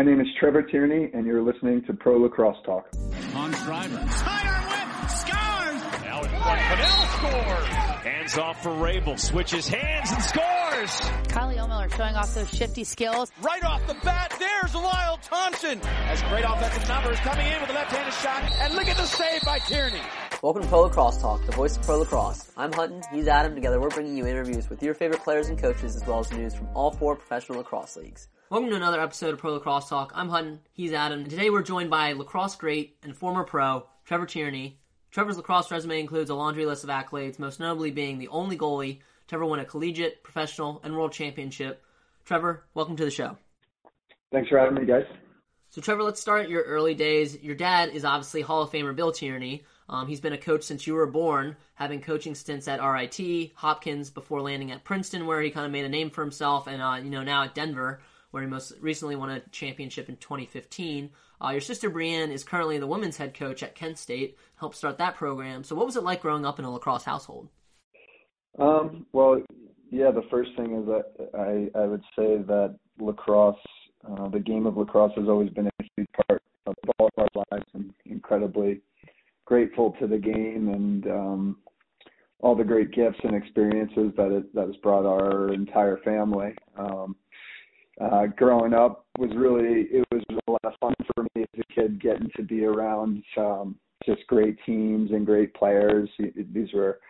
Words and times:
My 0.00 0.06
name 0.06 0.18
is 0.18 0.28
Trevor 0.38 0.62
Tierney, 0.62 1.10
and 1.12 1.26
you're 1.26 1.42
listening 1.42 1.84
to 1.84 1.92
Pro 1.92 2.16
Lacrosse 2.16 2.56
Talk. 2.64 2.88
On 3.34 3.52
Schreiber. 3.52 3.96
Sidearm 4.08 4.64
whip. 4.64 5.10
Scores. 5.10 5.82
Now 6.00 6.22
in 6.22 6.30
front. 6.30 6.60
Fidel 6.70 7.06
scores. 7.18 7.66
Hands 7.66 8.38
off 8.38 8.62
for 8.62 8.70
Rabil. 8.70 9.20
Switches 9.20 9.68
hands 9.68 10.10
and 10.10 10.22
scores. 10.22 10.90
Kylie 11.28 11.58
Ohlmiller 11.58 11.94
showing 11.94 12.14
off 12.14 12.34
those 12.34 12.48
shifty 12.48 12.82
skills. 12.82 13.30
Right 13.42 13.62
off 13.62 13.86
the 13.86 13.94
bat, 14.02 14.34
there's 14.38 14.74
Lyle 14.74 15.18
Thompson. 15.22 15.78
Has 15.80 16.22
great 16.22 16.46
offensive 16.48 16.88
numbers 16.88 17.18
coming 17.18 17.46
in 17.46 17.60
with 17.60 17.68
a 17.68 17.74
left-handed 17.74 18.14
shot. 18.14 18.42
And 18.62 18.74
look 18.76 18.88
at 18.88 18.96
the 18.96 19.04
save 19.04 19.42
by 19.42 19.58
Tierney. 19.58 20.00
Welcome 20.42 20.62
to 20.62 20.68
Pro 20.68 20.80
Lacrosse 20.80 21.18
Talk, 21.18 21.44
the 21.44 21.52
voice 21.52 21.76
of 21.76 21.82
Pro 21.82 21.98
Lacrosse. 21.98 22.50
I'm 22.56 22.72
Hutton, 22.72 23.02
he's 23.12 23.28
Adam. 23.28 23.54
Together 23.54 23.78
we're 23.78 23.90
bringing 23.90 24.16
you 24.16 24.26
interviews 24.26 24.70
with 24.70 24.82
your 24.82 24.94
favorite 24.94 25.22
players 25.24 25.50
and 25.50 25.58
coaches 25.58 25.94
as 25.94 26.06
well 26.06 26.20
as 26.20 26.32
news 26.32 26.54
from 26.54 26.68
all 26.72 26.90
four 26.90 27.16
professional 27.16 27.58
lacrosse 27.58 27.96
leagues. 27.96 28.28
Welcome 28.50 28.70
to 28.70 28.76
another 28.76 29.00
episode 29.00 29.32
of 29.32 29.38
Pro 29.38 29.52
Lacrosse 29.52 29.88
Talk. 29.88 30.10
I'm 30.12 30.28
Hutton, 30.28 30.58
he's 30.72 30.92
Adam. 30.92 31.20
And 31.20 31.30
today 31.30 31.50
we're 31.50 31.62
joined 31.62 31.88
by 31.88 32.14
lacrosse 32.14 32.56
great 32.56 32.96
and 33.04 33.16
former 33.16 33.44
pro, 33.44 33.86
Trevor 34.04 34.26
Tierney. 34.26 34.76
Trevor's 35.12 35.36
lacrosse 35.36 35.70
resume 35.70 36.00
includes 36.00 36.30
a 36.30 36.34
laundry 36.34 36.66
list 36.66 36.82
of 36.82 36.90
accolades, 36.90 37.38
most 37.38 37.60
notably 37.60 37.92
being 37.92 38.18
the 38.18 38.26
only 38.26 38.58
goalie 38.58 38.98
to 39.28 39.36
ever 39.36 39.46
win 39.46 39.60
a 39.60 39.64
collegiate, 39.64 40.24
professional, 40.24 40.80
and 40.82 40.96
world 40.96 41.12
championship. 41.12 41.84
Trevor, 42.24 42.64
welcome 42.74 42.96
to 42.96 43.04
the 43.04 43.10
show. 43.12 43.36
Thanks 44.32 44.48
for 44.48 44.58
having 44.58 44.74
me, 44.74 44.84
guys. 44.84 45.04
So, 45.68 45.80
Trevor, 45.80 46.02
let's 46.02 46.20
start 46.20 46.48
your 46.48 46.64
early 46.64 46.96
days. 46.96 47.40
Your 47.40 47.54
dad 47.54 47.90
is 47.90 48.04
obviously 48.04 48.40
Hall 48.40 48.62
of 48.62 48.72
Famer 48.72 48.96
Bill 48.96 49.12
Tierney. 49.12 49.62
Um, 49.88 50.08
he's 50.08 50.20
been 50.20 50.32
a 50.32 50.38
coach 50.38 50.64
since 50.64 50.88
you 50.88 50.94
were 50.94 51.06
born, 51.06 51.56
having 51.76 52.00
coaching 52.00 52.34
stints 52.34 52.66
at 52.66 52.84
RIT, 52.84 53.52
Hopkins, 53.54 54.10
before 54.10 54.42
landing 54.42 54.72
at 54.72 54.82
Princeton, 54.82 55.26
where 55.26 55.40
he 55.40 55.52
kind 55.52 55.66
of 55.66 55.70
made 55.70 55.84
a 55.84 55.88
name 55.88 56.10
for 56.10 56.22
himself, 56.22 56.66
and 56.66 56.82
uh, 56.82 56.98
you 57.00 57.10
know 57.10 57.22
now 57.22 57.44
at 57.44 57.54
Denver, 57.54 58.00
where 58.30 58.42
he 58.42 58.48
most 58.48 58.72
recently 58.80 59.16
won 59.16 59.30
a 59.30 59.40
championship 59.50 60.08
in 60.08 60.16
2015. 60.16 61.10
Uh, 61.42 61.50
your 61.50 61.60
sister 61.60 61.88
Brienne 61.90 62.30
is 62.30 62.44
currently 62.44 62.78
the 62.78 62.86
women's 62.86 63.16
head 63.16 63.34
coach 63.34 63.62
at 63.62 63.74
Kent 63.74 63.98
State, 63.98 64.36
helped 64.56 64.76
start 64.76 64.98
that 64.98 65.16
program. 65.16 65.64
So, 65.64 65.74
what 65.74 65.86
was 65.86 65.96
it 65.96 66.04
like 66.04 66.20
growing 66.20 66.44
up 66.44 66.58
in 66.58 66.64
a 66.64 66.70
lacrosse 66.70 67.04
household? 67.04 67.48
Um, 68.58 69.06
well, 69.12 69.40
yeah, 69.90 70.10
the 70.10 70.24
first 70.30 70.50
thing 70.56 70.76
is 70.76 70.86
that 70.86 71.30
I, 71.34 71.78
I 71.78 71.86
would 71.86 72.02
say 72.16 72.38
that 72.38 72.76
lacrosse, 72.98 73.56
uh, 74.08 74.28
the 74.28 74.38
game 74.38 74.66
of 74.66 74.76
lacrosse, 74.76 75.12
has 75.16 75.28
always 75.28 75.50
been 75.50 75.66
a 75.66 75.84
huge 75.96 76.08
part 76.26 76.42
of 76.66 76.74
all 76.98 77.08
of 77.16 77.28
our 77.36 77.44
lives, 77.50 77.66
and 77.74 77.92
incredibly 78.04 78.80
grateful 79.46 79.96
to 79.98 80.06
the 80.06 80.18
game 80.18 80.68
and 80.68 81.06
um, 81.08 81.56
all 82.38 82.54
the 82.54 82.64
great 82.64 82.92
gifts 82.92 83.18
and 83.24 83.34
experiences 83.34 84.12
that 84.16 84.30
it 84.30 84.54
that 84.54 84.66
has 84.66 84.76
brought 84.76 85.04
our 85.04 85.52
entire 85.52 85.98
family. 85.98 86.54
Um, 86.78 87.16
uh, 88.00 88.26
growing 88.26 88.74
up 88.74 89.06
was 89.18 89.30
really 89.36 89.88
it 89.90 90.06
was 90.10 90.22
a 90.30 90.50
lot 90.50 90.64
of 90.64 90.72
fun 90.80 90.94
for 91.14 91.24
me 91.34 91.42
as 91.42 91.60
a 91.60 91.74
kid 91.74 92.00
getting 92.00 92.30
to 92.36 92.42
be 92.42 92.64
around 92.64 93.22
um, 93.36 93.76
just 94.04 94.26
great 94.26 94.56
teams 94.64 95.10
and 95.10 95.26
great 95.26 95.52
players. 95.54 96.08
These 96.18 96.72
were 96.72 97.00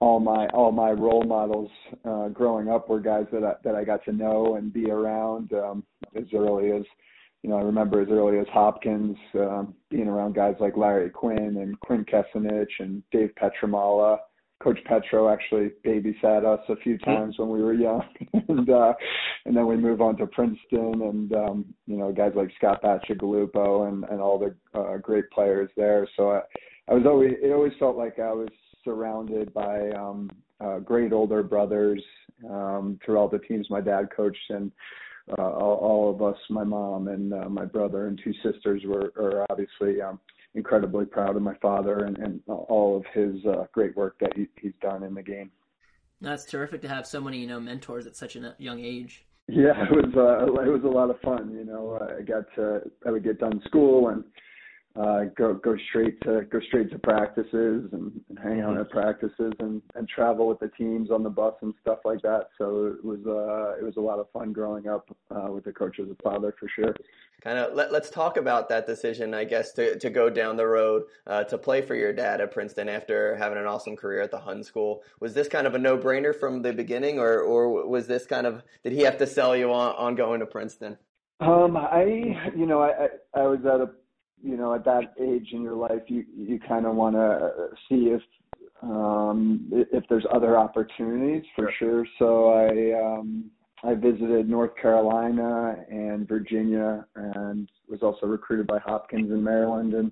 all 0.00 0.20
my 0.20 0.46
all 0.48 0.72
my 0.72 0.90
role 0.90 1.24
models 1.24 1.70
uh, 2.04 2.28
growing 2.28 2.68
up 2.68 2.88
were 2.88 3.00
guys 3.00 3.26
that 3.32 3.44
I, 3.44 3.54
that 3.64 3.74
I 3.74 3.84
got 3.84 4.04
to 4.04 4.12
know 4.12 4.56
and 4.56 4.72
be 4.72 4.90
around 4.90 5.52
um, 5.52 5.84
as 6.16 6.24
early 6.34 6.72
as 6.72 6.82
you 7.42 7.50
know, 7.50 7.56
I 7.56 7.62
remember 7.62 8.00
as 8.00 8.08
early 8.08 8.38
as 8.38 8.46
Hopkins 8.52 9.16
um, 9.34 9.74
being 9.90 10.06
around 10.06 10.34
guys 10.34 10.54
like 10.60 10.76
Larry 10.76 11.10
Quinn 11.10 11.56
and 11.58 11.78
Quint 11.80 12.08
Kessenich 12.08 12.70
and 12.78 13.02
Dave 13.10 13.32
Pietramala. 13.40 14.18
Coach 14.62 14.78
Petro 14.84 15.28
actually 15.28 15.70
babysat 15.84 16.44
us 16.44 16.60
a 16.68 16.76
few 16.76 16.98
times 16.98 17.36
when 17.38 17.48
we 17.48 17.62
were 17.62 17.74
young, 17.74 18.02
and 18.48 18.70
uh, 18.70 18.92
and 19.44 19.56
then 19.56 19.66
we 19.66 19.76
move 19.76 20.00
on 20.00 20.16
to 20.18 20.26
Princeton 20.26 21.02
and 21.02 21.32
um, 21.32 21.64
you 21.86 21.96
know 21.96 22.12
guys 22.12 22.32
like 22.36 22.50
Scott 22.56 22.82
Bacigalupo 22.82 23.88
and 23.88 24.04
and 24.04 24.20
all 24.20 24.38
the 24.38 24.54
uh, 24.78 24.98
great 24.98 25.28
players 25.30 25.70
there. 25.76 26.08
So 26.16 26.32
I, 26.32 26.40
I 26.88 26.94
was 26.94 27.04
always 27.06 27.32
it 27.42 27.52
always 27.52 27.72
felt 27.78 27.96
like 27.96 28.18
I 28.18 28.32
was 28.32 28.48
surrounded 28.84 29.52
by 29.52 29.90
um, 29.90 30.30
uh, 30.60 30.78
great 30.78 31.12
older 31.12 31.42
brothers 31.42 32.02
um, 32.48 32.98
throughout 33.04 33.30
the 33.30 33.38
teams 33.40 33.68
my 33.70 33.80
dad 33.80 34.08
coached 34.14 34.50
and 34.50 34.72
uh, 35.38 35.42
all, 35.42 35.76
all 35.76 36.10
of 36.10 36.22
us, 36.22 36.38
my 36.50 36.64
mom 36.64 37.08
and 37.08 37.32
uh, 37.32 37.48
my 37.48 37.64
brother 37.64 38.08
and 38.08 38.20
two 38.22 38.32
sisters, 38.42 38.82
were 38.84 39.12
are 39.16 39.46
obviously 39.50 40.00
um, 40.00 40.18
incredibly 40.54 41.04
proud 41.04 41.36
of 41.36 41.42
my 41.42 41.54
father 41.56 42.04
and, 42.04 42.18
and 42.18 42.40
all 42.46 42.96
of 42.96 43.04
his 43.12 43.44
uh, 43.46 43.64
great 43.72 43.96
work 43.96 44.16
that 44.20 44.36
he, 44.36 44.48
he's 44.60 44.72
done 44.80 45.02
in 45.02 45.14
the 45.14 45.22
game. 45.22 45.50
That's 46.20 46.44
terrific 46.44 46.82
to 46.82 46.88
have 46.88 47.06
so 47.06 47.20
many, 47.20 47.38
you 47.38 47.46
know, 47.46 47.58
mentors 47.58 48.06
at 48.06 48.16
such 48.16 48.36
a 48.36 48.54
young 48.58 48.80
age. 48.80 49.24
Yeah, 49.48 49.72
it 49.84 49.90
was 49.90 50.14
uh, 50.16 50.62
it 50.62 50.70
was 50.70 50.84
a 50.84 50.88
lot 50.88 51.10
of 51.10 51.20
fun. 51.20 51.52
You 51.52 51.64
know, 51.64 51.98
I 52.00 52.22
got 52.22 52.44
to 52.54 52.82
I 53.04 53.10
would 53.10 53.24
get 53.24 53.40
done 53.40 53.60
school 53.66 54.08
and 54.08 54.22
uh, 54.94 55.24
go 55.36 55.54
go 55.54 55.74
straight 55.88 56.20
to 56.20 56.42
go 56.50 56.60
straight 56.68 56.90
to 56.90 56.98
practices 56.98 57.88
and, 57.92 58.20
and 58.28 58.38
hang 58.42 58.60
out 58.60 58.76
at 58.76 58.90
practices 58.90 59.52
and, 59.60 59.80
and 59.94 60.06
travel 60.08 60.46
with 60.46 60.60
the 60.60 60.68
teams 60.76 61.10
on 61.10 61.22
the 61.22 61.30
bus 61.30 61.54
and 61.62 61.72
stuff 61.80 62.00
like 62.04 62.20
that. 62.22 62.48
So 62.58 62.94
it 62.98 63.04
was 63.04 63.20
uh, 63.26 63.78
it 63.80 63.84
was 63.84 63.96
a 63.96 64.00
lot 64.00 64.18
of 64.18 64.30
fun 64.32 64.52
growing 64.52 64.88
up 64.88 65.08
uh, 65.30 65.50
with 65.50 65.64
the 65.64 65.72
coach 65.72 65.98
as 65.98 66.08
a 66.10 66.22
father 66.22 66.54
for 66.60 66.68
sure. 66.68 66.94
Kind 67.42 67.58
of 67.58 67.74
let, 67.74 67.90
us 67.92 68.08
talk 68.08 68.36
about 68.36 68.68
that 68.68 68.86
decision, 68.86 69.34
I 69.34 69.42
guess, 69.42 69.72
to, 69.72 69.98
to 69.98 70.10
go 70.10 70.30
down 70.30 70.56
the 70.56 70.66
road 70.66 71.02
uh, 71.26 71.42
to 71.44 71.58
play 71.58 71.82
for 71.82 71.96
your 71.96 72.12
dad 72.12 72.40
at 72.40 72.52
Princeton 72.52 72.88
after 72.88 73.34
having 73.34 73.58
an 73.58 73.66
awesome 73.66 73.96
career 73.96 74.20
at 74.20 74.30
the 74.30 74.38
Hun 74.38 74.62
School. 74.62 75.02
Was 75.18 75.34
this 75.34 75.48
kind 75.48 75.66
of 75.66 75.74
a 75.74 75.78
no 75.78 75.98
brainer 75.98 76.38
from 76.38 76.62
the 76.62 76.72
beginning, 76.72 77.18
or 77.18 77.40
or 77.40 77.88
was 77.88 78.06
this 78.06 78.26
kind 78.26 78.46
of 78.46 78.62
did 78.84 78.92
he 78.92 79.00
have 79.00 79.16
to 79.18 79.26
sell 79.26 79.56
you 79.56 79.72
on, 79.72 79.94
on 79.96 80.14
going 80.16 80.40
to 80.40 80.46
Princeton? 80.46 80.98
Um, 81.40 81.76
I 81.76 82.52
you 82.54 82.66
know 82.66 82.82
I, 82.82 82.90
I 82.90 83.40
I 83.40 83.46
was 83.48 83.58
at 83.64 83.80
a 83.80 83.90
you 84.42 84.56
know 84.56 84.74
at 84.74 84.84
that 84.84 85.14
age 85.20 85.48
in 85.52 85.62
your 85.62 85.74
life 85.74 86.02
you 86.08 86.24
you 86.36 86.58
kind 86.68 86.86
of 86.86 86.94
want 86.94 87.14
to 87.14 87.68
see 87.88 88.10
if 88.10 88.22
um 88.82 89.68
if 89.70 90.04
there's 90.08 90.26
other 90.32 90.58
opportunities 90.58 91.44
for 91.54 91.70
sure, 91.78 92.04
sure. 92.04 92.06
so 92.18 92.52
i 92.52 93.16
um 93.16 93.50
i 93.84 93.94
visited 93.94 94.48
north 94.48 94.72
carolina 94.80 95.76
and 95.88 96.26
virginia 96.28 97.06
and 97.14 97.70
was 97.88 98.02
also 98.02 98.26
recruited 98.26 98.66
by 98.66 98.78
hopkins 98.78 99.30
in 99.30 99.42
maryland 99.42 99.94
and 99.94 100.10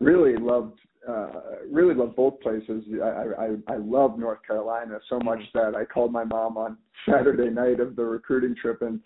really 0.00 0.36
loved 0.36 0.78
uh 1.08 1.28
really 1.70 1.94
loved 1.94 2.16
both 2.16 2.40
places 2.40 2.82
i 3.02 3.44
i 3.44 3.74
i 3.74 3.76
love 3.76 4.18
north 4.18 4.40
carolina 4.46 4.98
so 5.10 5.18
much 5.20 5.40
mm-hmm. 5.40 5.58
that 5.58 5.78
i 5.78 5.84
called 5.84 6.12
my 6.12 6.24
mom 6.24 6.56
on 6.56 6.78
saturday 7.08 7.50
night 7.50 7.80
of 7.80 7.94
the 7.96 8.04
recruiting 8.04 8.54
trip 8.60 8.80
and 8.80 9.00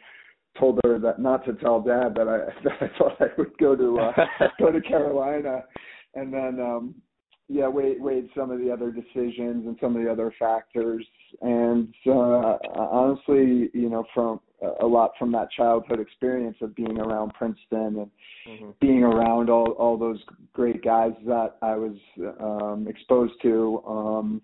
told 0.59 0.79
her 0.85 0.99
that 0.99 1.19
not 1.19 1.45
to 1.47 1.55
tell 1.55 1.81
dad 1.81 2.15
that 2.17 2.29
I 2.29 2.39
that 2.65 2.75
I 2.81 2.99
thought 2.99 3.21
I 3.21 3.27
would 3.39 3.57
go 3.59 3.77
to 3.77 3.99
uh, 3.99 4.13
go 4.59 4.71
to 4.71 4.81
Carolina, 4.81 5.65
and 6.15 6.33
then 6.33 6.61
um, 6.61 6.95
yeah, 7.49 7.69
weighed 7.69 8.01
weighed 8.01 8.29
some 8.37 8.51
of 8.51 8.59
the 8.59 8.71
other 8.71 8.91
decisions 8.91 9.67
and 9.67 9.77
some 9.81 9.97
of 9.97 10.03
the 10.03 10.11
other 10.11 10.33
factors, 10.39 11.07
and 11.41 11.93
uh, 12.07 12.57
honestly, 12.75 13.71
you 13.75 13.89
know, 13.91 14.05
from 14.15 14.41
a 14.81 14.87
lot 14.87 15.13
from 15.19 15.33
that 15.33 15.51
childhood 15.51 16.01
experience 16.01 16.57
of 16.61 16.75
being 16.75 16.99
around 16.99 17.35
Princeton 17.35 17.99
and 17.99 18.11
mm-hmm. 18.49 18.71
being 18.81 19.03
around 19.03 19.51
all 19.51 19.73
all 19.73 19.97
those 19.97 20.21
great 20.53 20.83
guys 20.83 21.13
that 21.27 21.57
I 21.63 21.75
was 21.77 21.97
um, 22.41 22.87
exposed 22.89 23.35
to. 23.43 23.83
Um, 23.87 24.43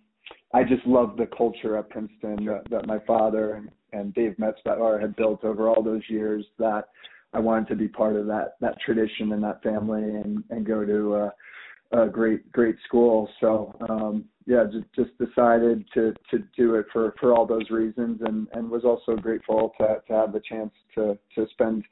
I 0.54 0.64
just 0.64 0.84
love 0.86 1.16
the 1.16 1.26
culture 1.26 1.76
at 1.76 1.90
Princeton 1.90 2.46
that, 2.46 2.62
that 2.70 2.86
my 2.86 2.98
father 3.06 3.54
and 3.54 3.70
and 3.92 4.14
Dave 4.14 4.36
Metzbower 4.38 5.00
had 5.00 5.16
built 5.16 5.44
over 5.44 5.68
all 5.68 5.82
those 5.82 6.02
years 6.08 6.44
that 6.58 6.88
I 7.32 7.40
wanted 7.40 7.68
to 7.68 7.76
be 7.76 7.88
part 7.88 8.16
of 8.16 8.26
that 8.26 8.56
that 8.60 8.80
tradition 8.80 9.32
and 9.32 9.42
that 9.44 9.62
family 9.62 10.02
and 10.02 10.42
and 10.50 10.66
go 10.66 10.84
to 10.84 11.14
a, 11.14 12.02
a 12.04 12.08
great 12.08 12.50
great 12.52 12.76
school. 12.86 13.28
So 13.40 13.74
um, 13.88 14.24
yeah, 14.46 14.64
just 14.64 14.86
just 14.94 15.18
decided 15.18 15.84
to 15.94 16.14
to 16.30 16.38
do 16.56 16.76
it 16.76 16.86
for 16.92 17.14
for 17.20 17.34
all 17.34 17.46
those 17.46 17.70
reasons 17.70 18.20
and 18.22 18.48
and 18.52 18.70
was 18.70 18.84
also 18.84 19.16
grateful 19.16 19.72
to 19.78 20.02
to 20.06 20.12
have 20.12 20.32
the 20.32 20.40
chance 20.40 20.72
to 20.94 21.18
to 21.34 21.46
spend 21.52 21.84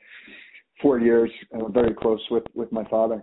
four 0.81 0.99
years 1.01 1.31
uh, 1.55 1.69
very 1.69 1.95
close 1.95 2.21
with 2.31 2.45
with 2.55 2.73
my 2.73 2.85
father. 2.85 3.23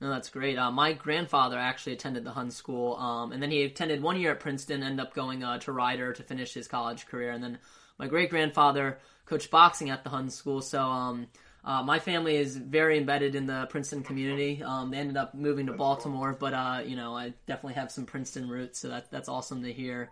No, 0.00 0.10
that's 0.10 0.28
great. 0.28 0.58
Uh, 0.58 0.70
my 0.70 0.92
grandfather 0.92 1.58
actually 1.58 1.94
attended 1.94 2.24
the 2.24 2.32
Hun 2.32 2.50
School, 2.50 2.96
um, 2.96 3.32
and 3.32 3.42
then 3.42 3.50
he 3.50 3.62
attended 3.62 4.02
one 4.02 4.20
year 4.20 4.32
at 4.32 4.40
Princeton, 4.40 4.82
ended 4.82 5.00
up 5.00 5.14
going 5.14 5.42
uh, 5.42 5.58
to 5.60 5.72
Rider 5.72 6.12
to 6.12 6.22
finish 6.22 6.52
his 6.52 6.68
college 6.68 7.06
career, 7.06 7.30
and 7.30 7.42
then 7.42 7.58
my 7.98 8.06
great 8.06 8.30
grandfather 8.30 8.98
coached 9.24 9.50
boxing 9.50 9.90
at 9.90 10.04
the 10.04 10.10
Hun 10.10 10.30
School, 10.30 10.60
so 10.60 10.82
um, 10.82 11.26
uh, 11.64 11.82
my 11.82 11.98
family 11.98 12.36
is 12.36 12.56
very 12.56 12.96
embedded 12.96 13.34
in 13.34 13.46
the 13.46 13.66
Princeton 13.70 14.02
community. 14.02 14.62
Um, 14.62 14.90
they 14.90 14.98
ended 14.98 15.16
up 15.16 15.34
moving 15.34 15.66
to 15.66 15.72
Baltimore, 15.72 16.36
but 16.38 16.54
uh, 16.54 16.82
you 16.84 16.96
know 16.96 17.16
I 17.16 17.34
definitely 17.46 17.74
have 17.74 17.90
some 17.90 18.06
Princeton 18.06 18.48
roots, 18.48 18.78
so 18.78 18.88
that 18.88 19.10
that's 19.10 19.28
awesome 19.28 19.62
to 19.62 19.72
hear. 19.72 20.10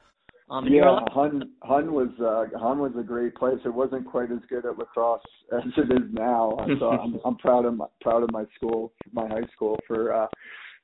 Um, 0.51 0.67
yeah, 0.67 0.99
Hun 1.13 1.51
Hun 1.63 1.93
was 1.93 2.11
uh, 2.21 2.59
Hun 2.59 2.79
was 2.79 2.93
a 2.99 3.03
great 3.03 3.35
place. 3.37 3.59
It 3.65 3.73
wasn't 3.73 4.07
quite 4.07 4.31
as 4.31 4.41
good 4.49 4.67
at 4.67 4.77
lacrosse 4.79 5.23
as 5.53 5.63
it 5.77 5.93
is 5.93 6.13
now. 6.13 6.57
So 6.79 6.91
I'm, 7.03 7.21
I'm 7.25 7.37
proud 7.37 7.65
of 7.65 7.75
my 7.75 7.87
proud 8.01 8.25
of 8.25 8.33
my 8.33 8.45
school, 8.57 8.93
my 9.13 9.29
high 9.29 9.47
school 9.55 9.79
for 9.87 10.13
uh, 10.13 10.27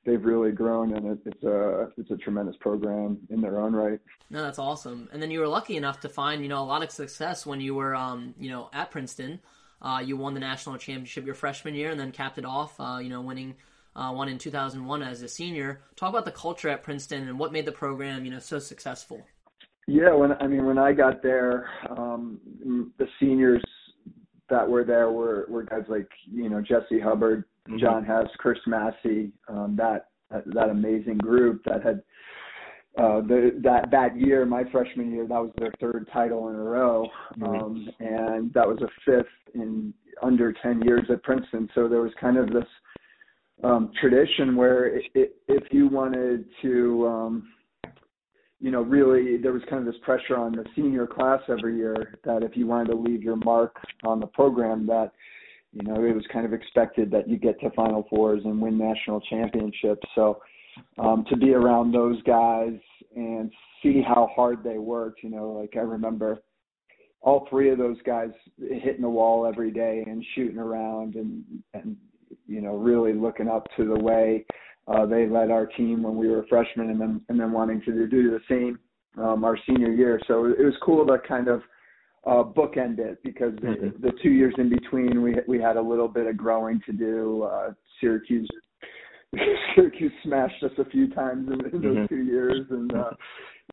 they've 0.05 0.23
really 0.23 0.51
grown 0.51 0.95
and 0.95 1.05
it, 1.11 1.19
it's 1.25 1.43
a 1.43 1.89
it's 1.97 2.11
a 2.11 2.17
tremendous 2.17 2.55
program 2.59 3.19
in 3.29 3.41
their 3.41 3.59
own 3.59 3.73
right. 3.73 3.99
No, 4.29 4.41
that's 4.41 4.59
awesome. 4.59 5.09
And 5.11 5.21
then 5.21 5.31
you 5.31 5.39
were 5.39 5.47
lucky 5.47 5.77
enough 5.77 5.99
to 6.01 6.09
find 6.09 6.41
you 6.41 6.49
know 6.49 6.61
a 6.61 6.65
lot 6.65 6.83
of 6.83 6.91
success 6.91 7.45
when 7.45 7.61
you 7.61 7.75
were 7.75 7.95
um 7.95 8.33
you 8.39 8.49
know 8.49 8.69
at 8.73 8.91
Princeton. 8.91 9.39
Uh, 9.81 9.99
you 9.99 10.15
won 10.15 10.35
the 10.35 10.39
national 10.39 10.77
championship 10.77 11.25
your 11.25 11.33
freshman 11.33 11.73
year, 11.73 11.89
and 11.89 11.99
then 11.99 12.11
capped 12.11 12.37
it 12.37 12.45
off. 12.45 12.79
Uh, 12.79 12.99
you 13.01 13.09
know, 13.09 13.21
winning 13.21 13.55
uh, 13.95 14.11
one 14.11 14.29
in 14.29 14.37
2001 14.37 15.01
as 15.03 15.21
a 15.21 15.27
senior. 15.27 15.81
Talk 15.95 16.09
about 16.09 16.25
the 16.25 16.31
culture 16.31 16.69
at 16.69 16.83
Princeton 16.83 17.27
and 17.27 17.39
what 17.39 17.51
made 17.51 17.65
the 17.65 17.71
program, 17.71 18.23
you 18.23 18.31
know, 18.31 18.39
so 18.39 18.59
successful. 18.59 19.25
Yeah, 19.87 20.13
when 20.13 20.33
I 20.33 20.47
mean 20.47 20.65
when 20.65 20.77
I 20.77 20.93
got 20.93 21.23
there, 21.23 21.67
um, 21.89 22.39
the 22.97 23.07
seniors 23.19 23.63
that 24.49 24.67
were 24.67 24.83
there 24.83 25.09
were 25.11 25.45
were 25.49 25.63
guys 25.63 25.83
like 25.87 26.09
you 26.31 26.49
know 26.49 26.61
Jesse 26.61 26.99
Hubbard, 26.99 27.45
mm-hmm. 27.67 27.79
John 27.79 28.05
Hess, 28.05 28.27
Chris 28.37 28.59
Massey, 28.67 29.31
um, 29.47 29.75
that 29.77 30.07
that 30.29 30.69
amazing 30.69 31.17
group 31.17 31.61
that 31.65 31.83
had 31.83 32.01
uh, 32.97 33.21
the, 33.21 33.59
that 33.63 33.89
that 33.91 34.19
year, 34.19 34.45
my 34.45 34.63
freshman 34.71 35.11
year, 35.11 35.25
that 35.25 35.41
was 35.41 35.51
their 35.57 35.71
third 35.79 36.07
title 36.11 36.49
in 36.49 36.55
a 36.55 36.63
row, 36.63 37.07
um, 37.41 37.87
and 37.99 38.53
that 38.53 38.67
was 38.67 38.79
a 38.81 38.87
fifth 39.05 39.25
in 39.53 39.93
under 40.21 40.53
ten 40.61 40.81
years 40.81 41.03
at 41.09 41.23
Princeton. 41.23 41.69
So 41.73 41.87
there 41.87 42.01
was 42.01 42.11
kind 42.19 42.37
of 42.37 42.47
this 42.47 42.65
um, 43.63 43.91
tradition 43.99 44.55
where 44.55 44.87
it, 44.87 45.03
it, 45.13 45.35
if 45.47 45.71
you 45.71 45.87
wanted 45.87 46.45
to, 46.61 47.07
um, 47.07 47.47
you 48.59 48.71
know, 48.71 48.81
really, 48.81 49.37
there 49.37 49.53
was 49.53 49.61
kind 49.69 49.87
of 49.87 49.93
this 49.93 50.01
pressure 50.03 50.35
on 50.35 50.51
the 50.51 50.65
senior 50.75 51.07
class 51.07 51.39
every 51.47 51.77
year 51.77 52.19
that 52.25 52.43
if 52.43 52.57
you 52.57 52.67
wanted 52.67 52.89
to 52.91 52.97
leave 52.97 53.23
your 53.23 53.37
mark 53.37 53.75
on 54.03 54.19
the 54.19 54.27
program, 54.27 54.85
that 54.87 55.11
you 55.73 55.83
know 55.83 56.03
it 56.03 56.13
was 56.13 56.25
kind 56.31 56.45
of 56.45 56.53
expected 56.53 57.11
that 57.11 57.27
you 57.29 57.37
get 57.37 57.59
to 57.61 57.69
Final 57.71 58.05
Fours 58.09 58.41
and 58.45 58.61
win 58.61 58.77
national 58.77 59.21
championships. 59.21 60.07
So 60.15 60.41
um, 60.97 61.25
to 61.29 61.37
be 61.37 61.53
around 61.53 61.91
those 61.91 62.21
guys 62.23 62.73
and 63.15 63.51
see 63.83 64.01
how 64.01 64.29
hard 64.35 64.63
they 64.63 64.77
worked. 64.77 65.23
You 65.23 65.29
know, 65.29 65.51
like 65.51 65.75
I 65.75 65.81
remember 65.81 66.39
all 67.21 67.47
three 67.49 67.69
of 67.69 67.77
those 67.77 67.97
guys 68.05 68.29
hitting 68.57 69.01
the 69.01 69.09
wall 69.09 69.45
every 69.45 69.71
day 69.71 70.03
and 70.05 70.25
shooting 70.35 70.57
around 70.57 71.15
and 71.15 71.43
and 71.73 71.95
you 72.47 72.61
know 72.61 72.75
really 72.75 73.13
looking 73.13 73.47
up 73.47 73.67
to 73.77 73.85
the 73.85 73.99
way 73.99 74.45
uh, 74.87 75.05
they 75.05 75.27
led 75.27 75.51
our 75.51 75.65
team 75.65 76.03
when 76.03 76.15
we 76.15 76.27
were 76.27 76.45
freshmen 76.49 76.89
and 76.89 76.99
then 76.99 77.21
and 77.29 77.39
then 77.39 77.51
wanting 77.51 77.81
to 77.85 78.07
do 78.07 78.31
the 78.31 78.39
same 78.49 78.79
um, 79.17 79.43
our 79.43 79.57
senior 79.67 79.91
year. 79.91 80.19
So 80.27 80.45
it 80.45 80.63
was 80.63 80.73
cool 80.83 81.05
to 81.05 81.17
kind 81.27 81.47
of 81.47 81.61
uh, 82.25 82.43
bookend 82.43 82.99
it 82.99 83.21
because 83.23 83.53
mm-hmm. 83.53 84.01
the, 84.01 84.11
the 84.11 84.17
two 84.21 84.29
years 84.29 84.53
in 84.57 84.69
between 84.69 85.21
we 85.21 85.35
we 85.47 85.59
had 85.59 85.77
a 85.77 85.81
little 85.81 86.07
bit 86.07 86.27
of 86.27 86.37
growing 86.37 86.81
to 86.85 86.91
do. 86.91 87.43
Uh, 87.43 87.71
Syracuse 87.99 88.49
Syracuse 89.75 90.11
smashed 90.23 90.63
us 90.63 90.71
a 90.77 90.85
few 90.85 91.09
times 91.13 91.47
in, 91.47 91.65
in 91.65 91.81
those 91.81 91.97
mm-hmm. 91.97 92.05
two 92.07 92.23
years, 92.23 92.65
and 92.69 92.93
uh, 92.93 93.11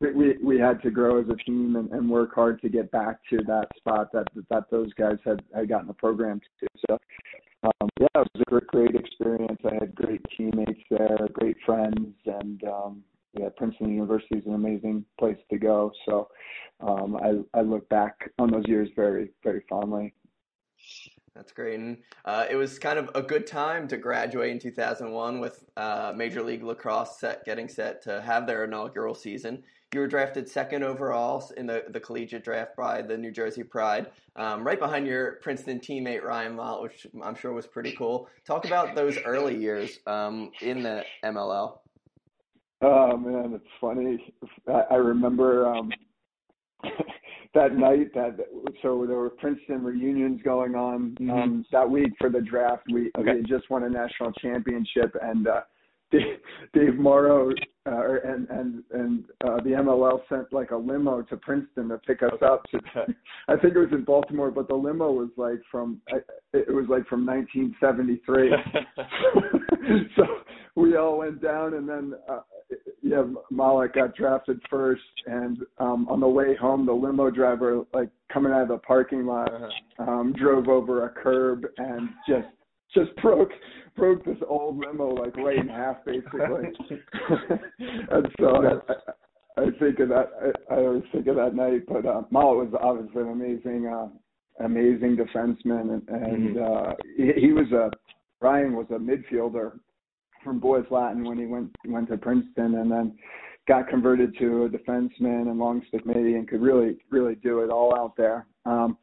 we 0.00 0.36
we 0.42 0.58
had 0.58 0.80
to 0.82 0.90
grow 0.90 1.20
as 1.20 1.26
a 1.28 1.36
team 1.44 1.76
and, 1.76 1.90
and 1.90 2.08
work 2.08 2.34
hard 2.34 2.60
to 2.62 2.68
get 2.68 2.90
back 2.90 3.18
to 3.30 3.38
that 3.46 3.66
spot 3.76 4.12
that 4.12 4.26
that 4.50 4.70
those 4.70 4.92
guys 4.94 5.18
had 5.24 5.42
had 5.54 5.68
gotten 5.68 5.88
the 5.88 5.94
program 5.94 6.40
to. 6.60 6.66
So 6.88 6.98
um, 7.64 7.88
yeah, 8.00 8.06
it 8.14 8.28
was 8.34 8.42
a 8.46 8.50
great 8.50 8.66
great 8.68 8.94
experience. 8.94 9.60
I 9.64 9.74
had 9.74 9.94
great 9.94 10.24
teammates 10.36 10.80
there, 10.90 11.18
great 11.32 11.56
friends, 11.66 12.14
and 12.26 12.62
um, 12.64 13.02
yeah, 13.34 13.48
Princeton 13.56 13.92
University 13.92 14.38
is 14.38 14.46
an 14.46 14.54
amazing 14.54 15.04
place 15.18 15.38
to 15.50 15.58
go. 15.58 15.92
So 16.06 16.28
um, 16.80 17.16
I 17.16 17.58
I 17.58 17.62
look 17.62 17.88
back 17.88 18.30
on 18.38 18.50
those 18.50 18.66
years 18.66 18.88
very 18.96 19.30
very 19.42 19.62
fondly. 19.68 20.14
That's 21.38 21.52
great. 21.52 21.78
And 21.78 21.98
uh, 22.24 22.46
it 22.50 22.56
was 22.56 22.80
kind 22.80 22.98
of 22.98 23.10
a 23.14 23.22
good 23.22 23.46
time 23.46 23.86
to 23.88 23.96
graduate 23.96 24.50
in 24.50 24.58
2001 24.58 25.38
with 25.38 25.64
uh, 25.76 26.12
Major 26.16 26.42
League 26.42 26.64
Lacrosse 26.64 27.20
set, 27.20 27.44
getting 27.44 27.68
set 27.68 28.02
to 28.02 28.20
have 28.20 28.44
their 28.44 28.64
inaugural 28.64 29.14
season. 29.14 29.62
You 29.94 30.00
were 30.00 30.08
drafted 30.08 30.48
second 30.48 30.82
overall 30.82 31.48
in 31.56 31.66
the, 31.66 31.84
the 31.90 32.00
collegiate 32.00 32.42
draft 32.42 32.76
by 32.76 33.02
the 33.02 33.16
New 33.16 33.30
Jersey 33.30 33.62
Pride, 33.62 34.08
um, 34.34 34.66
right 34.66 34.80
behind 34.80 35.06
your 35.06 35.38
Princeton 35.40 35.78
teammate 35.78 36.24
Ryan 36.24 36.56
Mollett, 36.56 36.82
which 36.82 37.06
I'm 37.22 37.36
sure 37.36 37.52
was 37.52 37.68
pretty 37.68 37.92
cool. 37.92 38.28
Talk 38.44 38.64
about 38.66 38.96
those 38.96 39.16
early 39.24 39.56
years 39.56 40.00
um, 40.08 40.50
in 40.60 40.82
the 40.82 41.04
MLL. 41.24 41.78
Oh 42.80 43.16
man, 43.16 43.54
it's 43.54 43.64
funny. 43.80 44.24
I, 44.68 44.94
I 44.94 44.96
remember 44.96 45.66
um, 45.66 45.90
that 47.54 47.76
night 47.76 48.14
that 48.14 48.36
so 48.82 49.04
there 49.06 49.16
were 49.16 49.30
Princeton 49.30 49.82
reunions 49.82 50.40
going 50.42 50.74
on 50.74 51.16
mm-hmm. 51.20 51.30
um 51.30 51.66
that 51.72 51.88
week 51.88 52.12
for 52.20 52.30
the 52.30 52.40
draft. 52.40 52.84
We, 52.92 53.10
okay. 53.18 53.34
we 53.34 53.42
just 53.42 53.68
won 53.70 53.84
a 53.84 53.90
national 53.90 54.32
championship 54.32 55.14
and 55.20 55.48
uh 55.48 55.60
Dave, 56.10 56.38
Dave 56.72 56.94
Morrow 56.94 57.50
uh, 57.84 58.14
and 58.24 58.48
and 58.48 58.82
and 58.92 59.24
uh, 59.44 59.56
the 59.56 59.70
MLL 59.70 60.20
sent 60.28 60.50
like 60.54 60.70
a 60.70 60.76
limo 60.76 61.20
to 61.20 61.36
Princeton 61.36 61.90
to 61.90 61.98
pick 61.98 62.22
us 62.22 62.32
up. 62.42 62.64
To, 62.70 62.80
I 63.48 63.56
think 63.56 63.74
it 63.74 63.78
was 63.78 63.92
in 63.92 64.04
Baltimore, 64.04 64.50
but 64.50 64.68
the 64.68 64.74
limo 64.74 65.12
was 65.12 65.28
like 65.36 65.60
from 65.70 66.00
it 66.54 66.72
was 66.72 66.86
like 66.88 67.06
from 67.08 67.26
1973. 67.26 68.52
so 70.16 70.24
we 70.76 70.96
all 70.96 71.18
went 71.18 71.42
down, 71.42 71.74
and 71.74 71.86
then 71.86 72.14
uh, 72.26 72.40
yeah, 73.02 73.22
Mollett 73.50 73.94
got 73.94 74.16
drafted 74.16 74.60
first, 74.68 75.02
and 75.26 75.58
um, 75.78 76.08
on 76.08 76.20
the 76.20 76.28
way 76.28 76.56
home, 76.56 76.86
the 76.86 76.92
limo 76.92 77.30
driver, 77.30 77.84
like 77.92 78.10
coming 78.32 78.52
out 78.52 78.62
of 78.62 78.68
the 78.68 78.78
parking 78.78 79.26
lot, 79.26 79.52
uh-huh. 79.52 80.02
um, 80.02 80.32
drove 80.32 80.68
over 80.68 81.06
a 81.06 81.10
curb 81.10 81.64
and 81.78 82.08
just 82.28 82.48
just 82.94 83.14
broke 83.16 83.50
broke 83.96 84.24
this 84.24 84.38
old 84.48 84.78
limo 84.78 85.14
like 85.14 85.36
right 85.36 85.58
in 85.58 85.68
half, 85.68 86.04
basically. 86.04 86.40
and 88.10 88.28
so 88.40 88.46
I, 88.56 89.60
I, 89.60 89.62
I 89.62 89.70
think 89.78 89.98
of 90.00 90.08
that. 90.08 90.30
I, 90.70 90.74
I 90.74 90.78
always 90.78 91.04
think 91.12 91.26
of 91.26 91.36
that 91.36 91.54
night. 91.54 91.82
But 91.86 92.06
uh, 92.06 92.22
Mollett 92.30 92.70
was 92.70 92.80
obviously 92.80 93.22
an 93.22 93.30
amazing, 93.30 93.86
uh, 93.86 94.64
amazing 94.64 95.16
defenseman, 95.16 95.94
and, 95.94 96.08
and 96.08 96.56
mm-hmm. 96.56 96.90
uh, 96.90 96.92
he, 97.16 97.40
he 97.40 97.52
was 97.52 97.70
a 97.72 97.90
Ryan 98.40 98.74
was 98.74 98.86
a 98.90 98.94
midfielder 98.94 99.72
from 100.42 100.58
Boys 100.58 100.84
Latin 100.90 101.24
when 101.24 101.38
he 101.38 101.46
went 101.46 101.74
went 101.86 102.08
to 102.08 102.16
Princeton, 102.16 102.76
and 102.76 102.90
then 102.90 103.18
got 103.66 103.88
converted 103.88 104.36
to 104.38 104.64
a 104.64 104.68
defenseman 104.68 105.48
and 105.48 105.58
long 105.58 105.82
stick 105.88 106.06
maybe, 106.06 106.34
and 106.34 106.48
could 106.48 106.62
really 106.62 106.98
really 107.10 107.34
do 107.36 107.60
it 107.60 107.70
all 107.70 107.94
out 107.94 108.16
there. 108.16 108.46
Um, 108.64 108.96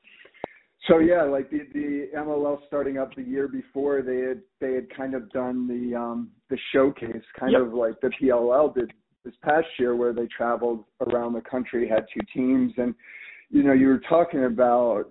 so 0.87 0.99
yeah, 0.99 1.23
like 1.23 1.49
the 1.49 1.61
the 1.73 2.09
MLL 2.15 2.59
starting 2.67 2.97
up 2.97 3.15
the 3.15 3.23
year 3.23 3.47
before, 3.47 4.01
they 4.01 4.19
had 4.19 4.41
they 4.59 4.73
had 4.73 4.95
kind 4.95 5.15
of 5.15 5.29
done 5.31 5.67
the 5.67 5.97
um, 5.97 6.29
the 6.49 6.57
showcase, 6.71 7.23
kind 7.39 7.53
yep. 7.53 7.61
of 7.61 7.73
like 7.73 7.99
the 8.01 8.11
PLL 8.21 8.73
did 8.73 8.91
this 9.23 9.33
past 9.43 9.67
year, 9.79 9.95
where 9.95 10.13
they 10.13 10.27
traveled 10.27 10.85
around 11.07 11.33
the 11.33 11.41
country, 11.41 11.87
had 11.87 12.05
two 12.13 12.21
teams, 12.33 12.71
and 12.77 12.93
you 13.49 13.63
know 13.63 13.73
you 13.73 13.87
were 13.87 14.01
talking 14.07 14.45
about 14.45 15.05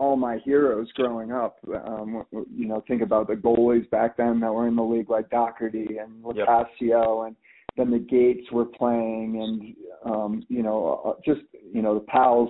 all 0.00 0.16
my 0.16 0.38
heroes 0.38 0.90
growing 0.94 1.30
up. 1.30 1.58
Um, 1.86 2.24
you 2.32 2.66
know, 2.66 2.82
think 2.88 3.02
about 3.02 3.28
the 3.28 3.34
goalies 3.34 3.88
back 3.90 4.16
then 4.16 4.40
that 4.40 4.50
were 4.50 4.66
in 4.66 4.74
the 4.74 4.82
league, 4.82 5.10
like 5.10 5.28
Dougherty 5.28 5.98
and 5.98 6.24
Locascio, 6.24 6.66
yep. 6.80 7.26
and 7.26 7.36
then 7.76 7.90
the 7.90 7.98
Gaits 7.98 8.50
were 8.50 8.64
playing, 8.64 9.42
and 9.42 10.12
um, 10.12 10.42
you 10.48 10.62
know, 10.62 11.02
uh, 11.04 11.20
just 11.24 11.42
you 11.70 11.82
know 11.82 11.94
the 11.94 12.06
pals, 12.06 12.48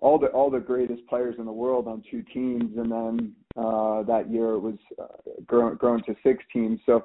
all 0.00 0.18
the 0.18 0.26
all 0.28 0.50
the 0.50 0.58
greatest 0.58 1.06
players 1.06 1.36
in 1.38 1.44
the 1.44 1.52
world 1.52 1.86
on 1.86 2.02
two 2.10 2.24
teams, 2.34 2.76
and 2.76 2.90
then 2.90 3.32
uh, 3.56 4.02
that 4.02 4.28
year 4.28 4.54
it 4.54 4.60
was 4.60 4.78
uh, 5.00 5.30
grown 5.46 5.76
grown 5.76 6.02
to 6.04 6.16
six 6.24 6.42
teams. 6.52 6.80
So 6.86 7.04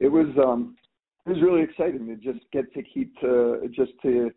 it 0.00 0.08
was 0.08 0.28
um, 0.42 0.74
it 1.26 1.28
was 1.28 1.42
really 1.42 1.62
exciting 1.62 2.06
to 2.06 2.16
just 2.16 2.44
get 2.50 2.72
to 2.72 2.82
keep 2.82 3.14
to 3.20 3.68
just 3.76 3.92
to 4.04 4.30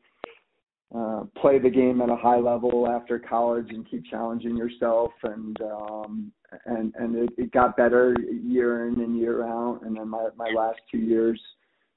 uh, 0.94 1.24
play 1.40 1.58
the 1.58 1.70
game 1.70 2.02
at 2.02 2.10
a 2.10 2.16
high 2.16 2.40
level 2.40 2.88
after 2.88 3.18
college 3.18 3.68
and 3.70 3.90
keep 3.90 4.06
challenging 4.06 4.58
yourself. 4.58 5.12
And 5.24 5.58
um 5.62 6.32
and 6.66 6.94
and 6.96 7.16
it, 7.16 7.30
it 7.38 7.52
got 7.52 7.78
better 7.78 8.16
year 8.30 8.88
in 8.88 9.00
and 9.00 9.18
year 9.18 9.46
out. 9.48 9.82
And 9.84 9.96
then 9.96 10.10
my 10.10 10.28
my 10.36 10.50
last 10.56 10.80
two 10.92 10.98
years 10.98 11.42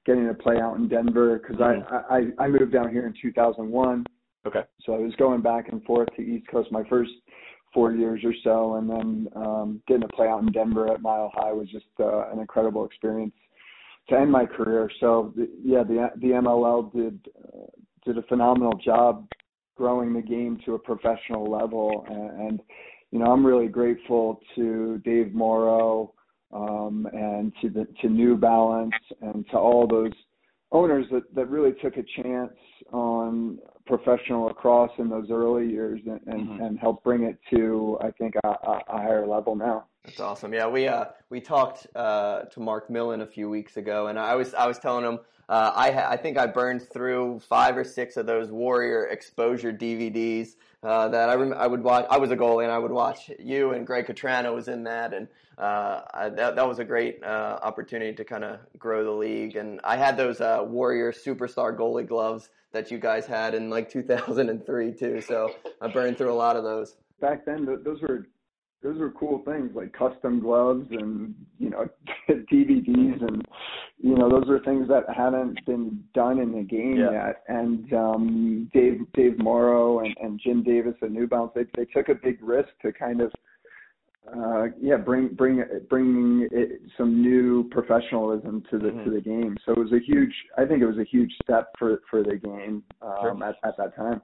getting 0.05 0.27
to 0.27 0.33
play 0.33 0.59
out 0.59 0.77
in 0.77 0.87
Denver 0.87 1.39
because 1.39 1.57
mm-hmm. 1.57 1.93
I, 1.93 2.19
I 2.39 2.45
I 2.45 2.47
moved 2.47 2.71
down 2.71 2.89
here 2.89 3.05
in 3.05 3.13
2001 3.21 4.05
okay. 4.47 4.61
So 4.85 4.93
I 4.93 4.99
was 4.99 5.13
going 5.17 5.41
back 5.41 5.69
and 5.69 5.83
forth 5.83 6.07
to 6.15 6.21
East 6.21 6.47
Coast 6.47 6.71
my 6.71 6.83
first 6.87 7.11
four 7.73 7.91
years 7.91 8.21
or 8.23 8.33
so. 8.45 8.75
And 8.75 8.89
then 8.89 9.27
um 9.35 9.81
getting 9.87 10.07
to 10.07 10.15
play 10.15 10.27
out 10.27 10.41
in 10.41 10.53
Denver 10.53 10.93
at 10.93 11.01
Mile 11.01 11.31
High 11.33 11.51
was 11.51 11.69
just 11.69 11.85
uh, 11.99 12.29
an 12.31 12.39
incredible 12.39 12.85
experience 12.85 13.33
to 14.07 14.15
end 14.15 14.31
my 14.31 14.45
career. 14.45 14.89
So 15.01 15.33
the, 15.35 15.49
yeah 15.61 15.83
the 15.83 16.11
the 16.21 16.27
MLL 16.27 16.93
did 16.93 17.19
uh, 17.43 17.65
did 18.05 18.17
a 18.17 18.23
phenomenal 18.23 18.77
job 18.77 19.27
growing 19.75 20.13
the 20.13 20.21
game 20.21 20.59
to 20.65 20.75
a 20.75 20.79
professional 20.79 21.49
level. 21.49 22.05
And, 22.09 22.47
and 22.47 22.61
you 23.11 23.19
know, 23.19 23.31
I'm 23.31 23.45
really 23.45 23.67
grateful 23.67 24.39
to 24.55 25.01
Dave 25.03 25.33
Morrow 25.33 26.13
um, 26.53 27.07
and 27.13 27.53
to 27.61 27.69
the 27.69 27.87
to 28.01 28.09
New 28.09 28.37
Balance 28.37 28.93
and 29.21 29.45
to 29.51 29.57
all 29.57 29.87
those 29.87 30.11
owners 30.71 31.05
that, 31.11 31.23
that 31.35 31.49
really 31.49 31.73
took 31.81 31.97
a 31.97 32.03
chance 32.21 32.53
on 32.91 33.59
professional 33.85 34.45
lacrosse 34.45 34.91
in 34.97 35.09
those 35.09 35.29
early 35.29 35.69
years 35.69 36.01
and, 36.05 36.19
and, 36.25 36.47
mm-hmm. 36.47 36.63
and 36.63 36.79
helped 36.79 37.03
bring 37.03 37.23
it 37.23 37.37
to 37.51 37.97
I 38.01 38.11
think 38.11 38.35
a, 38.43 38.49
a 38.49 38.81
higher 38.87 39.27
level 39.27 39.55
now. 39.55 39.85
That's 40.03 40.19
awesome. 40.19 40.53
Yeah, 40.53 40.67
we 40.67 40.87
uh 40.87 41.05
we 41.29 41.41
talked 41.41 41.87
uh 41.95 42.41
to 42.43 42.59
Mark 42.59 42.89
Millen 42.89 43.21
a 43.21 43.27
few 43.27 43.49
weeks 43.49 43.77
ago, 43.77 44.07
and 44.07 44.19
I 44.19 44.35
was 44.35 44.53
I 44.53 44.67
was 44.67 44.79
telling 44.79 45.05
him 45.05 45.19
uh, 45.47 45.71
I 45.75 46.13
I 46.13 46.17
think 46.17 46.37
I 46.37 46.47
burned 46.47 46.87
through 46.89 47.41
five 47.47 47.77
or 47.77 47.83
six 47.83 48.17
of 48.17 48.25
those 48.25 48.49
Warrior 48.49 49.05
exposure 49.07 49.71
DVDs 49.71 50.55
uh, 50.83 51.07
that 51.09 51.29
I 51.29 51.35
rem- 51.35 51.53
I 51.53 51.67
would 51.67 51.83
watch. 51.83 52.05
I 52.09 52.17
was 52.17 52.31
a 52.31 52.37
goalie, 52.37 52.63
and 52.63 52.71
I 52.71 52.77
would 52.77 52.91
watch 52.91 53.31
you 53.39 53.71
and 53.71 53.85
Greg 53.85 54.07
Cattrano 54.07 54.53
was 54.53 54.67
in 54.67 54.83
that, 54.83 55.13
and 55.13 55.27
uh, 55.57 56.01
I, 56.13 56.29
that 56.29 56.55
that 56.55 56.67
was 56.67 56.79
a 56.79 56.83
great 56.83 57.23
uh, 57.23 57.59
opportunity 57.61 58.13
to 58.13 58.25
kind 58.25 58.43
of 58.43 58.59
grow 58.77 59.03
the 59.03 59.11
league. 59.11 59.55
And 59.55 59.79
I 59.83 59.97
had 59.97 60.17
those 60.17 60.41
uh, 60.41 60.63
Warrior 60.65 61.11
superstar 61.11 61.77
goalie 61.77 62.07
gloves 62.07 62.49
that 62.71 62.91
you 62.91 62.99
guys 62.99 63.25
had 63.25 63.55
in 63.55 63.69
like 63.69 63.89
2003 63.89 64.93
too. 64.93 65.21
So 65.21 65.55
I 65.81 65.87
burned 65.87 66.17
through 66.17 66.31
a 66.31 66.35
lot 66.35 66.55
of 66.55 66.63
those. 66.63 66.97
Back 67.21 67.45
then, 67.45 67.65
those 67.83 68.01
were 68.01 68.27
those 68.83 68.99
were 68.99 69.11
cool 69.11 69.41
things 69.45 69.71
like 69.73 69.91
custom 69.93 70.39
gloves 70.39 70.85
and 70.91 71.33
you 71.57 71.69
know 71.69 71.87
DVDs 72.29 73.21
and 73.21 73.45
you 73.97 74.15
know 74.15 74.29
those 74.29 74.49
are 74.49 74.59
things 74.59 74.87
that 74.87 75.03
haven't 75.15 75.65
been 75.65 76.03
done 76.13 76.39
in 76.39 76.51
the 76.51 76.61
game 76.61 76.97
yeah. 76.97 77.27
yet. 77.27 77.43
And 77.47 77.91
um, 77.93 78.69
Dave 78.73 79.01
Dave 79.13 79.39
Morrow 79.39 79.99
and, 79.99 80.15
and 80.21 80.39
Jim 80.43 80.63
Davis 80.63 80.95
at 81.01 81.11
New 81.11 81.27
Balance 81.27 81.53
they 81.55 81.65
they 81.75 81.85
took 81.85 82.09
a 82.09 82.15
big 82.15 82.41
risk 82.41 82.69
to 82.83 82.91
kind 82.91 83.21
of 83.21 83.31
uh, 84.35 84.65
yeah 84.81 84.97
bring 84.97 85.29
bring 85.29 85.63
bring 85.89 86.47
it, 86.51 86.81
some 86.97 87.21
new 87.21 87.67
professionalism 87.69 88.63
to 88.69 88.77
the 88.77 88.89
mm-hmm. 88.89 89.03
to 89.03 89.11
the 89.11 89.21
game. 89.21 89.57
So 89.65 89.71
it 89.71 89.79
was 89.79 89.93
a 89.93 89.99
huge 89.99 90.33
I 90.57 90.65
think 90.65 90.81
it 90.81 90.87
was 90.87 90.97
a 90.97 91.05
huge 91.05 91.31
step 91.43 91.69
for 91.79 92.01
for 92.09 92.23
the 92.23 92.35
game 92.35 92.83
um, 93.01 93.15
sure. 93.21 93.43
at 93.43 93.55
at 93.63 93.77
that 93.77 93.95
time. 93.95 94.21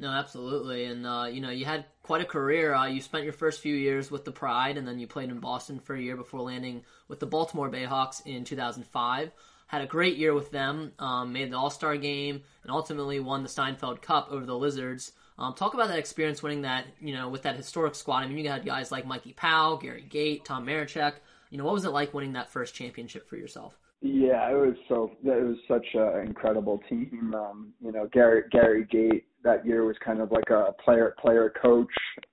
No, 0.00 0.10
absolutely, 0.10 0.84
and 0.84 1.04
uh, 1.04 1.26
you 1.30 1.40
know 1.40 1.50
you 1.50 1.64
had 1.64 1.84
quite 2.02 2.20
a 2.20 2.24
career. 2.26 2.72
Uh, 2.72 2.86
you 2.86 3.00
spent 3.00 3.24
your 3.24 3.32
first 3.32 3.60
few 3.60 3.74
years 3.74 4.10
with 4.12 4.24
the 4.24 4.30
Pride, 4.30 4.76
and 4.76 4.86
then 4.86 5.00
you 5.00 5.08
played 5.08 5.28
in 5.28 5.40
Boston 5.40 5.80
for 5.80 5.96
a 5.96 6.00
year 6.00 6.16
before 6.16 6.40
landing 6.40 6.84
with 7.08 7.18
the 7.18 7.26
Baltimore 7.26 7.68
Bayhawks 7.68 8.24
in 8.24 8.44
2005. 8.44 9.32
Had 9.66 9.82
a 9.82 9.86
great 9.86 10.16
year 10.16 10.32
with 10.34 10.50
them, 10.52 10.92
um, 11.00 11.32
made 11.32 11.50
the 11.50 11.58
All 11.58 11.70
Star 11.70 11.96
game, 11.96 12.42
and 12.62 12.70
ultimately 12.70 13.18
won 13.18 13.42
the 13.42 13.48
Steinfeld 13.48 14.00
Cup 14.00 14.28
over 14.30 14.46
the 14.46 14.56
Lizards. 14.56 15.12
Um, 15.36 15.54
talk 15.54 15.74
about 15.74 15.88
that 15.88 15.98
experience 15.98 16.42
winning 16.42 16.62
that, 16.62 16.86
you 17.00 17.14
know, 17.14 17.28
with 17.28 17.42
that 17.42 17.56
historic 17.56 17.94
squad. 17.94 18.22
I 18.22 18.28
mean, 18.28 18.38
you 18.38 18.48
had 18.48 18.64
guys 18.64 18.90
like 18.90 19.06
Mikey 19.06 19.34
Powell, 19.34 19.76
Gary 19.76 20.06
Gait, 20.08 20.44
Tom 20.44 20.64
Marechek. 20.64 21.14
You 21.50 21.58
know, 21.58 21.64
what 21.64 21.74
was 21.74 21.84
it 21.84 21.90
like 21.90 22.14
winning 22.14 22.32
that 22.32 22.50
first 22.50 22.74
championship 22.74 23.28
for 23.28 23.36
yourself? 23.36 23.78
Yeah, 24.00 24.50
it 24.50 24.54
was 24.54 24.76
so. 24.88 25.10
It 25.24 25.44
was 25.44 25.56
such 25.66 25.86
an 25.94 26.26
incredible 26.26 26.80
team. 26.88 27.34
Um, 27.34 27.72
you 27.80 27.90
know, 27.90 28.08
Gary 28.12 28.44
Gary 28.52 28.86
Gait 28.90 29.24
that 29.42 29.66
year 29.66 29.84
was 29.84 29.96
kind 30.04 30.20
of 30.20 30.30
like 30.30 30.50
a 30.50 30.72
player 30.84 31.16
player 31.20 31.52
coach, 31.60 31.88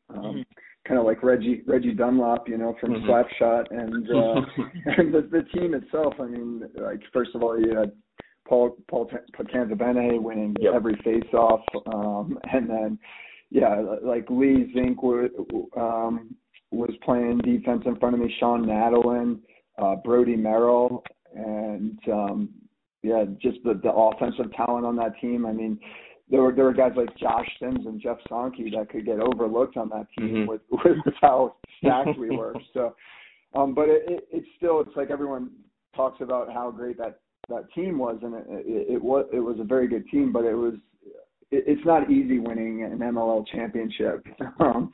um, 0.09 0.17
mm-hmm. 0.17 0.41
kind 0.87 0.99
of 0.99 1.07
like 1.07 1.23
Reggie 1.23 1.63
Reggie 1.65 1.95
Dunlop, 1.95 2.47
you 2.47 2.59
know, 2.59 2.75
from 2.79 2.91
mm-hmm. 2.91 3.09
Slapshot, 3.09 3.65
and 3.71 4.07
uh, 4.11 4.41
and 4.97 5.11
the, 5.11 5.21
the 5.31 5.43
team 5.57 5.73
itself. 5.73 6.13
I 6.19 6.25
mean, 6.25 6.63
like 6.75 7.01
first 7.11 7.31
of 7.33 7.41
all, 7.41 7.59
you 7.59 7.75
had 7.75 7.91
Paul 8.47 8.77
Paul 8.87 9.09
Cantabene 9.35 10.21
winning 10.21 10.55
yep. 10.59 10.73
every 10.75 10.95
face-off, 11.03 11.61
um, 11.91 12.37
and 12.53 12.69
then 12.69 12.99
yeah, 13.49 13.81
like 14.03 14.25
Lee 14.29 14.71
Zink 14.73 15.01
was, 15.01 15.29
um, 15.77 16.35
was 16.71 16.91
playing 17.03 17.39
defense 17.39 17.83
in 17.85 17.95
front 17.97 18.15
of 18.15 18.21
me. 18.21 18.33
Sean 18.39 18.65
Nadalin, 18.65 19.39
uh, 19.77 19.95
Brody 20.03 20.35
Merrill, 20.35 21.03
and 21.35 21.99
um, 22.11 22.49
yeah, 23.03 23.25
just 23.41 23.57
the 23.63 23.79
the 23.83 23.91
offensive 23.91 24.51
talent 24.53 24.85
on 24.85 24.95
that 24.97 25.19
team. 25.21 25.45
I 25.45 25.51
mean, 25.51 25.79
there 26.29 26.41
were 26.41 26.53
there 26.53 26.65
were 26.65 26.73
guys 26.73 26.93
like 26.95 27.15
Josh 27.17 27.47
Sims 27.59 27.85
and 27.85 28.01
Jeff 28.01 28.17
Sonke 28.29 28.71
that 28.71 28.89
could 28.89 29.05
get 29.05 29.19
overlooked 29.19 29.77
on 29.77 29.89
that 29.89 30.07
team 30.17 30.29
mm-hmm. 30.29 30.47
with 30.47 30.61
with 30.71 31.13
how 31.21 31.55
stacked 31.79 32.17
we 32.17 32.35
were. 32.35 32.53
So, 32.73 32.95
um, 33.53 33.73
but 33.73 33.87
it, 33.87 34.03
it, 34.07 34.27
it's 34.31 34.47
still 34.57 34.81
it's 34.81 34.95
like 34.95 35.11
everyone 35.11 35.51
talks 35.95 36.19
about 36.21 36.51
how 36.51 36.71
great 36.71 36.97
that 36.97 37.19
that 37.49 37.71
team 37.73 37.97
was, 37.99 38.17
and 38.21 38.35
it, 38.35 38.45
it, 38.49 38.93
it 38.95 39.03
was 39.03 39.25
it 39.31 39.39
was 39.39 39.57
a 39.59 39.63
very 39.63 39.87
good 39.87 40.07
team, 40.09 40.33
but 40.33 40.43
it 40.43 40.55
was 40.55 40.73
it, 41.51 41.63
it's 41.67 41.85
not 41.85 42.09
easy 42.09 42.39
winning 42.39 42.83
an 42.83 42.99
MLL 42.99 43.45
championship. 43.47 44.25
um. 44.59 44.91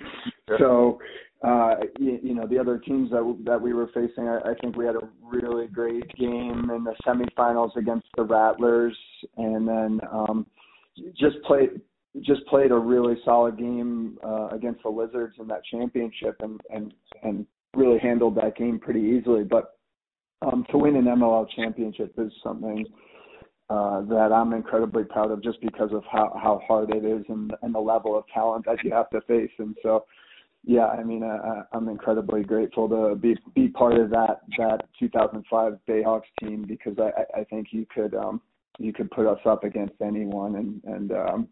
So, 0.60 1.00
uh, 1.44 1.76
you, 2.00 2.20
you 2.22 2.36
know, 2.36 2.46
the 2.46 2.60
other 2.60 2.78
teams 2.78 3.10
that 3.12 3.38
that 3.46 3.60
we 3.62 3.74
were 3.74 3.88
facing, 3.94 4.28
I, 4.28 4.52
I 4.52 4.54
think 4.62 4.76
we 4.76 4.86
had 4.86 4.96
a 4.96 5.10
really 5.24 5.68
great 5.68 6.08
game 6.16 6.70
in 6.70 6.84
the 6.84 6.96
semifinals 7.06 7.76
against 7.76 8.08
the 8.16 8.24
Rattlers, 8.24 8.98
and 9.38 9.68
then 9.68 10.02
um, 10.12 10.46
just 11.18 11.42
played 11.46 11.82
just 12.22 12.46
played 12.48 12.72
a 12.72 12.78
really 12.78 13.16
solid 13.24 13.58
game 13.58 14.18
uh, 14.24 14.50
against 14.50 14.84
the 14.84 14.90
Lizards 14.90 15.36
in 15.40 15.48
that 15.48 15.64
championship, 15.66 16.36
and 16.42 16.60
and 16.74 16.94
and 17.24 17.46
really 17.76 18.00
handled 18.00 18.36
that 18.36 18.56
game 18.56 18.80
pretty 18.80 19.02
easily. 19.02 19.44
But 19.44 19.78
um, 20.42 20.66
to 20.72 20.78
win 20.78 20.96
an 20.96 21.06
MLL 21.06 21.48
championship 21.56 22.14
is 22.18 22.32
something 22.44 22.86
uh, 23.70 24.02
that 24.02 24.32
I'm 24.34 24.54
incredibly 24.54 25.06
proud 25.06 25.32
of, 25.32 25.42
just 25.42 25.62
because 25.62 25.92
of 25.94 26.04
how 26.12 26.38
how 26.42 26.62
hard 26.68 26.94
it 26.94 27.06
is 27.06 27.24
and 27.30 27.54
and 27.62 27.74
the 27.74 27.80
level 27.80 28.18
of 28.18 28.26
talent 28.34 28.66
that 28.66 28.84
you 28.84 28.92
have 28.92 29.10
to 29.12 29.22
face. 29.22 29.52
And 29.60 29.76
so, 29.82 30.06
yeah, 30.64 30.88
I 30.88 31.04
mean, 31.04 31.24
uh, 31.24 31.64
I'm 31.74 31.90
incredibly 31.90 32.44
grateful 32.44 32.88
to 32.90 33.16
be 33.16 33.36
be 33.56 33.68
part 33.70 33.98
of 33.98 34.10
that 34.12 34.42
that 34.58 34.88
2005 35.00 35.74
Bayhawks 35.88 36.22
team 36.40 36.66
because 36.68 36.98
I 37.00 37.40
I 37.40 37.44
think 37.46 37.68
you 37.72 37.86
could. 37.94 38.16
um 38.16 38.42
you 38.80 38.94
could 38.94 39.12
put 39.12 39.28
us 39.28 39.40
up 39.46 39.64
against 39.64 39.96
anyone 40.02 40.56
and 40.56 40.82
and 40.86 41.12
um 41.12 41.48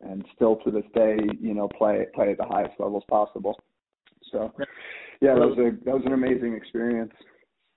and 0.00 0.24
still 0.34 0.56
to 0.56 0.70
this 0.70 0.84
day 0.94 1.16
you 1.40 1.54
know 1.54 1.68
play 1.68 2.06
play 2.14 2.30
at 2.30 2.38
the 2.38 2.44
highest 2.44 2.78
levels 2.78 3.04
possible. 3.08 3.58
So 4.32 4.52
yeah 5.20 5.34
that 5.34 5.46
was 5.46 5.58
a 5.58 5.84
that 5.84 5.94
was 5.94 6.02
an 6.06 6.12
amazing 6.12 6.54
experience. 6.54 7.12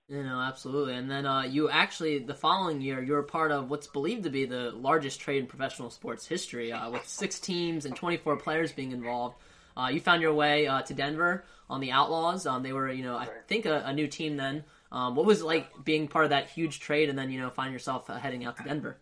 You 0.08 0.22
know 0.22 0.40
absolutely. 0.40 0.94
And 0.94 1.10
then 1.10 1.26
uh 1.26 1.42
you 1.42 1.70
actually 1.70 2.18
the 2.18 2.34
following 2.34 2.80
year 2.80 3.02
you 3.02 3.12
were 3.12 3.22
part 3.22 3.52
of 3.52 3.70
what's 3.70 3.86
believed 3.86 4.24
to 4.24 4.30
be 4.30 4.46
the 4.46 4.70
largest 4.72 5.20
trade 5.20 5.38
in 5.40 5.46
professional 5.46 5.90
sports 5.90 6.26
history 6.26 6.72
uh, 6.72 6.90
with 6.90 7.06
six 7.06 7.38
teams 7.38 7.84
and 7.84 7.94
24 7.94 8.36
players 8.36 8.72
being 8.72 8.92
involved. 8.92 9.36
uh, 9.36 9.47
you 9.86 10.00
found 10.00 10.20
your 10.20 10.34
way 10.34 10.66
uh, 10.66 10.82
to 10.82 10.92
denver 10.92 11.44
on 11.70 11.80
the 11.80 11.90
outlaws 11.92 12.46
um, 12.46 12.62
they 12.62 12.72
were 12.72 12.90
you 12.90 13.04
know 13.04 13.16
i 13.16 13.26
think 13.46 13.64
a, 13.66 13.82
a 13.86 13.92
new 13.92 14.06
team 14.06 14.36
then 14.36 14.64
um, 14.90 15.14
what 15.14 15.26
was 15.26 15.40
it 15.40 15.44
like 15.44 15.84
being 15.84 16.08
part 16.08 16.24
of 16.24 16.30
that 16.30 16.48
huge 16.48 16.80
trade 16.80 17.08
and 17.08 17.18
then 17.18 17.30
you 17.30 17.40
know 17.40 17.50
find 17.50 17.72
yourself 17.72 18.08
uh, 18.08 18.18
heading 18.18 18.44
out 18.44 18.56
to 18.56 18.62
Denver? 18.64 18.96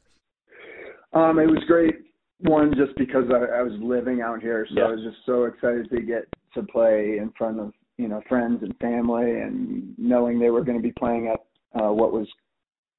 Um, 1.12 1.38
it 1.38 1.46
was 1.46 1.62
great. 1.66 1.94
One, 2.40 2.74
just 2.76 2.96
because 2.98 3.24
I, 3.30 3.58
I 3.58 3.62
was 3.62 3.72
living 3.80 4.20
out 4.20 4.42
here, 4.42 4.66
so 4.68 4.80
yeah. 4.80 4.86
I 4.86 4.90
was 4.90 5.00
just 5.02 5.24
so 5.24 5.44
excited 5.44 5.88
to 5.90 6.02
get 6.02 6.24
to 6.54 6.62
play 6.64 7.18
in 7.18 7.32
front 7.38 7.60
of 7.60 7.72
you 7.98 8.08
know 8.08 8.20
friends 8.28 8.62
and 8.62 8.76
family, 8.78 9.40
and 9.40 9.94
knowing 9.96 10.38
they 10.38 10.50
were 10.50 10.64
going 10.64 10.76
to 10.76 10.82
be 10.82 10.92
playing 10.92 11.28
at 11.28 11.80
uh, 11.80 11.92
what 11.92 12.12
was 12.12 12.26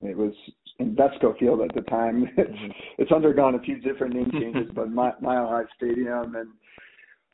it 0.01 0.17
was 0.17 0.33
Invesco 0.79 1.37
Field 1.37 1.61
at 1.61 1.75
the 1.75 1.81
time. 1.81 2.29
It's, 2.37 2.75
it's 2.97 3.11
undergone 3.11 3.55
a 3.55 3.59
few 3.59 3.79
different 3.79 4.15
name 4.15 4.31
changes, 4.31 4.71
but 4.73 4.91
Mile 4.91 5.15
High 5.21 5.65
Stadium 5.75 6.35
and 6.35 6.49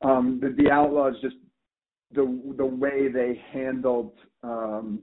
um, 0.03 0.39
the, 0.41 0.49
the 0.61 0.69
Outlaws 0.69 1.15
just 1.21 1.35
the 2.13 2.53
the 2.57 2.65
way 2.65 3.11
they 3.11 3.41
handled 3.51 4.13
um, 4.43 5.01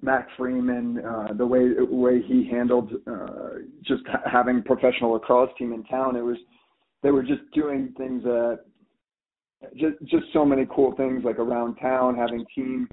Mac 0.00 0.28
Freeman, 0.36 1.04
uh, 1.04 1.32
the 1.34 1.46
way 1.46 1.72
way 1.78 2.22
he 2.22 2.48
handled 2.48 2.92
uh, 3.06 3.60
just 3.82 4.02
ha- 4.06 4.22
having 4.30 4.62
professional 4.62 5.12
lacrosse 5.12 5.50
team 5.58 5.72
in 5.72 5.84
town, 5.84 6.16
it 6.16 6.20
was 6.20 6.36
they 7.02 7.10
were 7.10 7.22
just 7.22 7.42
doing 7.52 7.94
things 7.96 8.22
that 8.22 8.60
just 9.76 9.96
just 10.04 10.24
so 10.32 10.44
many 10.44 10.66
cool 10.74 10.94
things 10.96 11.24
like 11.24 11.38
around 11.38 11.76
town, 11.76 12.16
having 12.16 12.44
team 12.54 12.88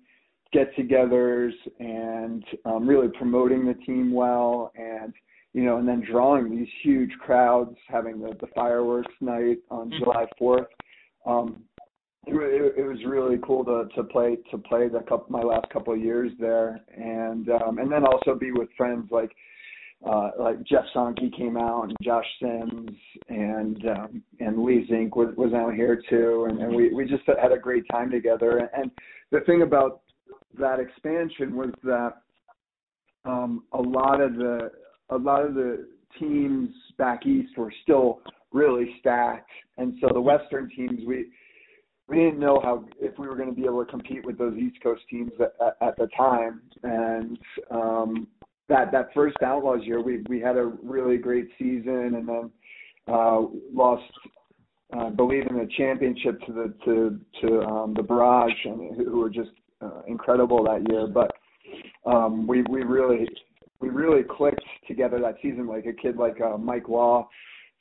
get-togethers 0.54 1.52
and 1.80 2.44
um, 2.64 2.88
really 2.88 3.10
promoting 3.18 3.66
the 3.66 3.74
team 3.86 4.14
well, 4.14 4.72
and 4.76 5.14
you 5.54 5.64
know, 5.64 5.78
and 5.78 5.88
then 5.88 6.04
drawing 6.10 6.50
these 6.50 6.68
huge 6.82 7.12
crowds, 7.20 7.76
having 7.88 8.20
the, 8.20 8.36
the 8.42 8.48
fireworks 8.54 9.14
night 9.22 9.58
on 9.70 9.90
mm-hmm. 9.90 10.04
July 10.04 10.26
4th. 10.40 10.66
Um, 11.26 11.64
it, 12.28 12.74
it 12.78 12.84
was 12.88 12.98
really 13.06 13.38
cool 13.46 13.64
to 13.66 13.88
to 13.96 14.04
play 14.04 14.38
to 14.52 14.58
play 14.58 14.88
the 14.88 15.00
couple 15.00 15.26
my 15.30 15.42
last 15.42 15.70
couple 15.70 15.94
of 15.94 16.00
years 16.00 16.32
there, 16.40 16.82
and 16.96 17.50
um, 17.50 17.78
and 17.78 17.92
then 17.92 18.06
also 18.06 18.36
be 18.36 18.52
with 18.52 18.70
friends 18.78 19.08
like 19.12 19.32
uh, 20.06 20.32
like 20.40 20.64
Jeff 20.64 20.86
Sonke 20.96 21.36
came 21.36 21.58
out 21.58 21.84
and 21.84 21.96
Josh 22.02 22.26
Sims 22.42 22.92
and 23.30 23.88
um, 23.88 24.24
and 24.40 24.64
Lee 24.64 24.86
Zink 24.90 25.16
was 25.16 25.34
was 25.38 25.54
out 25.54 25.74
here 25.74 26.02
too, 26.10 26.48
and, 26.50 26.60
and 26.60 26.76
we 26.76 26.94
we 26.94 27.06
just 27.06 27.24
had 27.26 27.52
a 27.52 27.58
great 27.58 27.84
time 27.92 28.10
together. 28.12 28.70
And 28.76 28.92
the 29.32 29.42
thing 29.42 29.62
about 29.62 30.02
that 30.60 30.80
expansion 30.80 31.56
was 31.56 31.72
that 31.84 32.14
um, 33.26 33.64
a 33.74 33.82
lot 33.82 34.22
of 34.22 34.36
the 34.36 34.72
a 35.10 35.18
lot 35.18 35.46
of 35.46 35.54
the 35.54 35.88
teams 36.20 36.70
back 36.98 37.26
east 37.26 37.58
were 37.58 37.74
still 37.84 38.22
really 38.56 38.96
stacked, 39.00 39.52
and 39.78 39.96
so 40.02 40.10
the 40.14 40.22
Western 40.22 40.70
teams 40.70 41.02
we 41.06 41.28
we 42.08 42.18
didn't 42.18 42.40
know 42.40 42.60
how 42.64 42.86
if 43.00 43.18
we 43.18 43.28
were 43.28 43.36
going 43.36 43.50
to 43.50 43.56
be 43.56 43.66
able 43.66 43.84
to 43.84 43.90
compete 43.90 44.26
with 44.26 44.38
those 44.38 44.56
East 44.58 44.78
Coast 44.82 45.02
teams 45.10 45.32
at, 45.40 45.76
at, 45.82 45.98
the 45.98 46.08
time. 46.16 46.62
And 46.84 47.38
um, 47.72 48.28
that 48.70 48.92
that 48.92 49.10
first 49.14 49.38
Outlaws 49.44 49.82
year, 49.84 50.02
we 50.02 50.24
we 50.30 50.40
had 50.40 50.58
a 50.58 50.74
really 50.84 51.18
great 51.18 51.50
season, 51.58 52.16
and 52.16 52.28
then 52.28 52.52
uh, 53.08 53.42
lost, 53.74 54.04
uh, 54.96 55.10
believe 55.10 55.48
in 55.48 55.58
the 55.58 55.68
championship 55.78 56.40
to 56.46 56.54
the 56.54 56.74
to 56.86 57.20
to 57.42 57.62
um, 57.64 57.94
the 57.96 58.04
Barrage, 58.04 58.54
and 58.66 58.96
who 58.96 59.20
were 59.20 59.30
just 59.30 59.52
uh, 59.82 60.02
incredible 60.08 60.64
that 60.64 60.88
year. 60.90 61.08
But 61.08 61.32
um, 62.06 62.46
we 62.46 62.62
we 62.70 62.84
really 62.84 63.28
we 63.80 63.90
really 63.90 64.24
clicked 64.24 64.64
together 64.88 65.20
that 65.22 65.38
season. 65.42 65.68
Like 65.68 65.88
a 65.88 65.94
kid 65.94 66.18
like 66.18 66.40
uh, 66.40 66.58
Mike 66.58 66.88
Law 66.88 67.28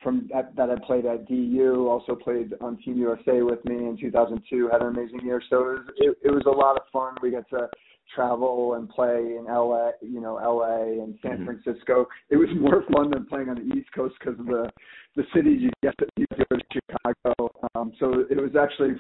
from 0.05 0.29
that, 0.33 0.55
that 0.55 0.69
had 0.69 0.83
played 0.83 1.07
at 1.07 1.27
DU, 1.27 1.89
also 1.89 2.15
played 2.15 2.53
on 2.61 2.77
Team 2.79 2.99
USA 2.99 3.43
with 3.43 3.65
me 3.65 3.75
in 3.75 3.97
2002, 3.99 4.69
had 4.71 4.83
an 4.83 4.89
amazing 4.89 5.21
year. 5.25 5.43
So 5.51 5.57
it 5.57 5.65
was 5.65 5.87
it, 5.97 6.19
it 6.25 6.31
was 6.31 6.45
a 6.47 6.51
lot 6.51 6.77
of 6.77 6.83
fun. 6.93 7.15
We 7.23 7.33
got 7.33 7.49
to 7.51 7.69
travel 8.15 8.75
and 8.75 8.89
play 8.89 9.37
in 9.39 9.47
LA, 9.49 9.91
you 10.03 10.21
know, 10.21 10.35
LA 10.35 11.03
and 11.03 11.19
San 11.23 11.39
mm-hmm. 11.39 11.45
Francisco. 11.47 12.07
It 12.31 12.37
was 12.37 12.49
more 12.61 12.85
fun 12.93 13.11
than 13.11 13.27
playing 13.27 13.49
on 13.49 13.57
the 13.57 13.75
East 13.75 13.89
Coast 13.95 14.15
because 14.21 14.39
of 14.39 14.47
the 14.47 14.71
the 15.17 15.25
cities 15.35 15.61
you 15.61 15.71
get 15.83 15.97
to, 15.99 16.07
you 16.17 16.27
go 16.37 16.57
to 16.57 16.65
Chicago. 16.73 17.51
Um, 17.75 17.93
so 17.99 18.25
it 18.31 18.37
was 18.37 18.57
actually 18.61 18.97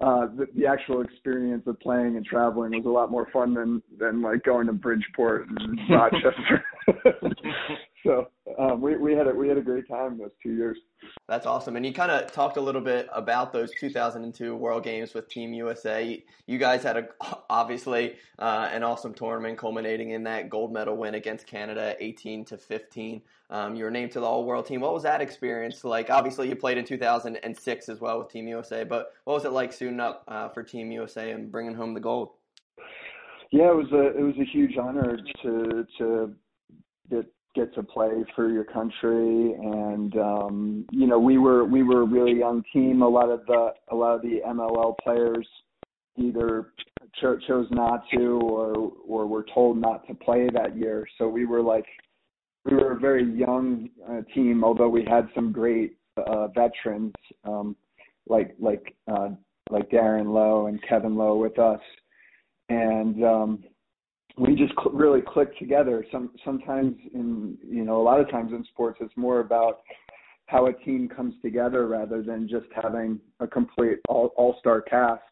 uh, 0.00 0.26
the, 0.36 0.46
the 0.56 0.66
actual 0.66 1.00
experience 1.00 1.62
of 1.66 1.78
playing 1.80 2.16
and 2.16 2.26
traveling 2.26 2.72
was 2.72 2.84
a 2.84 2.88
lot 2.88 3.10
more 3.10 3.28
fun 3.32 3.54
than 3.54 3.82
than 3.98 4.20
like 4.22 4.42
going 4.44 4.66
to 4.66 4.72
Bridgeport 4.72 5.48
and 5.48 5.78
Rochester. 5.90 6.64
so 8.06 8.28
um, 8.58 8.80
we 8.80 8.96
we 8.96 9.12
had 9.12 9.26
a 9.26 9.34
we 9.34 9.48
had 9.48 9.58
a 9.58 9.62
great 9.62 9.88
time 9.88 10.18
those 10.18 10.30
two 10.42 10.54
years. 10.54 10.78
That's 11.28 11.46
awesome. 11.46 11.76
And 11.76 11.84
you 11.84 11.92
kind 11.92 12.10
of 12.10 12.30
talked 12.32 12.56
a 12.56 12.60
little 12.60 12.80
bit 12.80 13.08
about 13.12 13.52
those 13.52 13.70
2002 13.80 14.54
World 14.54 14.84
Games 14.84 15.12
with 15.12 15.28
Team 15.28 15.52
USA. 15.52 16.22
You 16.46 16.58
guys 16.58 16.82
had 16.82 16.96
a 16.96 17.08
obviously 17.50 18.16
uh, 18.38 18.70
an 18.72 18.82
awesome 18.82 19.12
tournament, 19.12 19.58
culminating 19.58 20.10
in 20.10 20.22
that 20.24 20.48
gold 20.48 20.72
medal 20.72 20.96
win 20.96 21.14
against 21.14 21.46
Canada, 21.46 21.96
18 22.00 22.44
to 22.46 22.56
15. 22.56 23.22
Um, 23.50 23.74
you 23.76 23.84
were 23.84 23.90
named 23.90 24.12
to 24.12 24.20
the 24.20 24.26
All 24.26 24.44
World 24.44 24.66
team. 24.66 24.80
What 24.80 24.94
was 24.94 25.02
that 25.02 25.20
experience 25.20 25.84
like? 25.84 26.10
Obviously, 26.10 26.48
you 26.48 26.56
played 26.56 26.78
in 26.78 26.84
2006 26.84 27.88
as 27.88 28.00
well 28.00 28.18
with 28.18 28.30
Team 28.30 28.48
USA, 28.48 28.84
but 28.84 29.12
what 29.24 29.34
was 29.34 29.44
it 29.44 29.52
like 29.52 29.72
suiting 29.72 30.00
up 30.00 30.24
uh, 30.28 30.48
for 30.48 30.62
Team 30.62 30.90
USA 30.92 31.32
and 31.32 31.50
bringing 31.50 31.74
home 31.74 31.94
the 31.94 32.00
gold? 32.00 32.30
Yeah, 33.52 33.70
it 33.70 33.76
was 33.76 33.92
a 33.92 34.18
it 34.18 34.22
was 34.22 34.34
a 34.40 34.44
huge 34.44 34.76
honor 34.76 35.18
to 35.42 35.86
to 35.98 36.34
get 37.08 37.26
get 37.56 37.74
to 37.74 37.82
play 37.82 38.10
for 38.36 38.50
your 38.50 38.64
country. 38.64 39.54
And 39.54 40.16
um 40.16 40.86
you 40.92 41.06
know 41.06 41.18
we 41.18 41.38
were 41.38 41.64
we 41.64 41.82
were 41.82 42.02
a 42.02 42.06
really 42.06 42.38
young 42.38 42.62
team. 42.72 43.02
A 43.02 43.08
lot 43.08 43.30
of 43.30 43.44
the 43.46 43.70
a 43.90 43.96
lot 43.96 44.14
of 44.14 44.22
the 44.22 44.40
MLL 44.46 44.94
players 45.02 45.48
either 46.16 46.72
cho- 47.20 47.38
chose 47.48 47.66
not 47.70 48.04
to 48.14 48.38
or 48.42 48.92
or 49.08 49.26
were 49.26 49.46
told 49.52 49.78
not 49.78 50.06
to 50.06 50.14
play 50.14 50.48
that 50.52 50.76
year. 50.76 51.06
So 51.18 51.26
we 51.26 51.46
were 51.46 51.62
like 51.62 51.86
we 52.64 52.76
were 52.76 52.92
a 52.92 52.98
very 53.00 53.24
young 53.24 53.88
uh, 54.08 54.20
team 54.34 54.62
although 54.62 54.88
we 54.88 55.04
had 55.04 55.28
some 55.34 55.50
great 55.50 55.96
uh 56.18 56.48
veterans 56.48 57.14
um 57.44 57.74
like 58.28 58.54
like 58.60 58.94
uh 59.10 59.30
like 59.70 59.90
Darren 59.90 60.32
Lowe 60.32 60.66
and 60.66 60.80
Kevin 60.88 61.16
Lowe 61.16 61.36
with 61.36 61.58
us. 61.58 61.80
And 62.68 63.24
um 63.24 63.64
we 64.36 64.54
just 64.54 64.72
cl- 64.74 64.94
really 64.94 65.20
click 65.20 65.56
together. 65.58 66.04
Some 66.12 66.30
sometimes 66.44 66.94
in 67.14 67.56
you 67.66 67.84
know 67.84 68.00
a 68.00 68.04
lot 68.04 68.20
of 68.20 68.30
times 68.30 68.52
in 68.52 68.64
sports 68.72 68.98
it's 69.00 69.16
more 69.16 69.40
about 69.40 69.80
how 70.46 70.66
a 70.66 70.72
team 70.72 71.08
comes 71.08 71.34
together 71.42 71.86
rather 71.86 72.22
than 72.22 72.48
just 72.48 72.66
having 72.74 73.20
a 73.40 73.46
complete 73.46 73.98
all 74.08 74.32
all 74.36 74.56
star 74.60 74.80
cast. 74.80 75.22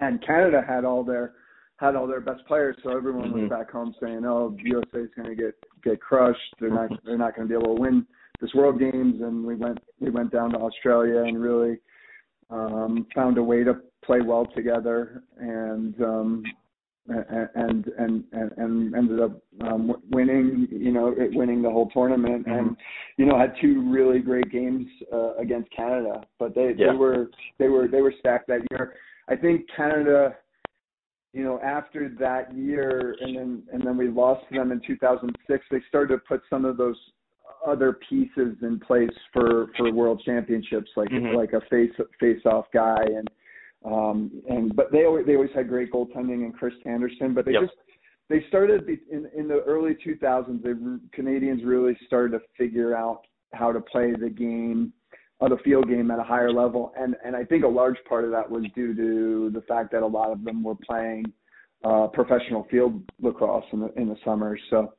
And 0.00 0.24
Canada 0.24 0.62
had 0.66 0.84
all 0.84 1.04
their 1.04 1.34
had 1.76 1.96
all 1.96 2.06
their 2.06 2.20
best 2.20 2.44
players, 2.46 2.76
so 2.82 2.96
everyone 2.96 3.30
mm-hmm. 3.30 3.42
was 3.42 3.50
back 3.50 3.70
home 3.70 3.94
saying, 4.00 4.24
"Oh, 4.24 4.56
USA 4.62 5.00
is 5.00 5.10
going 5.16 5.28
to 5.28 5.34
get 5.34 5.54
get 5.82 6.00
crushed. 6.00 6.54
They're 6.60 6.70
not 6.70 6.90
they're 7.04 7.18
not 7.18 7.36
going 7.36 7.48
to 7.48 7.54
be 7.54 7.60
able 7.60 7.76
to 7.76 7.80
win 7.80 8.06
this 8.40 8.54
World 8.54 8.78
Games." 8.78 9.20
And 9.20 9.44
we 9.44 9.54
went 9.54 9.78
we 10.00 10.10
went 10.10 10.32
down 10.32 10.50
to 10.52 10.58
Australia 10.58 11.22
and 11.24 11.40
really 11.40 11.78
um, 12.50 13.06
found 13.14 13.38
a 13.38 13.42
way 13.42 13.64
to 13.64 13.74
play 14.04 14.20
well 14.20 14.46
together 14.54 15.22
and 15.38 16.00
um, 16.02 16.44
and 17.06 17.86
and 17.98 18.24
and 18.32 18.52
and 18.56 18.94
ended 18.94 19.20
up 19.20 19.42
um, 19.60 19.94
winning, 20.10 20.66
you 20.70 20.92
know, 20.92 21.14
winning 21.32 21.62
the 21.62 21.70
whole 21.70 21.90
tournament, 21.90 22.46
mm-hmm. 22.46 22.58
and 22.58 22.76
you 23.16 23.26
know 23.26 23.38
had 23.38 23.54
two 23.60 23.90
really 23.90 24.20
great 24.20 24.50
games 24.50 24.86
uh, 25.12 25.34
against 25.36 25.70
Canada. 25.70 26.22
But 26.38 26.54
they 26.54 26.74
yeah. 26.76 26.92
they 26.92 26.96
were 26.96 27.26
they 27.58 27.68
were 27.68 27.88
they 27.88 28.00
were 28.00 28.14
stacked 28.18 28.48
that 28.48 28.60
year. 28.70 28.94
I 29.28 29.36
think 29.36 29.66
Canada, 29.76 30.36
you 31.32 31.44
know, 31.44 31.60
after 31.60 32.10
that 32.20 32.56
year, 32.56 33.16
and 33.20 33.36
then 33.36 33.62
and 33.72 33.86
then 33.86 33.96
we 33.96 34.08
lost 34.08 34.44
to 34.50 34.58
them 34.58 34.72
in 34.72 34.80
2006. 34.86 35.64
They 35.70 35.82
started 35.88 36.14
to 36.14 36.20
put 36.26 36.42
some 36.48 36.64
of 36.64 36.78
those 36.78 36.96
other 37.66 37.98
pieces 38.08 38.56
in 38.62 38.80
place 38.80 39.10
for 39.32 39.66
for 39.76 39.92
world 39.92 40.22
championships, 40.24 40.90
like 40.96 41.10
mm-hmm. 41.10 41.36
like 41.36 41.52
a 41.52 41.60
face 41.68 41.92
face 42.18 42.40
off 42.46 42.64
guy 42.72 43.02
and 43.02 43.28
um, 43.84 44.30
and 44.48 44.74
but 44.74 44.90
they 44.90 45.04
always 45.04 45.26
they 45.26 45.34
always 45.34 45.50
had 45.54 45.68
great 45.68 45.92
goaltending 45.92 46.44
and 46.44 46.54
Chris 46.54 46.74
Sanderson, 46.82 47.34
but 47.34 47.44
they 47.44 47.52
yep. 47.52 47.62
just 47.62 47.74
they 48.28 48.44
started 48.48 48.88
in 49.10 49.28
in 49.36 49.48
the 49.48 49.62
early 49.66 49.96
2000s. 50.04 50.62
The 50.62 51.00
Canadians 51.12 51.62
really 51.64 51.96
started 52.06 52.38
to 52.38 52.44
figure 52.56 52.96
out 52.96 53.22
how 53.52 53.72
to 53.72 53.80
play 53.80 54.12
the 54.18 54.30
game, 54.30 54.92
uh, 55.40 55.48
the 55.48 55.58
field 55.58 55.88
game 55.88 56.10
at 56.10 56.18
a 56.18 56.24
higher 56.24 56.52
level, 56.52 56.92
and 56.98 57.14
and 57.24 57.36
I 57.36 57.44
think 57.44 57.64
a 57.64 57.68
large 57.68 57.98
part 58.08 58.24
of 58.24 58.30
that 58.30 58.50
was 58.50 58.64
due 58.74 58.94
to 58.94 59.50
the 59.52 59.60
fact 59.62 59.92
that 59.92 60.02
a 60.02 60.06
lot 60.06 60.32
of 60.32 60.44
them 60.44 60.62
were 60.62 60.76
playing 60.76 61.26
uh, 61.84 62.06
professional 62.08 62.66
field 62.70 63.02
lacrosse 63.20 63.66
in 63.72 63.80
the 63.80 63.92
in 63.96 64.08
the 64.08 64.16
summer. 64.24 64.58
So 64.70 64.94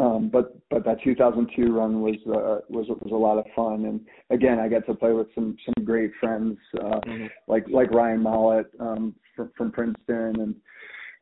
um, 0.00 0.30
but 0.32 0.56
but 0.70 0.84
that 0.84 1.02
2002 1.02 1.74
run 1.74 2.00
was 2.00 2.16
uh, 2.26 2.64
was 2.70 2.86
was 2.88 3.12
a 3.12 3.14
lot 3.14 3.38
of 3.38 3.44
fun, 3.54 3.84
and 3.84 4.00
again, 4.30 4.58
I 4.58 4.68
got 4.68 4.86
to 4.86 4.94
play 4.94 5.12
with 5.12 5.26
some 5.34 5.56
some 5.64 5.84
great 5.84 6.10
friends 6.18 6.56
uh, 6.78 7.00
mm-hmm. 7.06 7.26
like 7.48 7.64
like 7.68 7.90
Ryan 7.90 8.22
Mollett 8.22 8.66
um, 8.80 9.14
from, 9.36 9.50
from 9.56 9.72
Princeton, 9.72 10.40
and 10.40 10.54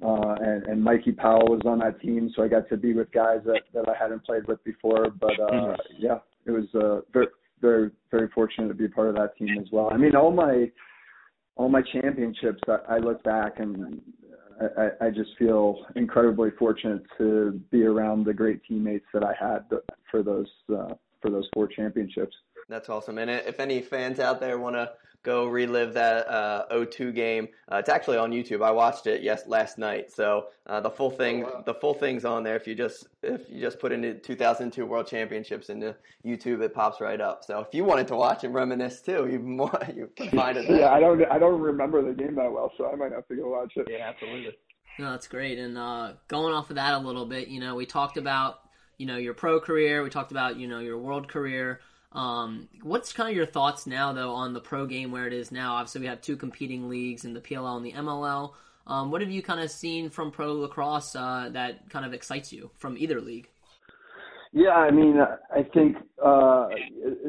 uh, 0.05 0.35
and 0.41 0.67
and 0.67 0.85
Mikey 0.85 1.13
Powell 1.13 1.49
was 1.49 1.63
on 1.65 1.81
that 1.81 2.01
team, 2.01 2.31
so 2.37 2.45
I 2.45 2.49
got 2.49 2.69
to 2.69 2.77
be 2.77 2.93
with 2.93 3.11
guys 3.11 3.41
that 3.47 3.63
that 3.75 3.89
I 3.89 3.95
hadn't 4.01 4.25
played 4.25 4.47
with 4.47 4.63
before. 4.63 5.11
But 5.11 5.41
uh, 5.41 5.51
mm-hmm. 5.51 5.75
yeah, 5.99 6.19
it 6.47 6.53
was 6.53 6.67
uh, 6.75 7.01
very 7.13 7.29
very 7.61 7.91
very 8.13 8.29
fortunate 8.29 8.69
to 8.69 8.75
be 8.75 8.87
part 8.87 9.09
of 9.09 9.17
that 9.17 9.37
team 9.37 9.59
as 9.59 9.67
well. 9.73 9.91
I 9.93 9.97
mean, 9.97 10.15
all 10.15 10.31
my 10.31 10.71
all 11.57 11.69
my 11.69 11.83
championships, 11.93 12.61
I, 12.69 12.95
I 12.95 12.99
look 12.99 13.25
back 13.25 13.59
and 13.59 14.01
I, 14.61 15.07
I 15.07 15.11
just 15.11 15.31
feel 15.39 15.87
incredibly 15.95 16.51
fortunate 16.59 17.03
to 17.19 17.61
be 17.71 17.85
around 17.85 18.25
the 18.25 18.35
great 18.35 18.61
teammates 18.65 19.07
that 19.15 19.23
I 19.23 19.35
had 19.39 19.65
for 20.11 20.23
those 20.23 20.49
uh, 20.73 20.95
for 21.21 21.31
those 21.31 21.49
four 21.55 21.67
championships. 21.67 22.35
That's 22.69 22.89
awesome. 22.89 23.19
And 23.19 23.31
if 23.31 23.61
any 23.61 23.81
fans 23.81 24.19
out 24.21 24.41
there 24.41 24.59
want 24.59 24.77
to 24.77 24.91
go 25.23 25.47
relive 25.47 25.95
that 25.95 26.29
uh, 26.29 26.85
02 26.85 27.13
game, 27.13 27.49
uh, 27.71 27.77
it's 27.77 27.89
actually 27.89 28.17
on 28.17 28.31
YouTube. 28.31 28.63
I 28.63 28.71
watched 28.71 29.07
it 29.07 29.23
yes 29.23 29.47
last 29.47 29.79
night, 29.79 30.11
so 30.13 30.47
uh, 30.67 30.81
the 30.81 30.91
full 30.91 31.11
thing 31.11 31.45
oh, 31.45 31.47
wow. 31.55 31.63
the 31.67 31.75
full 31.75 31.95
thing's 31.95 32.25
on 32.25 32.43
there. 32.43 32.57
If 32.57 32.67
you 32.67 32.75
just 32.75 33.07
if 33.23 33.43
you 33.49 33.61
just 33.61 33.79
put 33.79 33.93
in 33.93 34.21
2002 34.21 34.87
World 34.87 35.07
Championships 35.07 35.71
into 35.71 35.95
YouTube, 36.25 36.63
it 36.63 36.75
pops 36.75 37.01
right 37.01 37.21
up. 37.21 37.45
So 37.45 37.61
if 37.61 37.69
you 37.73 37.85
wanted 37.85 38.09
to 38.09 38.17
watch 38.17 38.45
and 38.45 38.55
reminisce 38.55 39.01
too, 39.01 39.29
you 39.31 39.39
more 39.41 39.79
you 39.95 40.11
can 40.17 40.31
find 40.31 40.57
it. 40.57 40.69
There. 40.69 40.81
yeah, 40.81 40.91
I 40.91 41.01
don't 41.01 41.23
I 41.31 41.39
don't 41.39 41.61
remember 41.61 42.03
the 42.03 42.15
game 42.15 42.35
that 42.37 42.51
well, 42.51 42.73
so 42.77 42.91
I 42.91 42.97
might 42.97 43.13
have 43.13 43.27
to 43.29 43.37
go 43.37 43.51
watch 43.51 43.73
it. 43.77 43.89
Yeah, 43.91 44.09
absolutely. 44.09 44.57
No, 44.99 45.13
that's 45.13 45.29
great. 45.29 45.59
And 45.59 45.79
uh, 45.79 46.15
going 46.27 46.53
off 46.53 46.71
of 46.71 46.77
that 46.77 46.95
a 46.95 46.99
little 46.99 47.25
bit, 47.25 47.49
you 47.49 47.61
know, 47.61 47.77
we 47.77 47.87
talked 47.87 48.17
about 48.17 48.61
you 48.99 49.07
know 49.07 49.17
your 49.17 49.35
pro 49.35 49.61
career, 49.61 50.03
we 50.03 50.11
talked 50.11 50.33
about 50.33 50.57
you 50.57 50.69
know 50.69 50.81
your 50.81 50.99
world 50.99 51.29
career. 51.29 51.81
Um, 52.13 52.69
what's 52.83 53.13
kind 53.13 53.29
of 53.29 53.37
your 53.37 53.47
thoughts 53.47 53.87
now, 53.87 54.13
though, 54.13 54.33
on 54.33 54.55
the 54.55 54.61
pro 54.61 54.87
game 54.87 55.13
where 55.13 55.27
it 55.27 55.33
is 55.33 55.53
now? 55.53 55.75
Obviously, 55.75 56.03
we 56.03 56.07
have 56.07 56.21
two 56.21 56.37
competing 56.37 56.89
leagues 56.89 57.25
in 57.25 57.35
the 57.35 57.41
PLL 57.41 57.77
and 57.77 57.85
the 57.85 57.93
MLL. 57.93 58.53
Um, 58.87 59.11
what 59.11 59.21
have 59.21 59.31
you 59.31 59.43
kind 59.43 59.61
of 59.61 59.71
seen 59.71 60.09
from 60.09 60.31
pro 60.31 60.55
lacrosse 60.55 61.15
uh, 61.15 61.51
that 61.53 61.91
kind 61.91 62.07
of 62.07 62.15
excites 62.15 62.53
you 62.53 62.71
from 62.79 62.97
either 62.97 63.21
league? 63.21 63.49
Yeah, 64.53 64.71
I 64.71 64.91
mean, 64.91 65.19
I 65.55 65.63
think 65.75 65.97
uh, 66.25 66.69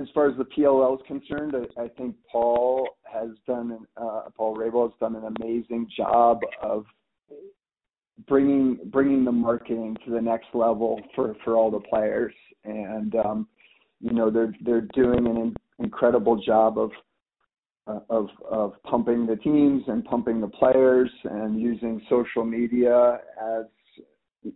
as 0.01 0.07
far 0.13 0.29
as 0.29 0.37
the 0.37 0.45
PLL 0.45 0.95
is 0.95 1.05
concerned, 1.05 1.53
I, 1.53 1.83
I 1.83 1.87
think 1.89 2.15
Paul 2.31 2.87
has 3.11 3.31
done, 3.45 3.85
uh, 3.97 4.21
Paul 4.37 4.55
Rabil 4.55 4.89
has 4.89 4.97
done 5.01 5.15
an 5.17 5.35
amazing 5.37 5.89
job 5.97 6.39
of 6.61 6.85
bringing 8.27 8.79
bringing 8.85 9.25
the 9.25 9.31
marketing 9.31 9.97
to 10.05 10.11
the 10.11 10.21
next 10.21 10.47
level 10.53 11.01
for 11.13 11.35
for 11.43 11.57
all 11.57 11.69
the 11.69 11.79
players, 11.79 12.33
and 12.63 13.13
um, 13.15 13.47
you 14.01 14.13
know 14.13 14.29
they're 14.29 14.53
they're 14.63 14.87
doing 14.93 15.27
an 15.27 15.55
incredible 15.79 16.41
job 16.41 16.77
of 16.77 16.91
uh, 17.87 17.99
of 18.09 18.27
of 18.49 18.73
pumping 18.83 19.25
the 19.25 19.35
teams 19.37 19.83
and 19.87 20.05
pumping 20.05 20.41
the 20.41 20.47
players 20.47 21.09
and 21.25 21.59
using 21.59 22.01
social 22.09 22.43
media 22.43 23.19
as 23.41 23.65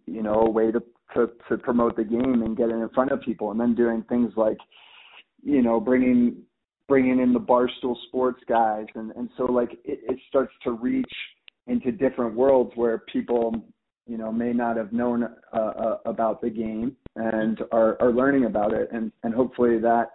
you 0.05 0.23
know 0.23 0.41
a 0.41 0.49
way 0.49 0.71
to 0.71 0.81
to, 1.13 1.29
to 1.49 1.57
promote 1.57 1.95
the 1.95 2.03
game 2.03 2.41
and 2.41 2.57
get 2.57 2.69
it 2.69 2.73
in 2.73 2.89
front 2.89 3.11
of 3.11 3.21
people 3.21 3.51
and 3.51 3.59
then 3.59 3.75
doing 3.75 4.03
things 4.09 4.31
like 4.35 4.57
you 5.43 5.61
know 5.61 5.79
bringing 5.79 6.35
bringing 6.87 7.19
in 7.19 7.33
the 7.33 7.39
barstool 7.39 7.95
sports 8.07 8.41
guys. 8.47 8.85
And 8.95 9.11
and 9.11 9.29
so 9.37 9.45
like 9.45 9.73
it, 9.83 9.99
it 10.07 10.19
starts 10.29 10.53
to 10.63 10.71
reach 10.71 11.11
into 11.67 11.91
different 11.91 12.35
worlds 12.35 12.71
where 12.75 12.99
people 13.11 13.55
you 14.07 14.17
know 14.17 14.31
may 14.31 14.53
not 14.53 14.77
have 14.77 14.91
known 14.91 15.23
uh, 15.53 15.57
uh, 15.57 15.97
about 16.05 16.41
the 16.41 16.49
game 16.49 16.95
and 17.15 17.59
are, 17.71 17.97
are 18.01 18.11
learning 18.11 18.45
about 18.45 18.73
it 18.73 18.89
and 18.91 19.11
and 19.23 19.33
hopefully 19.33 19.79
that 19.79 20.11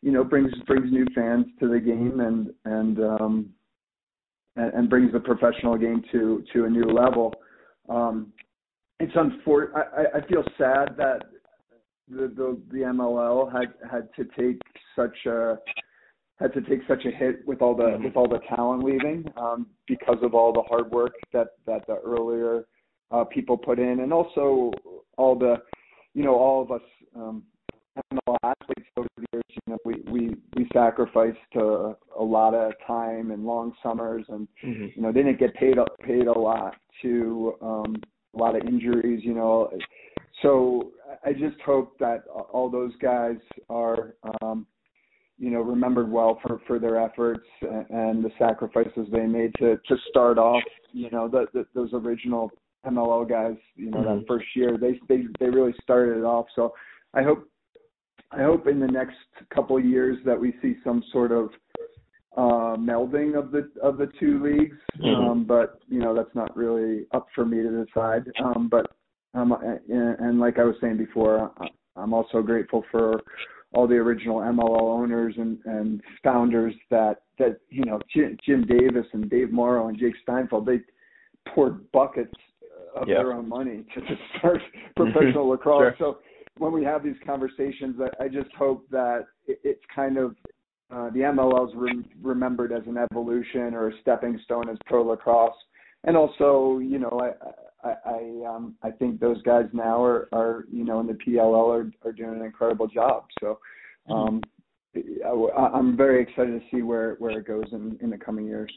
you 0.00 0.10
know 0.10 0.24
brings 0.24 0.52
brings 0.66 0.90
new 0.90 1.06
fans 1.14 1.46
to 1.60 1.68
the 1.68 1.78
game 1.78 2.20
and 2.20 2.52
and 2.64 2.98
um 3.00 3.50
and, 4.56 4.72
and 4.74 4.90
brings 4.90 5.12
the 5.12 5.20
professional 5.20 5.76
game 5.76 6.02
to 6.12 6.44
to 6.52 6.64
a 6.64 6.70
new 6.70 6.84
level. 6.84 7.34
Um, 7.88 8.32
it's 9.00 9.12
unfortunate 9.14 9.86
I, 9.96 10.18
I 10.18 10.26
feel 10.26 10.44
sad 10.58 10.94
that 10.96 11.22
the, 12.08 12.28
the 12.28 12.58
the 12.70 12.78
MLL 12.78 13.50
had 13.52 13.74
had 13.90 14.08
to 14.16 14.24
take 14.38 14.60
such 14.96 15.26
a 15.26 15.56
had 16.38 16.52
to 16.54 16.60
take 16.62 16.80
such 16.88 17.04
a 17.04 17.10
hit 17.10 17.46
with 17.46 17.62
all 17.62 17.74
the 17.74 17.84
mm-hmm. 17.84 18.04
with 18.04 18.16
all 18.16 18.28
the 18.28 18.40
talent 18.54 18.84
leaving 18.84 19.24
um, 19.36 19.66
because 19.86 20.18
of 20.22 20.34
all 20.34 20.52
the 20.52 20.62
hard 20.62 20.90
work 20.90 21.12
that 21.32 21.48
that 21.66 21.86
the 21.86 21.96
earlier 21.96 22.64
uh, 23.12 23.24
people 23.24 23.56
put 23.56 23.78
in, 23.78 24.00
and 24.00 24.12
also 24.12 24.72
all 25.16 25.38
the 25.38 25.56
you 26.14 26.24
know 26.24 26.34
all 26.34 26.62
of 26.62 26.70
us 26.70 26.82
um, 27.14 27.42
athletes 28.42 28.88
over 28.96 29.08
the 29.16 29.26
years. 29.32 29.44
You 29.50 29.72
know, 29.72 29.78
we 29.84 29.94
we 30.10 30.36
we 30.56 30.68
sacrificed 30.72 31.38
uh, 31.56 31.92
a 32.18 32.22
lot 32.22 32.54
of 32.54 32.72
time 32.86 33.30
and 33.30 33.44
long 33.44 33.74
summers, 33.82 34.24
and 34.28 34.48
mm-hmm. 34.64 34.86
you 34.94 35.02
know 35.02 35.12
they 35.12 35.22
didn't 35.22 35.38
get 35.38 35.54
paid 35.54 35.76
paid 36.04 36.26
a 36.26 36.38
lot 36.38 36.74
to 37.02 37.54
um, 37.60 37.96
a 38.34 38.38
lot 38.38 38.56
of 38.56 38.62
injuries. 38.66 39.22
You 39.24 39.34
know, 39.34 39.70
so 40.42 40.92
I 41.24 41.32
just 41.32 41.60
hope 41.64 41.98
that 41.98 42.24
all 42.52 42.70
those 42.70 42.92
guys 43.00 43.36
are. 43.68 44.14
Um, 44.42 44.66
you 45.38 45.50
know, 45.50 45.60
remembered 45.60 46.08
well 46.08 46.38
for 46.40 46.60
for 46.68 46.78
their 46.78 47.00
efforts 47.00 47.46
and 47.62 48.22
the 48.22 48.30
sacrifices 48.38 49.08
they 49.10 49.26
made 49.26 49.52
to 49.58 49.76
to 49.88 49.96
start 50.08 50.38
off. 50.38 50.62
You 50.92 51.10
know, 51.10 51.26
the, 51.26 51.46
the 51.52 51.66
those 51.74 51.90
original 51.94 52.52
MLL 52.86 53.28
guys. 53.28 53.56
You 53.76 53.90
know, 53.90 53.98
mm-hmm. 53.98 54.18
that 54.20 54.26
first 54.26 54.46
year 54.54 54.76
they 54.78 55.00
they 55.08 55.24
they 55.40 55.48
really 55.48 55.74
started 55.82 56.18
it 56.18 56.24
off. 56.24 56.46
So 56.54 56.74
I 57.14 57.22
hope 57.22 57.48
I 58.30 58.42
hope 58.42 58.66
in 58.66 58.80
the 58.80 58.86
next 58.86 59.16
couple 59.54 59.76
of 59.76 59.84
years 59.84 60.18
that 60.24 60.38
we 60.38 60.54
see 60.62 60.76
some 60.84 61.02
sort 61.12 61.32
of 61.32 61.50
uh, 62.36 62.76
melding 62.76 63.38
of 63.38 63.50
the 63.50 63.70
of 63.82 63.98
the 63.98 64.10
two 64.18 64.42
leagues. 64.42 64.76
Mm-hmm. 64.98 65.30
Um, 65.30 65.44
but 65.44 65.80
you 65.88 66.00
know 66.00 66.14
that's 66.14 66.34
not 66.34 66.56
really 66.56 67.06
up 67.12 67.26
for 67.34 67.44
me 67.44 67.58
to 67.58 67.84
decide. 67.84 68.24
Um, 68.42 68.68
but 68.70 68.86
um, 69.34 69.52
and, 69.88 70.18
and 70.18 70.40
like 70.40 70.58
I 70.58 70.64
was 70.64 70.76
saying 70.80 70.98
before, 70.98 71.52
I'm 71.96 72.14
also 72.14 72.42
grateful 72.42 72.84
for 72.90 73.22
all 73.74 73.86
the 73.86 73.94
original 73.94 74.40
MLL 74.40 74.80
owners 74.80 75.34
and, 75.38 75.58
and 75.64 76.00
founders 76.22 76.74
that 76.90 77.22
that 77.38 77.60
you 77.70 77.84
know 77.84 78.00
Jim, 78.14 78.36
Jim 78.44 78.66
Davis 78.66 79.06
and 79.12 79.28
Dave 79.30 79.50
Morrow 79.50 79.88
and 79.88 79.98
Jake 79.98 80.14
Steinfeld 80.22 80.66
they 80.66 80.80
poured 81.48 81.90
buckets 81.92 82.34
of 82.94 83.08
yep. 83.08 83.18
their 83.18 83.32
own 83.32 83.48
money 83.48 83.84
to, 83.94 84.00
start 84.38 84.60
professional 84.96 85.48
lacrosse. 85.48 85.94
Sure. 85.98 86.14
So 86.14 86.18
when 86.58 86.72
we 86.72 86.84
have 86.84 87.02
these 87.02 87.16
conversations, 87.24 87.96
I, 88.00 88.24
I 88.24 88.28
just 88.28 88.52
hope 88.56 88.86
that 88.90 89.26
it, 89.46 89.60
it's 89.64 89.82
kind 89.94 90.18
of 90.18 90.36
uh, 90.90 91.08
the 91.10 91.20
MLL 91.20 91.68
is 91.68 91.74
re- 91.74 92.04
remembered 92.20 92.72
as 92.72 92.82
an 92.86 92.98
evolution 92.98 93.74
or 93.74 93.88
a 93.88 93.92
stepping 94.02 94.38
stone 94.44 94.68
as 94.68 94.76
pro 94.86 95.02
lacrosse, 95.02 95.56
and 96.04 96.16
also, 96.16 96.78
you 96.78 96.98
know, 96.98 97.20
I 97.20 97.88
I 97.88 97.94
I, 98.04 98.54
um, 98.54 98.74
I 98.82 98.90
think 98.90 99.18
those 99.18 99.40
guys 99.42 99.64
now 99.72 100.02
are 100.02 100.28
are 100.32 100.66
you 100.70 100.84
know 100.84 101.00
in 101.00 101.06
the 101.06 101.14
PLL 101.14 101.74
are 101.74 101.90
are 102.06 102.12
doing 102.12 102.34
an 102.34 102.44
incredible 102.44 102.88
job. 102.88 103.24
So. 103.40 103.58
Mm-hmm. 104.08 104.12
Um, 104.12 104.42
I, 104.94 105.70
I'm 105.72 105.96
very 105.96 106.22
excited 106.22 106.60
to 106.60 106.66
see 106.70 106.82
where 106.82 107.14
where 107.14 107.38
it 107.38 107.46
goes 107.46 107.64
in 107.72 107.98
in 108.02 108.10
the 108.10 108.18
coming 108.18 108.44
years. 108.44 108.70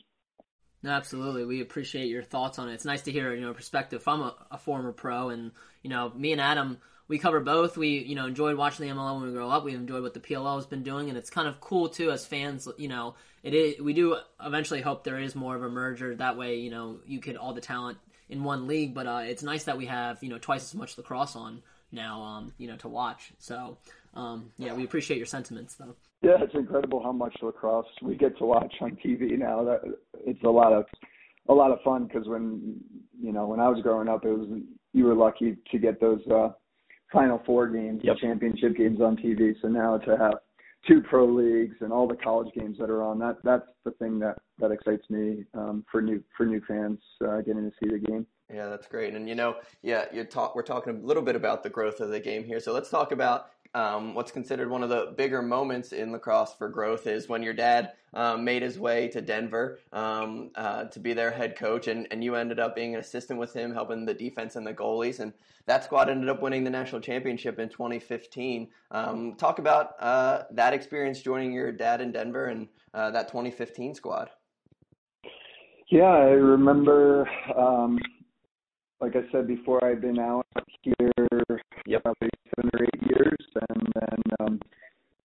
Absolutely. 0.86 1.46
We 1.46 1.62
appreciate 1.62 2.08
your 2.08 2.24
thoughts 2.24 2.60
on 2.60 2.70
it. 2.70 2.74
It's 2.74 2.86
nice 2.86 3.04
to 3.04 3.12
hear, 3.12 3.34
you 3.34 3.42
know, 3.42 3.54
perspective 3.54 4.04
from 4.04 4.22
a, 4.22 4.36
a, 4.52 4.58
former 4.58 4.92
pro. 4.92 5.30
And, 5.30 5.52
you 5.82 5.90
know, 5.90 6.12
me 6.16 6.32
and 6.32 6.42
Adam, 6.42 6.80
we 7.08 7.20
cover 7.20 7.40
both. 7.40 7.78
We 7.78 8.00
you 8.00 8.16
know 8.16 8.26
enjoyed 8.26 8.58
watching 8.58 8.88
the 8.88 8.94
MLL 8.94 9.20
when 9.20 9.28
we 9.28 9.34
grow 9.34 9.50
up. 9.50 9.64
We 9.64 9.74
enjoyed 9.74 10.04
what 10.04 10.14
the 10.14 10.20
PLL 10.20 10.56
has 10.56 10.66
been 10.66 10.84
doing, 10.84 11.10
and 11.10 11.18
it's 11.18 11.30
kind 11.30 11.48
of 11.48 11.60
cool 11.62 11.90
too 11.90 12.12
as 12.12 12.26
fans. 12.26 12.68
You 12.78 12.88
know, 12.88 13.16
it 13.44 13.54
is. 13.54 13.80
We 13.80 13.94
do 13.94 14.18
eventually 14.44 14.82
hope 14.82 15.04
there 15.04 15.20
is 15.20 15.36
more 15.36 15.56
of 15.56 15.64
a 15.64 15.70
merger. 15.70 16.16
That 16.16 16.38
way, 16.38 16.58
you 16.58 16.72
know, 16.72 16.98
you 17.06 17.20
could 17.20 17.38
all 17.38 17.54
the 17.54 17.62
talent 17.62 17.98
in 18.30 18.44
one 18.44 18.68
league. 18.68 18.94
But 18.94 19.08
uh, 19.08 19.22
it's 19.26 19.44
nice 19.44 19.66
that 19.66 19.78
we 19.78 19.86
have 19.86 20.24
you 20.24 20.30
know 20.30 20.40
twice 20.40 20.64
as 20.64 20.76
much 20.76 20.98
lacrosse 20.98 21.36
on 21.36 21.62
now. 21.92 22.22
Um, 22.24 22.54
you 22.58 22.68
know, 22.68 22.78
to 22.78 22.88
watch. 22.88 23.32
So 23.38 23.78
um, 24.16 24.52
yeah, 24.58 24.74
we 24.74 24.84
appreciate 24.84 25.18
your 25.18 25.28
sentiments 25.28 25.76
though. 25.76 25.96
Yeah, 26.26 26.38
it's 26.42 26.56
incredible 26.56 27.04
how 27.04 27.12
much 27.12 27.38
lacrosse 27.44 27.86
we 28.02 28.16
get 28.16 28.36
to 28.40 28.46
watch 28.46 28.74
on 28.82 28.98
TV 29.06 29.38
now. 29.38 29.64
That 29.64 29.82
it's 30.26 30.44
a 30.44 30.50
lot 30.50 30.74
of 30.74 30.86
a 31.48 31.54
lot 31.54 31.70
of 31.70 31.78
fun 31.84 32.08
because 32.08 32.28
when 32.28 32.78
you 33.22 33.32
know 33.32 33.46
when 33.46 33.60
I 33.60 33.70
was 33.70 33.80
growing 33.84 34.10
up, 34.10 34.26
it 34.26 34.30
was 34.30 34.48
you 34.92 35.04
were 35.06 35.14
lucky 35.14 35.56
to 35.72 35.78
get 35.78 36.02
those 36.02 36.22
uh, 36.34 36.50
Final 37.14 37.44
Four 37.46 37.68
games, 37.68 38.02
yep. 38.04 38.18
championship 38.18 38.76
games 38.76 39.02
on 39.02 39.18
TV. 39.18 39.54
So 39.62 39.68
now 39.68 40.00
to 40.00 40.18
have 40.18 40.34
two 40.88 41.02
pro 41.08 41.28
leagues 41.28 41.76
and 41.82 41.94
all 41.94 42.08
the 42.08 42.16
college 42.16 42.52
games 42.56 42.78
that 42.80 42.90
are 42.90 43.04
on 43.04 43.20
that 43.20 43.38
that's 43.44 43.68
the 43.84 43.92
thing 43.92 44.18
that 44.20 44.38
that 44.58 44.72
excites 44.72 45.08
me 45.12 45.44
um, 45.54 45.86
for 45.92 46.02
new 46.02 46.24
for 46.36 46.48
new 46.48 46.62
fans 46.68 46.98
uh, 47.24 47.42
getting 47.42 47.70
to 47.70 47.72
see 47.80 47.92
the 47.92 48.00
game. 48.00 48.26
Yeah, 48.52 48.68
that's 48.70 48.88
great. 48.88 49.14
And 49.14 49.30
you 49.30 49.36
know, 49.36 49.58
yeah, 49.84 50.06
you 50.12 50.24
talk. 50.24 50.56
We're 50.56 50.64
talking 50.64 50.96
a 50.96 51.06
little 51.06 51.24
bit 51.24 51.36
about 51.36 51.62
the 51.62 51.70
growth 51.70 52.00
of 52.00 52.10
the 52.10 52.20
game 52.20 52.44
here. 52.44 52.60
So 52.60 52.74
let's 52.74 52.90
talk 52.90 53.12
about 53.12 53.52
um, 53.76 54.14
what's 54.14 54.32
considered 54.32 54.70
one 54.70 54.84
of 54.84 54.90
the 54.90 55.14
bigger 55.18 55.42
moments 55.42 55.92
in 55.92 56.14
lacrosse 56.14 56.54
for 56.58 56.70
growth 56.70 57.08
is 57.08 57.28
when 57.28 57.44
your 57.44 57.54
dad 57.54 57.92
um, 58.14 58.46
made 58.46 58.62
his 58.62 58.80
way 58.80 59.10
to 59.10 59.22
Denver 59.22 59.80
um, 59.92 60.52
uh, 60.56 60.86
to 60.86 61.00
be 61.00 61.12
their 61.12 61.30
head 61.30 61.58
coach, 61.58 61.88
and, 61.88 62.08
and 62.10 62.24
you 62.24 62.36
ended 62.36 62.58
up 62.58 62.74
being 62.74 62.94
an 62.94 63.02
assistant 63.02 63.38
with 63.38 63.54
him, 63.54 63.74
helping 63.74 64.06
the 64.06 64.14
defense 64.14 64.56
and 64.56 64.66
the 64.66 64.74
goalies, 64.74 65.20
and 65.20 65.34
that 65.66 65.84
squad 65.84 66.10
ended 66.10 66.30
up 66.30 66.42
winning 66.42 66.64
the 66.64 66.70
national 66.70 67.02
championship 67.02 67.60
in 67.60 67.68
2015. 67.68 68.70
Um, 68.92 69.36
talk 69.36 69.60
about 69.60 70.02
uh, 70.02 70.44
that 70.52 70.74
experience 70.74 71.22
joining 71.22 71.52
your 71.52 71.74
dad 71.74 72.00
in 72.00 72.14
Denver 72.14 72.46
and 72.46 72.70
uh, 72.94 73.12
that 73.12 73.28
2015 73.28 73.94
squad. 73.94 74.30
Yeah, 75.92 76.04
I 76.04 76.30
remember. 76.30 77.30
Um, 77.56 78.00
like 79.02 79.18
I 79.18 79.30
said 79.34 79.48
before, 79.48 79.84
I've 79.84 80.00
been 80.00 80.20
out 80.20 80.48
here 80.82 81.12
yep. 81.86 82.04
probably 82.04 82.30
seven 82.56 82.72
or 82.74 82.84
eight 82.84 83.02
years, 83.04 83.38
and 83.70 83.94
then 83.96 84.20
um, 84.40 84.60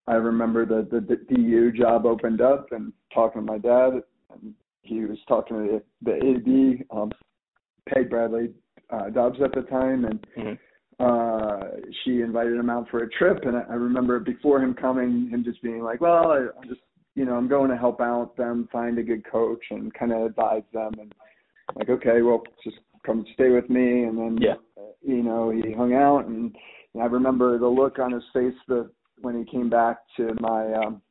I 0.08 0.16
remember 0.16 0.66
the, 0.66 0.88
the 0.90 1.00
the 1.02 1.36
DU 1.36 1.72
job 1.72 2.06
opened 2.06 2.42
up, 2.42 2.68
and 2.72 2.94
talking 3.14 3.42
to 3.42 3.52
my 3.52 3.58
dad, 3.58 4.02
and 4.32 4.54
he 4.82 5.02
was 5.02 5.18
talking 5.28 5.58
to 5.58 5.82
the, 6.02 6.12
the 6.12 6.82
AD, 6.82 6.98
um, 6.98 7.12
Peg 7.88 8.10
Bradley 8.10 8.50
uh, 8.90 9.10
Doppes 9.10 9.40
at 9.44 9.54
the 9.54 9.62
time, 9.70 10.06
and 10.06 10.26
mm-hmm. 10.38 11.04
uh, 11.04 11.68
she 12.04 12.22
invited 12.22 12.58
him 12.58 12.70
out 12.70 12.88
for 12.90 13.04
a 13.04 13.10
trip, 13.10 13.44
and 13.44 13.58
I, 13.58 13.64
I 13.70 13.74
remember 13.74 14.20
before 14.20 14.62
him 14.62 14.74
coming, 14.74 15.30
him 15.30 15.44
just 15.44 15.62
being 15.62 15.84
like, 15.84 16.02
"Well, 16.02 16.32
I, 16.32 16.38
I'm 16.62 16.68
just." 16.68 16.82
You 17.16 17.26
know, 17.26 17.34
I'm 17.34 17.50
going 17.50 17.70
to 17.70 17.76
help 17.76 18.00
out 18.00 18.38
them 18.38 18.70
find 18.72 18.98
a 18.98 19.04
good 19.04 19.30
coach 19.30 19.62
and 19.72 19.94
kind 19.94 20.14
of 20.14 20.22
advise 20.22 20.64
them 20.72 20.94
and 21.00 21.14
like, 21.76 21.90
okay, 21.90 22.22
well, 22.22 22.44
just 22.64 22.78
come 23.06 23.26
stay 23.34 23.50
with 23.50 23.70
me 23.70 24.04
and 24.04 24.18
then 24.18 24.38
yeah. 24.40 24.54
you 25.02 25.24
know 25.24 25.50
he 25.50 25.74
hung 25.74 25.94
out 25.94 26.28
and, 26.28 26.56
and 26.94 27.04
I 27.04 27.06
remember 27.06 27.58
the 27.58 27.68
look 27.68 28.00
on 28.00 28.12
his 28.12 28.24
face 28.34 28.54
the 28.68 28.90
when 29.22 29.38
he 29.38 29.50
came 29.50 29.70
back 29.70 30.00
to 30.18 30.36
my 30.40 30.74
um 30.74 31.02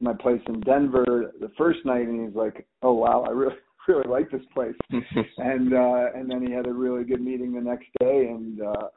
my 0.00 0.12
place 0.12 0.40
in 0.48 0.60
Denver 0.60 1.32
the 1.40 1.50
first 1.56 1.80
night 1.84 2.06
and 2.06 2.26
he's 2.26 2.36
like 2.36 2.66
oh 2.82 2.94
wow 2.94 3.24
I 3.26 3.30
really 3.30 3.56
really 3.88 4.08
like 4.08 4.30
this 4.30 4.42
place 4.52 4.74
and 4.90 5.72
uh 5.74 6.06
and 6.14 6.30
then 6.30 6.44
he 6.46 6.52
had 6.52 6.66
a 6.66 6.72
really 6.72 7.04
good 7.04 7.20
meeting 7.20 7.54
the 7.54 7.60
next 7.60 7.88
day 8.00 8.28
and 8.28 8.60
uh 8.60 8.88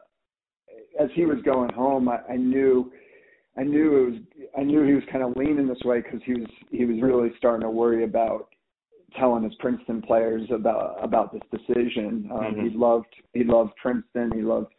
as 0.99 1.09
he 1.13 1.25
was 1.25 1.41
going 1.43 1.71
home 1.73 2.09
I, 2.09 2.19
I 2.29 2.37
knew 2.37 2.91
I 3.57 3.63
knew 3.63 3.97
it 3.97 4.11
was 4.11 4.19
I 4.57 4.63
knew 4.63 4.83
he 4.85 4.93
was 4.93 5.03
kind 5.11 5.23
of 5.23 5.35
leaning 5.35 5.67
this 5.67 5.81
way 5.83 6.01
because 6.01 6.21
he 6.25 6.33
was 6.33 6.49
he 6.71 6.85
was 6.85 7.01
really 7.01 7.29
starting 7.37 7.61
to 7.61 7.69
worry 7.69 8.03
about 8.03 8.49
telling 9.17 9.43
his 9.43 9.53
Princeton 9.55 10.01
players 10.01 10.43
about 10.51 10.97
about 11.03 11.33
this 11.33 11.41
decision. 11.51 12.29
Um, 12.31 12.39
mm-hmm. 12.39 12.67
He 12.67 12.77
loved 12.77 13.13
he 13.33 13.43
loved 13.43 13.71
Princeton. 13.81 14.31
He 14.33 14.41
loved 14.41 14.71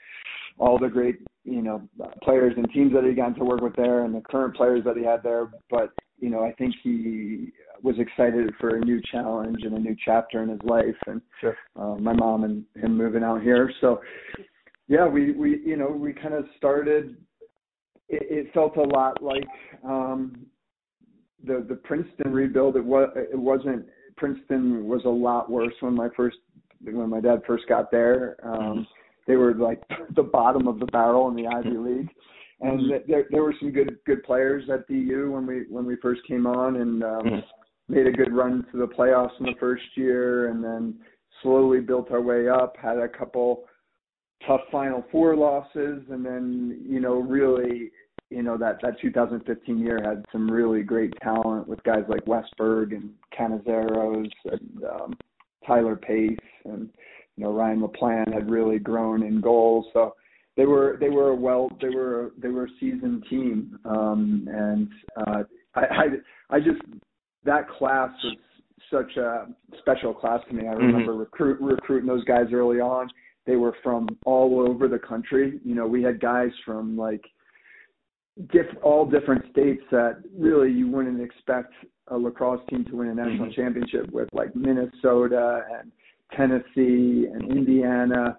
all 0.58 0.78
the 0.78 0.88
great 0.88 1.16
you 1.44 1.62
know 1.62 1.88
players 2.22 2.55
and 2.57 2.70
teams 2.72 2.92
that 2.92 3.05
he 3.05 3.12
got 3.12 3.37
to 3.37 3.44
work 3.44 3.61
with 3.61 3.76
there, 3.76 4.05
and 4.05 4.14
the 4.14 4.20
current 4.20 4.55
players 4.55 4.85
that 4.85 4.96
he 4.96 5.05
had 5.05 5.22
there. 5.22 5.50
But 5.70 5.90
you 6.18 6.31
know, 6.31 6.44
I 6.44 6.53
think 6.53 6.74
he 6.83 7.53
was 7.83 7.96
excited 7.98 8.53
for 8.61 8.76
a 8.76 8.81
new 8.81 9.00
challenge 9.11 9.59
and 9.62 9.74
a 9.74 9.79
new 9.79 9.96
chapter 10.05 10.42
in 10.42 10.50
his 10.50 10.61
life. 10.64 10.96
And 11.07 11.22
sure. 11.40 11.57
uh, 11.76 11.94
my 11.94 12.12
mom 12.12 12.44
and 12.44 12.64
him 12.76 12.96
moving 12.96 13.22
out 13.22 13.42
here, 13.42 13.72
so 13.81 14.00
yeah, 14.88 15.07
we 15.07 15.33
we 15.33 15.61
you 15.64 15.76
know 15.76 15.88
we 15.88 16.12
kind 16.12 16.35
of 16.35 16.44
started. 16.57 17.16
It, 18.09 18.46
it 18.48 18.53
felt 18.53 18.76
a 18.76 18.83
lot 18.83 19.22
like 19.22 19.46
um, 19.85 20.46
the 21.44 21.64
the 21.68 21.76
Princeton 21.76 22.33
rebuild. 22.33 22.76
It 22.76 22.85
was 22.85 23.09
it 23.16 23.38
wasn't 23.38 23.87
Princeton 24.16 24.87
was 24.87 25.03
a 25.05 25.09
lot 25.09 25.50
worse 25.50 25.72
when 25.81 25.94
my 25.94 26.09
first 26.16 26.38
when 26.83 27.09
my 27.09 27.20
dad 27.20 27.42
first 27.46 27.68
got 27.68 27.90
there. 27.90 28.37
Um, 28.42 28.61
mm-hmm. 28.61 28.81
They 29.26 29.37
were 29.37 29.54
like 29.54 29.80
the 30.16 30.22
bottom 30.22 30.66
of 30.68 30.78
the 30.78 30.87
barrel 30.87 31.28
in 31.28 31.37
the 31.37 31.46
Ivy 31.46 31.76
League, 31.76 32.11
and 32.61 32.80
mm-hmm. 32.80 33.11
there 33.11 33.26
there 33.30 33.42
were 33.42 33.54
some 33.61 33.70
good 33.70 33.98
good 34.06 34.22
players 34.24 34.64
at 34.72 34.87
DU 34.88 35.30
when 35.33 35.46
we 35.46 35.64
when 35.68 35.87
we 35.87 35.96
first 35.96 36.22
came 36.26 36.46
on, 36.46 36.76
and 36.76 37.02
um, 37.02 37.22
mm-hmm. 37.22 37.92
made 37.92 38.06
a 38.06 38.12
good 38.12 38.33
run 38.33 38.66
to 38.72 38.78
the 38.78 38.87
playoffs 38.87 39.38
in 39.40 39.46
the 39.46 39.54
first 39.59 39.85
year, 39.94 40.48
and 40.48 40.62
then 40.62 40.94
slowly 41.42 41.80
built 41.80 42.11
our 42.11 42.20
way 42.20 42.48
up. 42.48 42.76
Had 42.80 42.98
a 42.98 43.09
couple 43.09 43.64
tough 44.46 44.62
Final 44.70 45.04
Four 45.11 45.37
losses, 45.37 46.02
and 46.11 46.24
then 46.24 46.83
you 46.87 47.00
know 47.00 47.20
really 47.20 47.90
you 48.30 48.42
know 48.42 48.56
that 48.56 48.78
that 48.83 49.00
2015 49.00 49.78
year 49.78 50.00
had 50.02 50.24
some 50.33 50.50
really 50.50 50.83
great 50.83 51.12
talent 51.22 51.66
with 51.66 51.83
guys 51.83 52.04
like 52.09 52.26
Wes 52.26 52.44
Berg 52.56 52.92
and 52.92 53.11
Canizaros 53.37 54.30
and 54.44 54.85
um, 54.85 55.14
Tyler 55.66 55.96
Pace 55.96 56.38
and 56.64 56.88
you 57.36 57.44
know 57.44 57.52
Ryan 57.52 57.80
LaPlante 57.80 58.32
had 58.32 58.50
really 58.50 58.78
grown 58.78 59.22
in 59.22 59.40
goals. 59.40 59.86
So 59.92 60.14
they 60.56 60.66
were 60.66 60.96
they 61.00 61.08
were 61.08 61.30
a 61.30 61.34
well 61.34 61.68
they 61.80 61.88
were 61.88 62.32
they 62.38 62.48
were 62.48 62.64
a 62.64 62.70
seasoned 62.78 63.24
team 63.30 63.78
um, 63.84 64.48
and 64.52 64.88
uh, 65.16 65.42
I, 65.74 65.80
I 65.80 66.56
I 66.56 66.58
just 66.58 66.80
that 67.44 67.68
class 67.68 68.10
was 68.24 68.36
such 68.90 69.16
a 69.16 69.46
special 69.78 70.12
class 70.12 70.40
to 70.48 70.54
me. 70.54 70.66
I 70.66 70.72
remember 70.72 71.12
mm-hmm. 71.12 71.20
recruit 71.20 71.60
recruiting 71.60 72.08
those 72.08 72.24
guys 72.24 72.46
early 72.52 72.80
on. 72.80 73.08
They 73.46 73.56
were 73.56 73.74
from 73.82 74.08
all 74.26 74.66
over 74.68 74.88
the 74.88 74.98
country. 74.98 75.60
You 75.64 75.74
know, 75.74 75.86
we 75.86 76.02
had 76.02 76.20
guys 76.20 76.50
from 76.64 76.96
like 76.96 77.24
diff, 78.52 78.66
all 78.82 79.06
different 79.06 79.44
states 79.50 79.82
that 79.90 80.22
really 80.36 80.70
you 80.70 80.88
wouldn't 80.88 81.20
expect 81.20 81.72
a 82.08 82.16
lacrosse 82.16 82.60
team 82.68 82.84
to 82.86 82.96
win 82.96 83.08
a 83.08 83.14
national 83.14 83.46
mm-hmm. 83.46 83.60
championship 83.60 84.10
with, 84.12 84.28
like 84.32 84.54
Minnesota 84.54 85.62
and 85.78 85.92
Tennessee 86.36 87.26
and 87.32 87.50
Indiana 87.50 88.36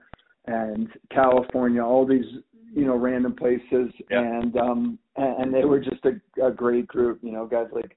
and 0.47 0.88
California, 1.12 1.84
all 1.84 2.06
these 2.06 2.25
you 2.73 2.86
know 2.86 2.95
random 2.95 3.36
places, 3.36 3.91
yeah. 4.10 4.19
and 4.19 4.58
um 4.58 4.99
and, 5.17 5.54
they 5.54 5.65
were 5.65 5.80
just 5.80 6.04
a, 6.06 6.45
a 6.45 6.51
great 6.51 6.88
group. 6.88 7.19
You 7.21 7.32
know, 7.32 7.45
guys 7.45 7.67
like 7.73 7.95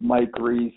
Mike 0.00 0.30
Reese 0.38 0.72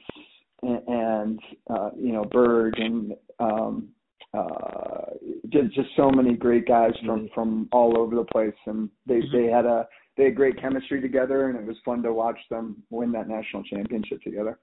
and, 0.62 0.82
and 0.88 1.40
uh, 1.70 1.90
you 1.98 2.12
know 2.12 2.26
Berg 2.26 2.74
and 2.78 3.14
um 3.40 3.90
uh 4.34 5.06
just 5.50 5.74
just 5.74 5.90
so 5.96 6.10
many 6.10 6.34
great 6.34 6.68
guys 6.68 6.92
from 7.06 7.22
mm-hmm. 7.22 7.34
from 7.34 7.70
all 7.72 7.98
over 7.98 8.16
the 8.16 8.26
place 8.26 8.54
and 8.66 8.90
they 9.06 9.16
mm-hmm. 9.16 9.38
they 9.38 9.52
had 9.52 9.66
a 9.66 9.88
they 10.18 10.26
had 10.26 10.36
great 10.36 10.60
chemistry 10.60 11.02
together 11.02 11.50
and 11.50 11.60
it 11.60 11.66
was 11.66 11.78
fun 11.86 12.02
to 12.04 12.14
watch 12.14 12.40
them 12.50 12.82
win 12.90 13.12
that 13.12 13.28
national 13.28 13.64
championship 13.64 14.22
together 14.22 14.60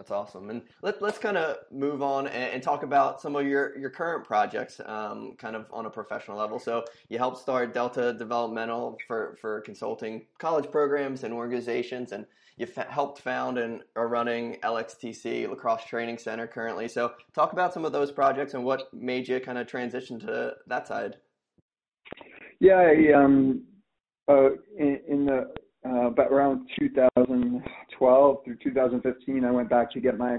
that's 0.00 0.10
awesome. 0.10 0.48
And 0.48 0.62
let, 0.80 1.02
let's 1.02 1.18
kind 1.18 1.36
of 1.36 1.58
move 1.70 2.00
on 2.00 2.26
and, 2.26 2.54
and, 2.54 2.62
talk 2.62 2.84
about 2.84 3.20
some 3.20 3.36
of 3.36 3.46
your, 3.46 3.76
your 3.76 3.90
current 3.90 4.24
projects, 4.24 4.80
um, 4.86 5.34
kind 5.36 5.54
of 5.54 5.66
on 5.70 5.84
a 5.84 5.90
professional 5.90 6.38
level. 6.38 6.58
So 6.58 6.86
you 7.10 7.18
helped 7.18 7.36
start 7.36 7.74
Delta 7.74 8.14
Developmental 8.14 8.96
for, 9.06 9.36
for 9.42 9.60
consulting 9.60 10.22
college 10.38 10.70
programs 10.70 11.22
and 11.22 11.34
organizations, 11.34 12.12
and 12.12 12.24
you 12.56 12.66
f- 12.74 12.88
helped 12.88 13.20
found 13.20 13.58
and 13.58 13.82
are 13.94 14.08
running 14.08 14.56
LXTC 14.62 15.50
Lacrosse 15.50 15.84
Training 15.84 16.16
Center 16.16 16.46
currently. 16.46 16.88
So 16.88 17.12
talk 17.34 17.52
about 17.52 17.74
some 17.74 17.84
of 17.84 17.92
those 17.92 18.10
projects 18.10 18.54
and 18.54 18.64
what 18.64 18.88
made 18.94 19.28
you 19.28 19.38
kind 19.38 19.58
of 19.58 19.66
transition 19.66 20.18
to 20.20 20.54
that 20.66 20.88
side. 20.88 21.16
Yeah, 22.58 22.76
I, 22.76 23.12
um, 23.12 23.64
uh, 24.28 24.52
in, 24.78 24.98
in 25.06 25.26
the 25.26 25.52
uh, 25.88 26.10
but 26.10 26.26
around 26.26 26.66
2012 26.78 28.44
through 28.44 28.56
2015, 28.62 29.44
I 29.44 29.50
went 29.50 29.70
back 29.70 29.90
to 29.92 30.00
get 30.00 30.18
my 30.18 30.38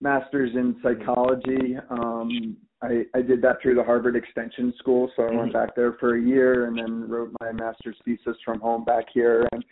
master's 0.00 0.54
in 0.54 0.76
psychology. 0.82 1.76
Um, 1.90 2.56
I, 2.80 3.02
I 3.14 3.22
did 3.22 3.42
that 3.42 3.60
through 3.60 3.74
the 3.74 3.82
Harvard 3.82 4.14
Extension 4.14 4.72
School, 4.78 5.10
so 5.16 5.24
I 5.24 5.30
went 5.30 5.40
mm-hmm. 5.40 5.52
back 5.52 5.74
there 5.74 5.94
for 5.98 6.16
a 6.16 6.20
year 6.20 6.66
and 6.66 6.78
then 6.78 7.08
wrote 7.08 7.32
my 7.40 7.50
master's 7.50 7.96
thesis 8.04 8.36
from 8.44 8.60
home 8.60 8.84
back 8.84 9.06
here 9.12 9.48
and 9.52 9.64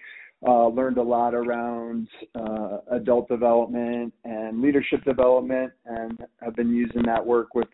uh, 0.47 0.67
learned 0.69 0.99
a 0.99 1.03
lot 1.03 1.35
around 1.35 2.09
uh, 2.35 2.79
adult 2.91 3.29
development 3.29 4.13
and 4.25 4.61
leadership 4.61 5.03
development, 5.05 5.73
and 5.87 6.19
I've 6.45 6.57
been 6.57 6.75
using 6.75 7.03
that 7.03 7.25
work 7.25 7.55
with 7.55 7.69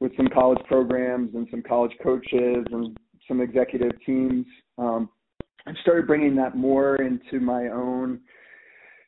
with 0.00 0.16
some 0.16 0.28
college 0.28 0.60
programs 0.68 1.34
and 1.34 1.48
some 1.50 1.60
college 1.60 1.92
coaches 2.00 2.64
and 2.70 2.96
some 3.26 3.40
executive 3.40 3.90
teams. 4.06 4.46
Um, 4.78 5.10
I've 5.68 5.76
started 5.82 6.06
bringing 6.06 6.34
that 6.36 6.56
more 6.56 6.96
into 6.96 7.40
my 7.40 7.68
own 7.68 8.20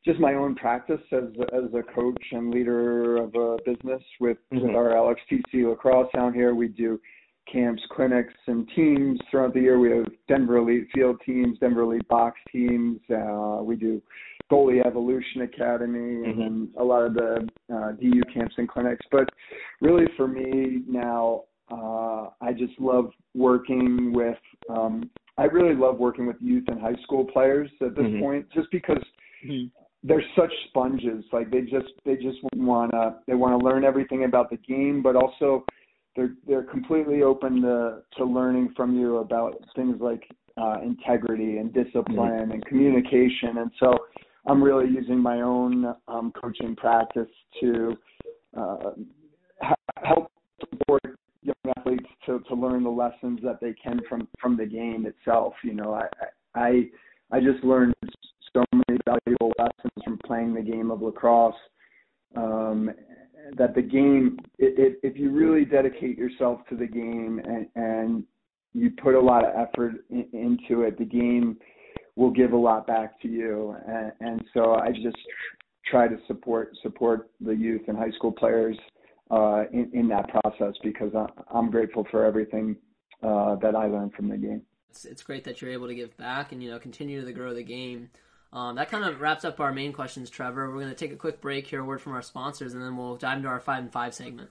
just 0.04 0.18
my 0.18 0.34
own 0.34 0.54
practice 0.54 1.00
as 1.12 1.24
as 1.52 1.72
a 1.74 1.82
coach 1.94 2.22
and 2.32 2.50
leader 2.50 3.16
of 3.16 3.34
a 3.34 3.56
business 3.64 4.02
with 4.20 4.36
mm-hmm. 4.52 4.66
with 4.66 4.76
our 4.76 4.90
LXTC 4.90 5.68
lacrosse 5.68 6.10
down 6.14 6.34
here. 6.34 6.54
We 6.54 6.68
do 6.68 7.00
camps, 7.50 7.82
clinics, 7.90 8.34
and 8.46 8.68
teams 8.76 9.18
throughout 9.30 9.54
the 9.54 9.60
year. 9.60 9.78
We 9.78 9.90
have 9.90 10.06
Denver 10.28 10.58
Elite 10.58 10.88
field 10.94 11.20
teams, 11.24 11.58
Denver 11.58 11.82
Elite 11.82 12.06
box 12.08 12.38
teams. 12.52 13.00
Uh, 13.10 13.60
we 13.62 13.76
do 13.76 14.02
goalie 14.52 14.84
evolution 14.84 15.42
academy, 15.42 16.26
mm-hmm. 16.26 16.40
and 16.40 16.68
a 16.78 16.84
lot 16.84 17.04
of 17.04 17.14
the 17.14 17.48
uh, 17.74 17.92
DU 17.92 18.22
camps 18.32 18.54
and 18.58 18.68
clinics. 18.68 19.04
But 19.10 19.28
really, 19.80 20.06
for 20.16 20.28
me 20.28 20.82
now, 20.86 21.44
uh, 21.70 22.28
I 22.40 22.52
just 22.52 22.78
love 22.78 23.10
working 23.34 24.12
with 24.12 24.38
um, 24.68 25.10
I 25.38 25.44
really 25.44 25.74
love 25.74 25.98
working 25.98 26.26
with 26.26 26.36
youth 26.40 26.64
and 26.68 26.80
high 26.80 26.96
school 27.02 27.24
players 27.24 27.70
at 27.80 27.94
this 27.94 28.04
mm-hmm. 28.04 28.20
point, 28.20 28.46
just 28.52 28.70
because 28.70 29.02
mm-hmm. 29.46 29.66
they're 30.02 30.24
such 30.36 30.52
sponges. 30.68 31.24
Like 31.32 31.50
they 31.50 31.62
just 31.62 31.92
they 32.04 32.16
just 32.16 32.38
wanna 32.54 33.16
they 33.26 33.34
wanna 33.34 33.58
learn 33.58 33.84
everything 33.84 34.24
about 34.24 34.50
the 34.50 34.56
game, 34.58 35.02
but 35.02 35.16
also 35.16 35.64
they're 36.16 36.34
they're 36.46 36.64
completely 36.64 37.22
open 37.22 37.62
to 37.62 38.02
to 38.16 38.24
learning 38.24 38.74
from 38.76 38.98
you 38.98 39.18
about 39.18 39.56
things 39.76 39.96
like 40.00 40.22
uh, 40.56 40.78
integrity 40.82 41.58
and 41.58 41.72
discipline 41.72 42.16
mm-hmm. 42.16 42.52
and 42.52 42.64
communication. 42.66 43.58
And 43.58 43.70
so 43.78 43.94
I'm 44.46 44.62
really 44.62 44.90
using 44.90 45.18
my 45.18 45.42
own 45.42 45.94
um, 46.08 46.32
coaching 46.40 46.74
practice 46.76 47.28
to 47.60 47.96
uh, 48.56 48.90
help 50.02 50.30
support 50.30 50.30
young 50.30 50.39
athletes 51.76 52.08
to 52.26 52.40
to 52.48 52.54
learn 52.54 52.84
the 52.84 52.90
lessons 52.90 53.40
that 53.42 53.60
they 53.60 53.72
can 53.72 54.00
from 54.08 54.28
from 54.40 54.56
the 54.56 54.66
game 54.66 55.06
itself. 55.06 55.54
You 55.64 55.74
know, 55.74 55.94
I 55.94 56.06
I 56.54 56.90
I 57.30 57.40
just 57.40 57.62
learned 57.64 57.94
so 58.52 58.64
many 58.72 58.98
valuable 59.04 59.52
lessons 59.58 60.04
from 60.04 60.18
playing 60.26 60.54
the 60.54 60.62
game 60.62 60.90
of 60.90 61.02
lacrosse. 61.02 61.54
Um, 62.36 62.90
that 63.56 63.74
the 63.74 63.82
game, 63.82 64.38
it, 64.58 64.78
it, 64.78 65.00
if 65.02 65.18
you 65.18 65.30
really 65.30 65.64
dedicate 65.64 66.16
yourself 66.16 66.60
to 66.68 66.76
the 66.76 66.86
game 66.86 67.40
and, 67.44 67.66
and 67.74 68.24
you 68.74 68.90
put 69.02 69.14
a 69.14 69.20
lot 69.20 69.44
of 69.44 69.52
effort 69.56 70.04
in, 70.10 70.26
into 70.32 70.82
it, 70.82 70.98
the 70.98 71.04
game 71.04 71.56
will 72.16 72.30
give 72.30 72.52
a 72.52 72.56
lot 72.56 72.86
back 72.86 73.20
to 73.22 73.28
you. 73.28 73.76
And, 73.86 74.12
and 74.20 74.44
so 74.54 74.74
I 74.74 74.90
just 74.90 75.16
try 75.86 76.06
to 76.06 76.16
support 76.26 76.76
support 76.82 77.30
the 77.40 77.52
youth 77.52 77.82
and 77.88 77.96
high 77.96 78.10
school 78.10 78.32
players 78.32 78.76
uh, 79.30 79.64
in, 79.72 79.90
in 79.92 80.08
that 80.08 80.28
process 80.28 80.74
because 80.82 81.14
I, 81.14 81.26
I'm 81.52 81.70
grateful 81.70 82.06
for 82.10 82.24
everything 82.24 82.76
uh, 83.22 83.56
that 83.56 83.74
I 83.74 83.86
learned 83.86 84.14
from 84.14 84.28
the 84.28 84.36
game. 84.36 84.62
It's, 84.90 85.04
it's 85.04 85.22
great 85.22 85.44
that 85.44 85.62
you're 85.62 85.70
able 85.70 85.86
to 85.86 85.94
give 85.94 86.16
back 86.16 86.52
and 86.52 86.62
you 86.62 86.70
know 86.70 86.78
continue 86.78 87.24
to 87.24 87.32
grow 87.32 87.54
the 87.54 87.62
game. 87.62 88.10
Um, 88.52 88.74
that 88.76 88.90
kind 88.90 89.04
of 89.04 89.20
wraps 89.20 89.44
up 89.44 89.60
our 89.60 89.72
main 89.72 89.92
questions, 89.92 90.28
Trevor. 90.28 90.68
We're 90.70 90.80
going 90.80 90.88
to 90.88 90.94
take 90.94 91.12
a 91.12 91.16
quick 91.16 91.40
break, 91.40 91.68
hear 91.68 91.80
a 91.80 91.84
word 91.84 92.00
from 92.00 92.14
our 92.14 92.22
sponsors, 92.22 92.74
and 92.74 92.82
then 92.82 92.96
we'll 92.96 93.16
dive 93.16 93.36
into 93.36 93.48
our 93.48 93.60
five 93.60 93.84
and 93.84 93.92
five 93.92 94.12
segment. 94.12 94.50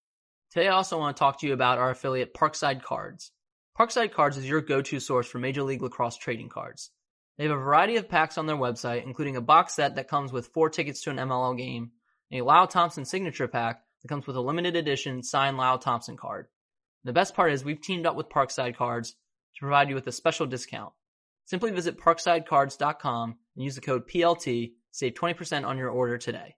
Today 0.51 0.67
I 0.67 0.73
also 0.73 0.99
want 0.99 1.15
to 1.15 1.19
talk 1.19 1.39
to 1.39 1.47
you 1.47 1.53
about 1.53 1.77
our 1.77 1.91
affiliate 1.91 2.33
Parkside 2.33 2.83
Cards. 2.83 3.31
Parkside 3.79 4.11
Cards 4.11 4.35
is 4.35 4.49
your 4.49 4.59
go-to 4.59 4.99
source 4.99 5.25
for 5.25 5.39
Major 5.39 5.63
League 5.63 5.81
Lacrosse 5.81 6.17
trading 6.17 6.49
cards. 6.49 6.91
They 7.37 7.45
have 7.45 7.53
a 7.53 7.55
variety 7.55 7.95
of 7.95 8.09
packs 8.09 8.37
on 8.37 8.47
their 8.47 8.57
website, 8.57 9.05
including 9.05 9.37
a 9.37 9.41
box 9.41 9.75
set 9.75 9.95
that 9.95 10.09
comes 10.09 10.33
with 10.33 10.47
four 10.47 10.69
tickets 10.69 11.03
to 11.03 11.09
an 11.09 11.15
MLL 11.15 11.57
game, 11.57 11.91
and 12.29 12.41
a 12.41 12.43
Lyle 12.43 12.67
Thompson 12.67 13.05
signature 13.05 13.47
pack 13.47 13.81
that 14.01 14.09
comes 14.09 14.27
with 14.27 14.35
a 14.35 14.41
limited 14.41 14.75
edition 14.75 15.23
signed 15.23 15.55
Lyle 15.55 15.79
Thompson 15.79 16.17
card. 16.17 16.47
The 17.05 17.13
best 17.13 17.33
part 17.33 17.53
is 17.53 17.63
we've 17.63 17.81
teamed 17.81 18.05
up 18.05 18.17
with 18.17 18.27
Parkside 18.27 18.75
Cards 18.75 19.11
to 19.11 19.59
provide 19.61 19.87
you 19.87 19.95
with 19.95 20.07
a 20.07 20.11
special 20.11 20.47
discount. 20.47 20.91
Simply 21.45 21.71
visit 21.71 21.97
parksidecards.com 21.97 23.37
and 23.55 23.63
use 23.63 23.75
the 23.75 23.81
code 23.81 24.05
PLT, 24.05 24.43
to 24.43 24.71
save 24.91 25.13
20% 25.13 25.65
on 25.65 25.77
your 25.77 25.89
order 25.89 26.17
today. 26.17 26.55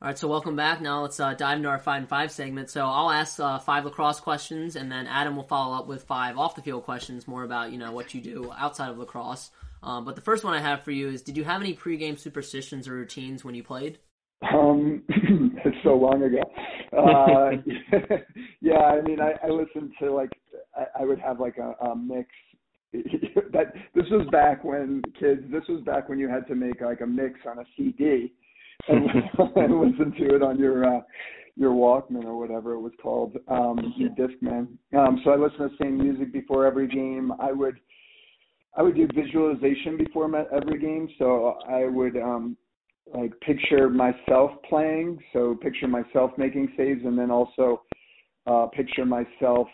All 0.00 0.06
right, 0.06 0.16
so 0.16 0.28
welcome 0.28 0.54
back. 0.54 0.80
Now 0.80 1.02
let's 1.02 1.18
uh, 1.18 1.34
dive 1.34 1.56
into 1.56 1.68
our 1.68 1.80
five 1.80 2.02
and 2.02 2.08
five 2.08 2.30
segment. 2.30 2.70
So 2.70 2.86
I'll 2.86 3.10
ask 3.10 3.40
uh, 3.40 3.58
five 3.58 3.84
lacrosse 3.84 4.20
questions, 4.20 4.76
and 4.76 4.92
then 4.92 5.08
Adam 5.08 5.34
will 5.34 5.42
follow 5.42 5.76
up 5.76 5.88
with 5.88 6.04
five 6.04 6.38
off 6.38 6.54
the 6.54 6.62
field 6.62 6.84
questions, 6.84 7.26
more 7.26 7.42
about 7.42 7.72
you 7.72 7.78
know 7.78 7.90
what 7.90 8.14
you 8.14 8.20
do 8.20 8.52
outside 8.56 8.90
of 8.90 8.98
lacrosse. 8.98 9.50
Um, 9.82 10.04
but 10.04 10.14
the 10.14 10.20
first 10.20 10.44
one 10.44 10.54
I 10.54 10.60
have 10.60 10.84
for 10.84 10.92
you 10.92 11.08
is: 11.08 11.22
Did 11.22 11.36
you 11.36 11.42
have 11.42 11.60
any 11.60 11.74
pregame 11.74 12.16
superstitions 12.16 12.86
or 12.86 12.92
routines 12.92 13.44
when 13.44 13.56
you 13.56 13.64
played? 13.64 13.98
Um, 14.54 15.02
it's 15.08 15.76
so 15.82 15.96
long 15.96 16.22
ago. 16.22 16.42
Uh, 16.96 18.16
yeah, 18.60 18.78
I 18.78 19.00
mean, 19.00 19.18
I, 19.20 19.32
I 19.44 19.50
listened 19.50 19.94
to 19.98 20.12
like 20.12 20.30
I, 20.76 21.00
I 21.00 21.04
would 21.06 21.18
have 21.18 21.40
like 21.40 21.56
a, 21.58 21.72
a 21.84 21.96
mix. 21.96 22.28
that 22.92 23.72
this 23.96 24.06
was 24.12 24.28
back 24.30 24.62
when 24.62 25.02
kids. 25.18 25.42
This 25.50 25.64
was 25.68 25.80
back 25.80 26.08
when 26.08 26.20
you 26.20 26.28
had 26.28 26.46
to 26.46 26.54
make 26.54 26.82
like 26.82 27.00
a 27.00 27.06
mix 27.06 27.40
on 27.48 27.58
a 27.58 27.64
CD 27.76 28.32
and, 28.88 29.10
and 29.56 29.80
listen 29.80 30.12
to 30.18 30.36
it 30.36 30.42
on 30.42 30.58
your 30.58 30.84
uh, 30.84 31.00
your 31.56 31.72
Walkman 31.72 32.24
or 32.24 32.38
whatever 32.38 32.74
it 32.74 32.80
was 32.80 32.92
called, 33.02 33.36
um, 33.48 33.92
your 33.96 34.10
Discman. 34.10 34.68
Um, 34.96 35.20
so 35.24 35.30
I 35.32 35.36
listen 35.36 35.58
to 35.58 35.68
the 35.68 35.76
same 35.82 35.98
music 35.98 36.32
before 36.32 36.64
every 36.64 36.86
game. 36.86 37.32
I 37.40 37.52
would 37.52 37.80
I 38.76 38.82
would 38.82 38.94
do 38.94 39.08
visualization 39.12 39.96
before 39.96 40.28
my, 40.28 40.44
every 40.54 40.78
game. 40.78 41.08
So 41.18 41.58
I 41.68 41.86
would 41.86 42.16
um, 42.16 42.56
like 43.12 43.32
picture 43.40 43.90
myself 43.90 44.52
playing, 44.68 45.18
so 45.32 45.56
picture 45.60 45.88
myself 45.88 46.30
making 46.38 46.72
saves, 46.76 47.04
and 47.04 47.18
then 47.18 47.30
also 47.30 47.82
uh, 48.46 48.66
picture 48.66 49.04
myself 49.04 49.66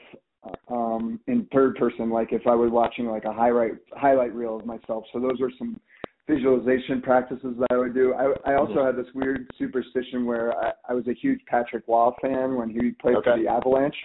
um, 0.68 1.20
in 1.26 1.46
third 1.52 1.76
person, 1.76 2.10
like 2.10 2.32
if 2.32 2.46
I 2.46 2.54
was 2.54 2.70
watching 2.70 3.06
like 3.06 3.24
a 3.24 3.32
highlight 3.32 3.72
highlight 3.92 4.34
reel 4.34 4.56
of 4.56 4.66
myself. 4.66 5.04
So 5.12 5.20
those 5.20 5.40
were 5.40 5.52
some 5.58 5.78
visualization 6.28 7.02
practices 7.02 7.54
that 7.58 7.66
I 7.70 7.76
would 7.76 7.94
do. 7.94 8.14
I, 8.14 8.52
I 8.52 8.54
also 8.56 8.84
had 8.84 8.96
this 8.96 9.12
weird 9.14 9.46
superstition 9.58 10.24
where 10.24 10.56
I, 10.58 10.72
I 10.88 10.94
was 10.94 11.06
a 11.06 11.14
huge 11.14 11.40
Patrick 11.46 11.84
Roy 11.86 12.10
fan 12.22 12.56
when 12.56 12.70
he 12.70 12.92
played 12.92 13.16
okay. 13.16 13.30
for 13.32 13.38
the 13.38 13.48
Avalanche. 13.48 13.96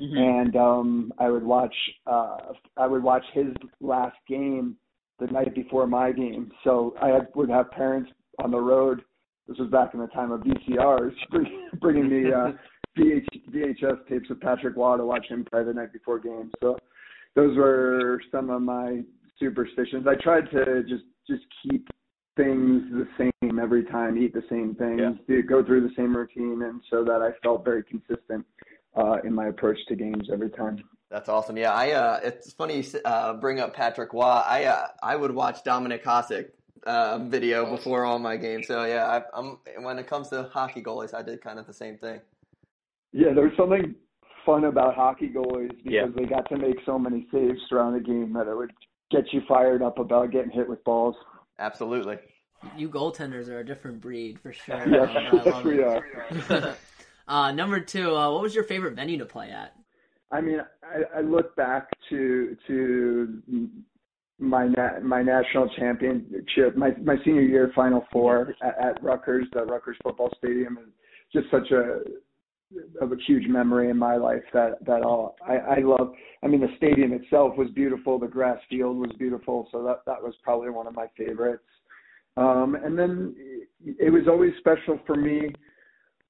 Mm-hmm. 0.00 0.16
And 0.16 0.56
um 0.56 1.12
I 1.18 1.28
would 1.28 1.42
watch 1.42 1.74
uh 2.06 2.52
I 2.76 2.86
would 2.86 3.02
watch 3.02 3.24
his 3.32 3.48
last 3.80 4.16
game 4.28 4.76
the 5.18 5.26
night 5.26 5.54
before 5.54 5.86
my 5.86 6.12
game. 6.12 6.52
So 6.62 6.94
I 7.02 7.08
had, 7.08 7.28
would 7.34 7.50
have 7.50 7.70
parents 7.72 8.10
on 8.42 8.50
the 8.50 8.60
road. 8.60 9.02
This 9.48 9.58
was 9.58 9.70
back 9.70 9.94
in 9.94 10.00
the 10.00 10.06
time 10.08 10.30
of 10.30 10.40
VCRs, 10.40 11.14
bringing 11.80 12.08
me 12.08 12.30
uh, 12.32 12.52
VH, 12.98 13.26
VHS 13.50 14.06
tapes 14.08 14.30
of 14.30 14.40
Patrick 14.40 14.76
Roy 14.76 14.96
to 14.96 15.04
watch 15.04 15.26
him 15.28 15.44
play 15.50 15.64
the 15.64 15.72
night 15.72 15.92
before 15.92 16.18
games. 16.18 16.52
So 16.60 16.76
those 17.34 17.56
were 17.56 18.20
some 18.30 18.50
of 18.50 18.62
my 18.62 19.00
superstitions. 19.38 20.06
I 20.06 20.14
tried 20.22 20.50
to 20.50 20.82
just 20.82 21.04
just 21.28 21.44
keep 21.62 21.88
things 22.36 22.82
the 22.92 23.06
same 23.18 23.58
every 23.58 23.84
time, 23.84 24.16
eat 24.16 24.32
the 24.32 24.44
same 24.48 24.74
things, 24.74 25.00
yeah. 25.28 25.40
go 25.40 25.64
through 25.64 25.82
the 25.82 25.94
same 25.96 26.16
routine, 26.16 26.62
and 26.62 26.80
so 26.90 27.04
that 27.04 27.20
I 27.20 27.30
felt 27.42 27.64
very 27.64 27.82
consistent 27.82 28.46
uh, 28.96 29.16
in 29.24 29.34
my 29.34 29.48
approach 29.48 29.78
to 29.88 29.96
games 29.96 30.28
every 30.32 30.50
time. 30.50 30.78
That's 31.10 31.28
awesome. 31.28 31.56
Yeah, 31.56 31.72
I 31.72 31.92
uh, 31.92 32.20
it's 32.22 32.52
funny 32.52 32.80
you 32.80 33.00
uh, 33.04 33.34
bring 33.34 33.60
up 33.60 33.74
Patrick 33.74 34.12
Roy. 34.12 34.22
I 34.22 34.64
uh, 34.64 34.88
I 35.02 35.16
would 35.16 35.30
watch 35.30 35.64
Dominik 35.64 36.02
Hasek 36.02 36.50
uh, 36.86 37.18
video 37.18 37.70
before 37.70 38.04
all 38.04 38.18
my 38.18 38.36
games. 38.36 38.66
So 38.66 38.84
yeah, 38.84 39.22
I, 39.34 39.38
am 39.38 39.58
when 39.80 39.98
it 39.98 40.06
comes 40.06 40.28
to 40.28 40.50
hockey 40.52 40.82
goalies, 40.82 41.14
I 41.14 41.22
did 41.22 41.40
kind 41.40 41.58
of 41.58 41.66
the 41.66 41.72
same 41.72 41.96
thing. 41.96 42.20
Yeah, 43.12 43.32
there's 43.34 43.56
something 43.56 43.94
fun 44.44 44.64
about 44.64 44.94
hockey 44.94 45.28
goalies 45.28 45.70
because 45.82 45.92
yeah. 45.92 46.06
they 46.14 46.24
got 46.24 46.48
to 46.50 46.56
make 46.58 46.76
so 46.84 46.98
many 46.98 47.26
saves 47.32 47.58
throughout 47.68 47.94
the 47.94 48.00
game 48.00 48.34
that 48.34 48.46
it 48.46 48.56
would 48.56 48.72
get 49.10 49.32
you 49.32 49.42
fired 49.48 49.82
up 49.82 49.98
about 49.98 50.30
getting 50.30 50.50
hit 50.50 50.68
with 50.68 50.82
balls. 50.84 51.16
Absolutely. 51.58 52.18
You 52.76 52.88
goaltenders 52.88 53.48
are 53.48 53.60
a 53.60 53.66
different 53.66 54.00
breed 54.00 54.38
for 54.40 54.52
sure. 54.52 54.82
yes, 54.88 55.64
we 55.64 55.82
are. 55.82 56.76
uh, 57.28 57.52
number 57.52 57.80
two, 57.80 58.14
uh, 58.14 58.32
what 58.32 58.42
was 58.42 58.54
your 58.54 58.64
favorite 58.64 58.94
venue 58.94 59.18
to 59.18 59.26
play 59.26 59.50
at? 59.50 59.74
I 60.30 60.40
mean, 60.40 60.60
I, 60.82 61.18
I 61.18 61.20
look 61.22 61.56
back 61.56 61.88
to 62.10 62.56
to 62.66 63.42
my 64.38 64.66
na- 64.68 65.00
my 65.02 65.22
national 65.22 65.68
championship, 65.78 66.76
my 66.76 66.90
my 67.02 67.16
senior 67.24 67.42
year 67.42 67.72
Final 67.74 68.04
Four 68.12 68.54
at, 68.62 68.78
at 68.78 69.02
Rutgers, 69.02 69.46
the 69.52 69.64
Rutgers 69.64 69.96
football 70.02 70.30
stadium, 70.36 70.78
is 70.78 70.92
just 71.32 71.50
such 71.50 71.70
a 71.70 72.00
of 73.00 73.12
a 73.12 73.16
huge 73.26 73.48
memory 73.48 73.90
in 73.90 73.96
my 73.96 74.16
life 74.16 74.42
that 74.52 74.84
that 74.84 75.02
all 75.02 75.36
I, 75.46 75.56
I 75.56 75.78
love. 75.80 76.12
I 76.42 76.46
mean, 76.46 76.60
the 76.60 76.68
stadium 76.76 77.12
itself 77.12 77.56
was 77.56 77.68
beautiful. 77.70 78.18
The 78.18 78.26
grass 78.26 78.58
field 78.68 78.98
was 78.98 79.10
beautiful, 79.18 79.68
so 79.72 79.82
that 79.84 80.02
that 80.06 80.22
was 80.22 80.34
probably 80.42 80.70
one 80.70 80.86
of 80.86 80.94
my 80.94 81.06
favorites. 81.16 81.64
Um, 82.36 82.76
and 82.82 82.98
then 82.98 83.34
it 83.82 84.12
was 84.12 84.28
always 84.28 84.52
special 84.58 85.00
for 85.06 85.16
me 85.16 85.52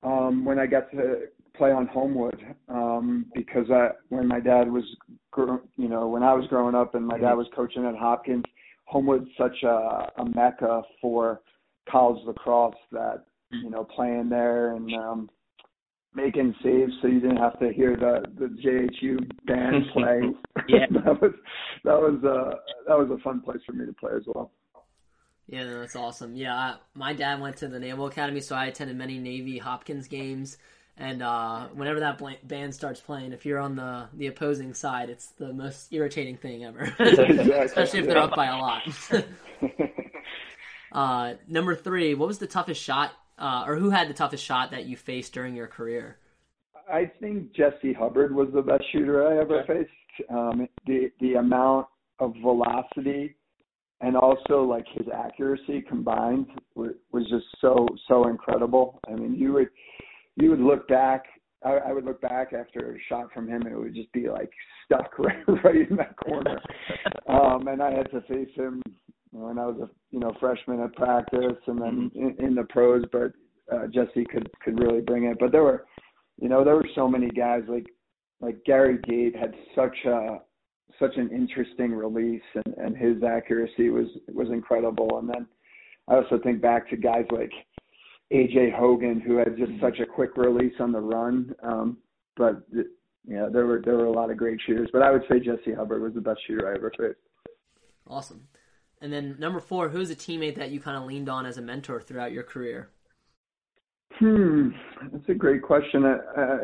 um, 0.02 0.44
when 0.44 0.58
I 0.58 0.66
got 0.66 0.90
to 0.92 1.26
play 1.54 1.70
on 1.70 1.86
Homewood 1.86 2.40
um, 2.68 3.26
because 3.34 3.70
I, 3.70 3.90
when 4.08 4.26
my 4.26 4.40
dad 4.40 4.70
was, 4.70 4.84
gr- 5.32 5.56
you 5.76 5.88
know, 5.88 6.08
when 6.08 6.22
I 6.22 6.32
was 6.32 6.46
growing 6.46 6.74
up 6.74 6.94
and 6.94 7.06
my 7.06 7.18
dad 7.18 7.34
was 7.34 7.46
coaching 7.54 7.84
at 7.84 7.96
Hopkins, 7.96 8.44
Homewood's 8.86 9.28
such 9.36 9.62
a, 9.64 10.10
a 10.16 10.24
mecca 10.34 10.82
for 11.00 11.42
college 11.90 12.24
lacrosse 12.26 12.74
that 12.92 13.24
you 13.50 13.70
know 13.70 13.84
playing 13.84 14.28
there 14.28 14.74
and 14.76 14.94
um, 14.94 15.30
making 16.18 16.54
saves 16.62 16.92
so 17.00 17.08
you 17.08 17.20
didn't 17.20 17.36
have 17.36 17.58
to 17.60 17.72
hear 17.72 17.96
the 17.96 18.24
the 18.38 18.46
JHU 18.46 19.18
band 19.46 19.84
play. 19.92 20.20
yeah, 20.68 20.86
that 21.04 21.20
was 21.20 21.32
that 21.84 21.98
was 21.98 22.22
uh 22.24 22.56
that 22.86 22.98
was 22.98 23.08
a 23.10 23.22
fun 23.22 23.40
place 23.40 23.60
for 23.64 23.72
me 23.72 23.86
to 23.86 23.92
play 23.92 24.12
as 24.16 24.24
well. 24.26 24.50
Yeah, 25.46 25.64
no, 25.64 25.80
that's 25.80 25.96
awesome. 25.96 26.36
Yeah, 26.36 26.54
I, 26.54 26.76
my 26.94 27.14
dad 27.14 27.40
went 27.40 27.56
to 27.58 27.68
the 27.68 27.78
Naval 27.78 28.06
Academy, 28.06 28.40
so 28.40 28.54
I 28.54 28.66
attended 28.66 28.96
many 28.96 29.18
Navy 29.18 29.56
Hopkins 29.56 30.06
games. 30.06 30.58
And 30.98 31.22
uh, 31.22 31.68
whenever 31.68 32.00
that 32.00 32.20
band 32.46 32.74
starts 32.74 33.00
playing, 33.00 33.32
if 33.32 33.46
you're 33.46 33.60
on 33.60 33.76
the, 33.76 34.08
the 34.12 34.26
opposing 34.26 34.74
side, 34.74 35.08
it's 35.08 35.28
the 35.28 35.52
most 35.52 35.92
irritating 35.92 36.36
thing 36.36 36.64
ever, 36.64 36.80
especially 36.98 38.00
if 38.00 38.06
they're 38.06 38.18
up 38.18 38.34
by 38.34 38.46
a 38.46 38.58
lot. 38.58 38.82
uh, 40.92 41.34
number 41.46 41.76
three, 41.76 42.14
what 42.14 42.26
was 42.26 42.38
the 42.38 42.48
toughest 42.48 42.82
shot, 42.82 43.12
uh, 43.38 43.64
or 43.66 43.76
who 43.76 43.90
had 43.90 44.08
the 44.08 44.14
toughest 44.14 44.44
shot 44.44 44.70
that 44.70 44.86
you 44.86 44.96
faced 44.96 45.32
during 45.32 45.54
your 45.54 45.66
career? 45.66 46.18
I 46.90 47.10
think 47.20 47.52
Jesse 47.54 47.92
Hubbard 47.92 48.34
was 48.34 48.48
the 48.54 48.62
best 48.62 48.84
shooter 48.92 49.26
I 49.26 49.40
ever 49.40 49.64
faced. 49.66 50.30
Um, 50.30 50.68
the 50.86 51.10
the 51.20 51.34
amount 51.34 51.86
of 52.18 52.34
velocity 52.42 53.36
and 54.00 54.16
also 54.16 54.62
like 54.62 54.86
his 54.94 55.06
accuracy 55.14 55.80
combined 55.82 56.46
was, 56.74 56.92
was 57.12 57.24
just 57.28 57.46
so 57.60 57.86
so 58.06 58.28
incredible. 58.28 59.00
I 59.08 59.14
mean, 59.14 59.34
you 59.34 59.52
would 59.54 59.68
you 60.36 60.50
would 60.50 60.60
look 60.60 60.86
back. 60.88 61.24
I, 61.64 61.72
I 61.88 61.92
would 61.92 62.04
look 62.04 62.20
back 62.20 62.52
after 62.52 62.94
a 62.94 62.98
shot 63.08 63.32
from 63.34 63.48
him, 63.48 63.62
and 63.62 63.72
it 63.72 63.78
would 63.78 63.94
just 63.94 64.12
be 64.12 64.28
like 64.28 64.50
stuck 64.84 65.18
right, 65.18 65.64
right 65.64 65.90
in 65.90 65.96
that 65.96 66.16
corner. 66.16 66.60
um, 67.28 67.66
and 67.66 67.82
I 67.82 67.92
had 67.92 68.10
to 68.12 68.20
face 68.22 68.54
him 68.54 68.82
when 69.30 69.58
I 69.58 69.66
was 69.66 69.76
a 69.80 69.90
you 70.10 70.20
know 70.20 70.32
freshman 70.40 70.80
at 70.80 70.94
practice, 70.94 71.58
and 71.66 71.80
then 71.80 72.10
mm-hmm. 72.14 72.40
in, 72.40 72.46
in 72.46 72.54
the 72.54 72.64
pros. 72.64 73.04
But 73.12 73.32
uh, 73.72 73.86
Jesse 73.88 74.24
could 74.24 74.50
could 74.62 74.78
really 74.78 75.00
bring 75.00 75.24
it. 75.24 75.38
But 75.38 75.52
there 75.52 75.62
were, 75.62 75.86
you 76.40 76.48
know, 76.48 76.64
there 76.64 76.76
were 76.76 76.88
so 76.94 77.08
many 77.08 77.28
guys 77.28 77.62
like 77.68 77.86
like 78.40 78.64
Gary 78.64 78.98
Gait 79.04 79.36
had 79.36 79.54
such 79.74 79.96
a 80.06 80.38
such 80.98 81.16
an 81.16 81.30
interesting 81.30 81.92
release, 81.92 82.42
and 82.54 82.74
and 82.78 82.96
his 82.96 83.22
accuracy 83.22 83.90
was 83.90 84.06
was 84.28 84.48
incredible. 84.48 85.18
And 85.18 85.28
then 85.28 85.46
I 86.08 86.16
also 86.16 86.38
think 86.42 86.60
back 86.60 86.88
to 86.90 86.96
guys 86.96 87.26
like 87.30 87.52
AJ 88.32 88.74
Hogan, 88.74 89.20
who 89.20 89.36
had 89.36 89.56
just 89.56 89.72
such 89.80 90.00
a 90.00 90.06
quick 90.06 90.36
release 90.36 90.74
on 90.80 90.92
the 90.92 91.00
run. 91.00 91.54
Um, 91.62 91.98
but 92.36 92.62
yeah, 93.26 93.48
there 93.52 93.66
were 93.66 93.82
there 93.84 93.96
were 93.96 94.06
a 94.06 94.12
lot 94.12 94.30
of 94.30 94.36
great 94.36 94.60
shooters, 94.66 94.88
but 94.92 95.02
I 95.02 95.10
would 95.10 95.22
say 95.28 95.40
Jesse 95.40 95.74
Hubbard 95.74 96.02
was 96.02 96.14
the 96.14 96.20
best 96.20 96.40
shooter 96.46 96.68
I 96.68 96.76
ever 96.76 96.92
faced. 96.96 97.18
Awesome. 98.06 98.48
And 99.00 99.12
then 99.12 99.36
number 99.38 99.60
four, 99.60 99.88
who's 99.88 100.10
a 100.10 100.16
teammate 100.16 100.56
that 100.56 100.70
you 100.70 100.80
kind 100.80 100.96
of 100.96 101.04
leaned 101.04 101.28
on 101.28 101.46
as 101.46 101.58
a 101.58 101.62
mentor 101.62 102.00
throughout 102.00 102.32
your 102.32 102.42
career? 102.42 102.90
Hmm, 104.18 104.70
that's 105.12 105.28
a 105.28 105.34
great 105.34 105.62
question. 105.62 106.04
Uh, 106.04 106.18
uh, 106.36 106.58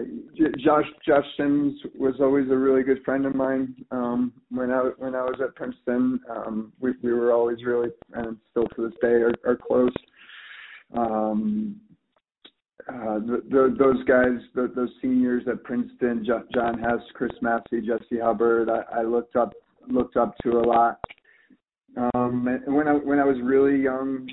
Josh 0.59 0.87
Josh 1.07 1.27
Sims 1.37 1.79
was 1.94 2.14
always 2.18 2.51
a 2.51 2.57
really 2.57 2.83
good 2.83 3.05
friend 3.05 3.27
of 3.27 3.35
mine. 3.35 3.77
Um, 3.92 4.33
when 4.51 4.73
I 4.73 4.90
when 4.99 5.14
I 5.14 5.23
was 5.23 5.37
at 5.40 5.55
Princeton, 5.55 6.18
um, 6.29 6.73
we 6.81 6.94
we 7.03 7.12
were 7.12 7.33
always 7.33 7.62
really 7.62 7.90
and 8.14 8.38
still 8.51 8.66
to 8.75 8.88
this 8.88 8.99
day 9.01 9.23
are, 9.23 9.35
are 9.47 9.57
close 9.57 9.92
um, 10.97 11.77
uh, 12.88 13.18
the, 13.20 13.42
the, 13.49 13.77
those 13.79 14.05
guys, 14.05 14.38
the, 14.55 14.70
those 14.75 14.90
seniors 15.01 15.42
at 15.49 15.62
Princeton, 15.64 16.25
John 16.25 16.79
Hess, 16.79 17.01
Chris 17.14 17.33
Massey, 17.40 17.81
Jesse 17.81 18.20
Hubbard, 18.20 18.68
I, 18.68 19.01
I 19.01 19.03
looked 19.03 19.37
up 19.37 19.55
looked 19.88 20.16
up 20.16 20.35
to 20.42 20.53
a 20.53 20.64
lot. 20.64 20.99
Um, 21.97 22.49
and 22.49 22.75
when 22.75 22.89
I 22.89 22.93
when 22.95 23.19
I 23.19 23.25
was 23.25 23.37
really 23.43 23.81
young, 23.81 24.29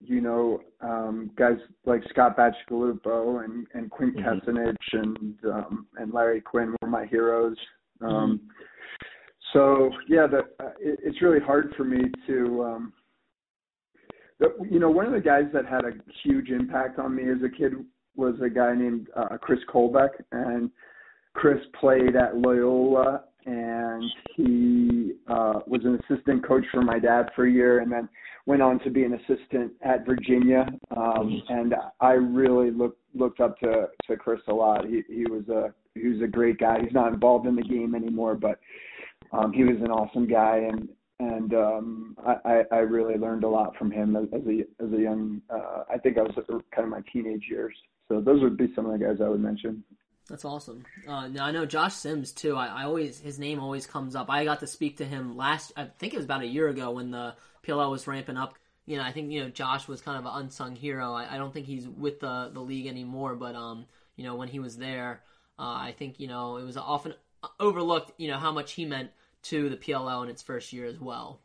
you 0.00 0.20
know, 0.20 0.60
um, 0.80 1.30
guys 1.36 1.56
like 1.84 2.02
Scott 2.10 2.36
Bacigalupo 2.36 3.44
and 3.44 3.66
and 3.74 3.90
Quint 3.90 4.16
mm-hmm. 4.16 4.50
Kessenich 4.50 4.76
and 4.92 5.38
um, 5.46 5.86
and 5.96 6.12
Larry 6.12 6.40
Quinn 6.40 6.74
were 6.80 6.88
my 6.88 7.06
heroes. 7.06 7.56
Um, 8.00 8.08
mm-hmm. 8.10 8.46
So 9.52 9.90
yeah, 10.08 10.26
the, 10.26 10.38
uh, 10.64 10.70
it, 10.78 11.00
it's 11.02 11.22
really 11.22 11.40
hard 11.40 11.74
for 11.76 11.84
me 11.84 12.04
to 12.26 12.64
um, 12.64 12.92
you 14.70 14.78
know, 14.78 14.90
one 14.90 15.06
of 15.06 15.12
the 15.12 15.20
guys 15.20 15.44
that 15.52 15.66
had 15.66 15.84
a 15.84 15.92
huge 16.22 16.50
impact 16.50 16.98
on 16.98 17.14
me 17.14 17.24
as 17.24 17.42
a 17.44 17.48
kid 17.48 17.72
was 18.16 18.34
a 18.42 18.48
guy 18.48 18.74
named 18.74 19.08
uh, 19.16 19.36
Chris 19.40 19.60
Colbeck, 19.68 20.10
and 20.32 20.70
Chris 21.34 21.58
played 21.78 22.16
at 22.16 22.36
Loyola 22.36 23.24
and 23.46 24.04
he 24.36 25.12
uh, 25.28 25.60
was 25.66 25.82
an 25.84 25.98
assistant 26.04 26.46
coach 26.46 26.64
for 26.72 26.82
my 26.82 26.98
dad 26.98 27.30
for 27.34 27.46
a 27.46 27.50
year, 27.50 27.80
and 27.80 27.90
then 27.90 28.08
went 28.46 28.62
on 28.62 28.78
to 28.80 28.90
be 28.90 29.04
an 29.04 29.14
assistant 29.14 29.72
at 29.82 30.06
Virginia. 30.06 30.66
Um, 30.96 31.42
and 31.48 31.74
I 32.00 32.12
really 32.12 32.70
looked 32.70 32.98
looked 33.14 33.40
up 33.40 33.58
to 33.60 33.88
to 34.06 34.16
Chris 34.16 34.40
a 34.48 34.52
lot. 34.52 34.86
He 34.86 35.02
he 35.08 35.24
was 35.24 35.48
a 35.48 35.72
he 35.94 36.08
was 36.08 36.22
a 36.22 36.26
great 36.26 36.58
guy. 36.58 36.80
He's 36.82 36.92
not 36.92 37.12
involved 37.12 37.46
in 37.46 37.56
the 37.56 37.62
game 37.62 37.94
anymore, 37.94 38.34
but 38.34 38.58
um, 39.32 39.52
he 39.52 39.64
was 39.64 39.76
an 39.76 39.90
awesome 39.90 40.26
guy, 40.26 40.68
and 40.70 40.88
and 41.18 41.54
um, 41.54 42.16
I, 42.44 42.62
I 42.72 42.78
really 42.78 43.16
learned 43.16 43.44
a 43.44 43.48
lot 43.48 43.76
from 43.76 43.90
him 43.90 44.16
as, 44.16 44.24
as 44.32 44.40
a 44.46 44.84
as 44.84 44.92
a 44.92 45.00
young. 45.00 45.42
Uh, 45.50 45.84
I 45.92 45.98
think 45.98 46.18
I 46.18 46.22
was 46.22 46.32
kind 46.36 46.84
of 46.84 46.88
my 46.88 47.02
teenage 47.12 47.44
years. 47.50 47.74
So 48.08 48.20
those 48.20 48.42
would 48.42 48.56
be 48.56 48.72
some 48.74 48.86
of 48.86 48.98
the 48.98 49.04
guys 49.04 49.18
I 49.22 49.28
would 49.28 49.40
mention. 49.40 49.84
That's 50.30 50.44
awesome. 50.44 50.84
Uh, 51.06 51.26
now 51.26 51.44
I 51.44 51.50
know 51.50 51.66
Josh 51.66 51.94
Sims 51.94 52.30
too. 52.30 52.56
I, 52.56 52.66
I, 52.68 52.84
always 52.84 53.18
his 53.18 53.38
name 53.38 53.58
always 53.58 53.84
comes 53.84 54.14
up. 54.14 54.30
I 54.30 54.44
got 54.44 54.60
to 54.60 54.66
speak 54.68 54.98
to 54.98 55.04
him 55.04 55.36
last. 55.36 55.72
I 55.76 55.86
think 55.98 56.14
it 56.14 56.16
was 56.16 56.24
about 56.24 56.42
a 56.42 56.46
year 56.46 56.68
ago 56.68 56.92
when 56.92 57.10
the 57.10 57.34
PLL 57.66 57.90
was 57.90 58.06
ramping 58.06 58.36
up. 58.36 58.54
You 58.86 58.96
know, 58.96 59.02
I 59.02 59.10
think 59.10 59.32
you 59.32 59.42
know 59.42 59.50
Josh 59.50 59.88
was 59.88 60.00
kind 60.00 60.18
of 60.18 60.26
an 60.26 60.32
unsung 60.42 60.76
hero. 60.76 61.12
I, 61.12 61.34
I 61.34 61.36
don't 61.36 61.52
think 61.52 61.66
he's 61.66 61.86
with 61.86 62.20
the 62.20 62.50
the 62.54 62.60
league 62.60 62.86
anymore, 62.86 63.34
but 63.34 63.56
um, 63.56 63.86
you 64.16 64.24
know, 64.24 64.36
when 64.36 64.48
he 64.48 64.60
was 64.60 64.76
there, 64.76 65.22
uh, 65.58 65.62
I 65.62 65.94
think 65.98 66.20
you 66.20 66.28
know 66.28 66.58
it 66.58 66.64
was 66.64 66.76
often 66.76 67.14
overlooked. 67.58 68.12
You 68.16 68.28
know 68.28 68.38
how 68.38 68.52
much 68.52 68.72
he 68.72 68.84
meant 68.84 69.10
to 69.42 69.68
the 69.68 69.76
PLL 69.76 70.22
in 70.22 70.30
its 70.30 70.42
first 70.42 70.72
year 70.72 70.86
as 70.86 71.00
well. 71.00 71.40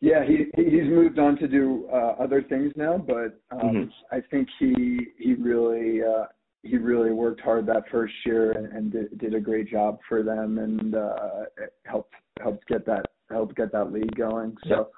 Yeah, 0.00 0.24
he 0.24 0.46
he's 0.56 0.88
moved 0.88 1.18
on 1.18 1.36
to 1.38 1.46
do 1.46 1.88
uh, 1.92 2.16
other 2.18 2.42
things 2.42 2.72
now, 2.74 2.96
but 2.98 3.38
um, 3.50 3.60
mm-hmm. 3.60 3.90
I 4.10 4.22
think 4.30 4.48
he 4.58 4.98
he 5.18 5.34
really 5.34 6.02
uh, 6.02 6.24
he 6.62 6.76
really 6.76 7.10
worked 7.10 7.40
hard 7.40 7.66
that 7.66 7.84
first 7.90 8.14
year 8.24 8.52
and, 8.52 8.72
and 8.72 8.92
did, 8.92 9.18
did 9.18 9.34
a 9.34 9.40
great 9.40 9.68
job 9.68 9.98
for 10.08 10.22
them 10.22 10.58
and 10.58 10.94
uh, 10.94 11.44
helped 11.84 12.14
helped 12.40 12.66
get 12.68 12.86
that 12.86 13.06
helped 13.30 13.56
get 13.56 13.72
that 13.72 13.92
league 13.92 14.14
going. 14.16 14.56
So 14.68 14.88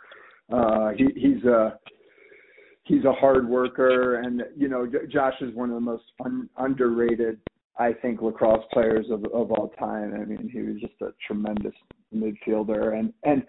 uh, 0.53 0.91
he 0.97 1.09
he's 1.17 1.45
a 1.45 1.79
he's 2.85 3.05
a 3.05 3.12
hard 3.12 3.49
worker, 3.49 4.17
and 4.17 4.43
you 4.57 4.69
know 4.69 4.87
Josh 5.11 5.35
is 5.41 5.55
one 5.55 5.71
of 5.71 5.75
the 5.75 5.81
most 5.81 6.05
un, 6.25 6.49
underrated 6.59 7.41
I 7.79 7.93
think 7.93 8.23
lacrosse 8.23 8.65
players 8.73 9.07
of 9.11 9.25
of 9.25 9.51
all 9.51 9.73
time. 9.79 10.15
I 10.15 10.25
mean, 10.25 10.49
he 10.53 10.61
was 10.61 10.81
just 10.81 11.01
a 11.01 11.12
tremendous 11.27 11.75
midfielder, 12.15 12.99
and 12.99 13.12
and 13.25 13.43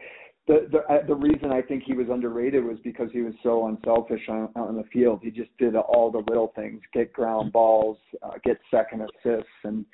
the 0.47 0.67
the 0.71 0.79
uh, 0.93 1.05
the 1.07 1.15
reason 1.15 1.51
I 1.51 1.61
think 1.61 1.83
he 1.83 1.93
was 1.93 2.07
underrated 2.09 2.63
was 2.63 2.77
because 2.83 3.09
he 3.11 3.21
was 3.21 3.33
so 3.41 3.67
unselfish 3.67 4.21
on, 4.29 4.49
on 4.55 4.75
the 4.75 4.83
field. 4.93 5.21
He 5.23 5.31
just 5.31 5.49
did 5.57 5.75
all 5.75 6.11
the 6.11 6.23
little 6.29 6.53
things: 6.55 6.81
get 6.93 7.11
ground 7.13 7.51
balls, 7.51 7.97
uh, 8.21 8.33
get 8.43 8.57
second 8.69 9.01
assists, 9.01 9.49
and 9.63 9.85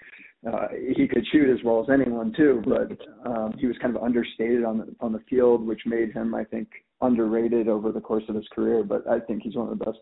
uh, 0.51 0.67
he 0.95 1.07
could 1.07 1.25
shoot 1.31 1.49
as 1.49 1.63
well 1.63 1.81
as 1.81 1.89
anyone 1.89 2.33
too. 2.35 2.61
But 2.65 3.29
um, 3.29 3.53
he 3.57 3.67
was 3.67 3.77
kind 3.81 3.95
of 3.95 4.03
understated 4.03 4.65
on 4.65 4.79
the 4.79 4.95
on 4.99 5.13
the 5.13 5.23
field, 5.29 5.65
which 5.65 5.81
made 5.85 6.11
him, 6.11 6.35
I 6.35 6.43
think, 6.43 6.67
underrated 7.01 7.69
over 7.69 7.93
the 7.93 8.01
course 8.01 8.23
of 8.27 8.35
his 8.35 8.47
career. 8.53 8.83
But 8.83 9.07
I 9.07 9.19
think 9.19 9.43
he's 9.43 9.55
one 9.55 9.69
of 9.69 9.79
the 9.79 9.85
best 9.85 9.99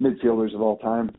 midfielders 0.00 0.54
of 0.54 0.62
all 0.62 0.78
time. 0.78 1.10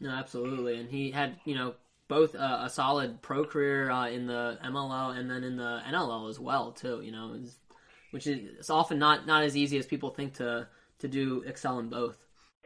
No, 0.00 0.10
absolutely, 0.10 0.80
and 0.80 0.90
he 0.90 1.12
had 1.12 1.36
you 1.44 1.54
know 1.54 1.74
both 2.08 2.34
a, 2.34 2.64
a 2.64 2.70
solid 2.70 3.22
pro 3.22 3.44
career 3.44 3.90
uh, 3.90 4.08
in 4.08 4.26
the 4.26 4.58
MLL 4.64 5.16
and 5.16 5.30
then 5.30 5.44
in 5.44 5.56
the 5.56 5.80
NLL 5.88 6.28
as 6.28 6.38
well 6.38 6.72
too. 6.72 7.00
You 7.02 7.12
know, 7.12 7.38
which 8.12 8.26
is 8.26 8.38
it's 8.58 8.70
often 8.70 8.98
not 8.98 9.26
not 9.26 9.42
as 9.42 9.56
easy 9.56 9.76
as 9.78 9.86
people 9.86 10.10
think 10.10 10.34
to 10.34 10.68
to 11.00 11.08
do 11.08 11.42
excel 11.46 11.78
in 11.80 11.88
both. 11.88 12.16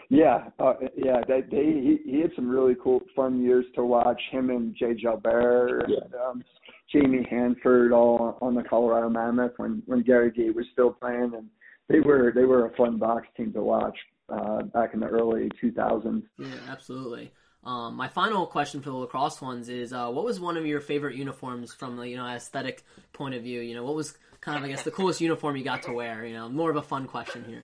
Yeah, 0.09 0.51
uh, 0.61 0.75
yeah, 0.97 1.21
they, 1.27 1.41
they 1.51 1.65
he, 1.65 1.99
he 2.05 2.21
had 2.21 2.31
some 2.37 2.49
really 2.49 2.77
cool, 2.81 3.01
fun 3.17 3.43
years 3.43 3.65
to 3.75 3.85
watch. 3.85 4.21
Him 4.31 4.51
and 4.51 4.75
Jay 4.77 4.95
Jalbert 4.95 5.89
yeah. 5.89 5.97
and 6.05 6.15
um, 6.15 6.45
Jamie 6.93 7.27
Hanford 7.29 7.93
all 7.93 8.39
on 8.41 8.55
the 8.55 8.63
Colorado 8.63 9.09
Mammoth 9.09 9.53
when 9.57 9.83
when 9.87 10.03
Gary 10.03 10.31
Gait 10.31 10.55
was 10.55 10.67
still 10.73 10.93
playing, 10.93 11.33
and 11.37 11.49
they 11.89 12.01
were 12.01 12.33
they 12.35 12.45
were 12.45 12.67
a 12.67 12.77
fun 12.77 12.99
box 12.99 13.27
team 13.37 13.53
to 13.53 13.63
watch 13.63 13.97
uh, 14.29 14.63
back 14.63 14.95
in 14.95 15.01
the 15.01 15.07
early 15.07 15.51
2000s. 15.63 16.23
Yeah, 16.39 16.47
absolutely. 16.69 17.33
Um, 17.67 17.97
my 17.97 18.07
final 18.07 18.47
question 18.47 18.81
for 18.81 18.91
the 18.91 18.97
lacrosse 18.97 19.43
ones 19.43 19.69
is, 19.69 19.93
uh, 19.93 20.09
what 20.09 20.25
was 20.25 20.39
one 20.39 20.57
of 20.57 20.65
your 20.65 20.81
favorite 20.81 21.17
uniforms 21.17 21.75
from 21.75 21.97
the 21.97 22.09
you 22.09 22.17
know 22.17 22.25
aesthetic 22.25 22.85
point 23.13 23.35
of 23.35 23.43
view? 23.43 23.61
You 23.61 23.75
know, 23.75 23.83
what 23.83 23.97
was 23.97 24.17
kind 24.41 24.57
of 24.57 24.63
I 24.63 24.69
guess 24.69 24.85
the 24.85 24.93
coolest 24.93 25.21
uniform 25.21 25.57
you 25.57 25.65
got 25.65 25.83
to 25.83 25.93
wear? 25.93 26.25
You 26.25 26.35
know, 26.35 26.49
more 26.49 26.71
of 26.71 26.77
a 26.77 26.83
fun 26.83 27.07
question 27.09 27.45
here. 27.45 27.63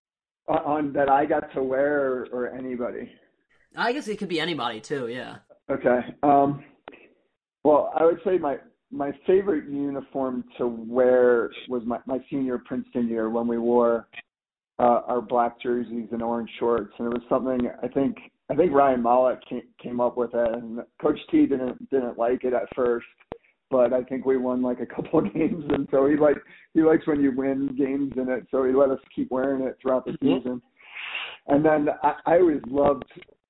On 0.49 0.93
that 0.95 1.09
I 1.09 1.25
got 1.25 1.53
to 1.55 1.63
wear, 1.63 2.01
or, 2.01 2.27
or 2.33 2.49
anybody. 2.49 3.13
I 3.77 3.93
guess 3.93 4.09
it 4.09 4.19
could 4.19 4.29
be 4.29 4.41
anybody 4.41 4.81
too. 4.81 5.07
Yeah. 5.07 5.37
Okay. 5.71 6.01
Um, 6.25 6.65
well, 7.63 7.93
I 7.97 8.05
would 8.05 8.19
say 8.25 8.39
my 8.39 8.57
my 8.91 9.13
favorite 9.25 9.71
uniform 9.71 10.43
to 10.59 10.67
wear 10.67 11.49
was 11.69 11.85
my, 11.87 11.99
my 12.07 12.19
senior 12.29 12.59
Princeton 12.59 13.09
year 13.09 13.31
when 13.31 13.47
we 13.47 13.57
wore 13.57 14.09
uh, 14.81 15.03
our 15.07 15.23
black 15.23 15.63
jerseys 15.63 16.09
and 16.11 16.23
orange 16.23 16.51
shorts, 16.59 16.93
and 16.99 17.07
it 17.07 17.11
was 17.11 17.23
something 17.29 17.71
I 17.85 17.87
think 17.87 18.17
I 18.53 18.55
think 18.55 18.73
Ryan 18.73 19.03
Mollett 19.03 19.39
came, 19.49 19.63
came 19.83 19.99
up 19.99 20.19
with 20.19 20.35
it, 20.35 20.55
and 20.55 20.81
Coach 21.01 21.19
T 21.31 21.47
didn't 21.47 21.89
didn't 21.91 22.19
like 22.19 22.45
it 22.45 22.53
at 22.53 22.69
first, 22.77 23.07
but 23.71 23.95
I 23.95 24.03
think 24.03 24.27
we 24.27 24.37
won 24.37 24.61
like 24.61 24.81
a 24.81 24.87
couple 24.95 25.21
of 25.21 25.33
games, 25.33 25.65
and 25.71 25.89
so 25.91 26.07
he 26.07 26.17
like 26.17 26.37
he 26.75 26.83
likes 26.83 27.07
when 27.07 27.23
you 27.23 27.33
win 27.35 27.75
games 27.79 28.13
in 28.17 28.29
it, 28.29 28.47
so 28.51 28.65
he 28.65 28.73
let 28.73 28.91
us 28.91 28.99
keep 29.15 29.31
wearing 29.31 29.63
it 29.67 29.79
throughout 29.81 30.05
the 30.05 30.13
mm-hmm. 30.13 30.39
season. 30.39 30.63
And 31.47 31.65
then 31.65 31.89
I, 32.03 32.15
I 32.27 32.35
always 32.41 32.61
loved 32.67 33.05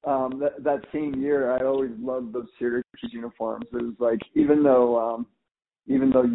um 0.06 0.38
that 0.40 0.62
that 0.62 0.84
same 0.92 1.20
year. 1.20 1.50
I 1.50 1.64
always 1.64 1.92
loved 1.98 2.32
those 2.32 2.46
Syracuse 2.56 3.12
uniforms. 3.12 3.66
It 3.72 3.82
was 3.82 3.94
like 3.98 4.20
even 4.36 4.62
though 4.62 4.98
um 5.00 5.26
even 5.88 6.10
though 6.10 6.26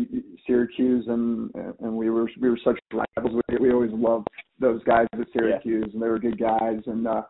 Syracuse 0.45 1.05
and 1.07 1.51
and 1.79 1.93
we 1.93 2.09
were 2.09 2.29
we 2.41 2.49
were 2.49 2.59
such 2.65 2.79
rivals, 2.91 3.41
we, 3.49 3.57
we 3.59 3.71
always 3.71 3.93
loved 3.93 4.27
those 4.59 4.83
guys 4.83 5.07
at 5.13 5.27
Syracuse, 5.31 5.85
yeah. 5.87 5.93
and 5.93 6.01
they 6.01 6.09
were 6.09 6.19
good 6.19 6.37
guys. 6.37 6.81
And 6.85 7.07
uh, 7.07 7.21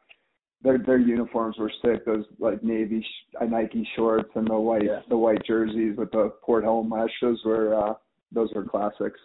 their 0.64 0.78
their 0.78 1.00
uniforms 1.00 1.58
were 1.58 1.72
sick. 1.84 2.06
Those 2.06 2.26
like 2.40 2.64
navy 2.64 3.02
sh- 3.02 3.36
Nike 3.48 3.88
shorts 3.96 4.30
and 4.36 4.48
the 4.48 4.56
white 4.56 4.84
yeah. 4.84 5.02
the 5.10 5.18
white 5.18 5.46
jerseys 5.46 5.96
with 5.98 6.12
the 6.12 6.34
porthole 6.42 6.84
mesh. 6.84 7.12
Those 7.22 7.42
were 7.46 7.76
uh, 7.76 7.94
those 8.32 8.50
were 8.54 8.64
classics. 8.64 9.20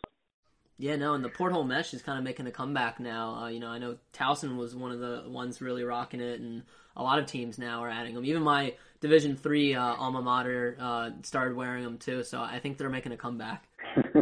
Yeah, 0.79 0.97
no, 0.97 1.15
and 1.15 1.25
the 1.25 1.29
porthole 1.29 1.65
mesh 1.65 1.95
is 1.95 2.03
kind 2.03 2.19
of 2.19 2.25
making 2.25 2.47
a 2.47 2.51
comeback 2.51 2.99
now. 2.99 3.35
Uh, 3.35 3.49
you 3.49 3.61
know, 3.61 3.69
I 3.69 3.79
know 3.79 3.99
Towson 4.13 4.57
was 4.57 4.75
one 4.75 4.91
of 4.91 4.99
the 4.99 5.25
ones 5.29 5.61
really 5.61 5.85
rocking 5.85 6.21
it, 6.21 6.41
and 6.41 6.63
a 6.97 7.03
lot 7.03 7.19
of 7.19 7.27
teams 7.27 7.59
now 7.59 7.83
are 7.83 7.91
adding 7.91 8.15
them. 8.15 8.25
Even 8.25 8.43
my 8.43 8.75
Division 9.01 9.37
Three 9.37 9.75
uh, 9.75 9.95
alma 9.95 10.23
mater 10.23 10.77
uh, 10.81 11.11
started 11.23 11.57
wearing 11.57 11.85
them 11.85 11.99
too, 11.99 12.25
so 12.25 12.41
I 12.41 12.59
think 12.59 12.79
they're 12.79 12.91
making 12.91 13.13
a 13.13 13.17
comeback. 13.17 13.65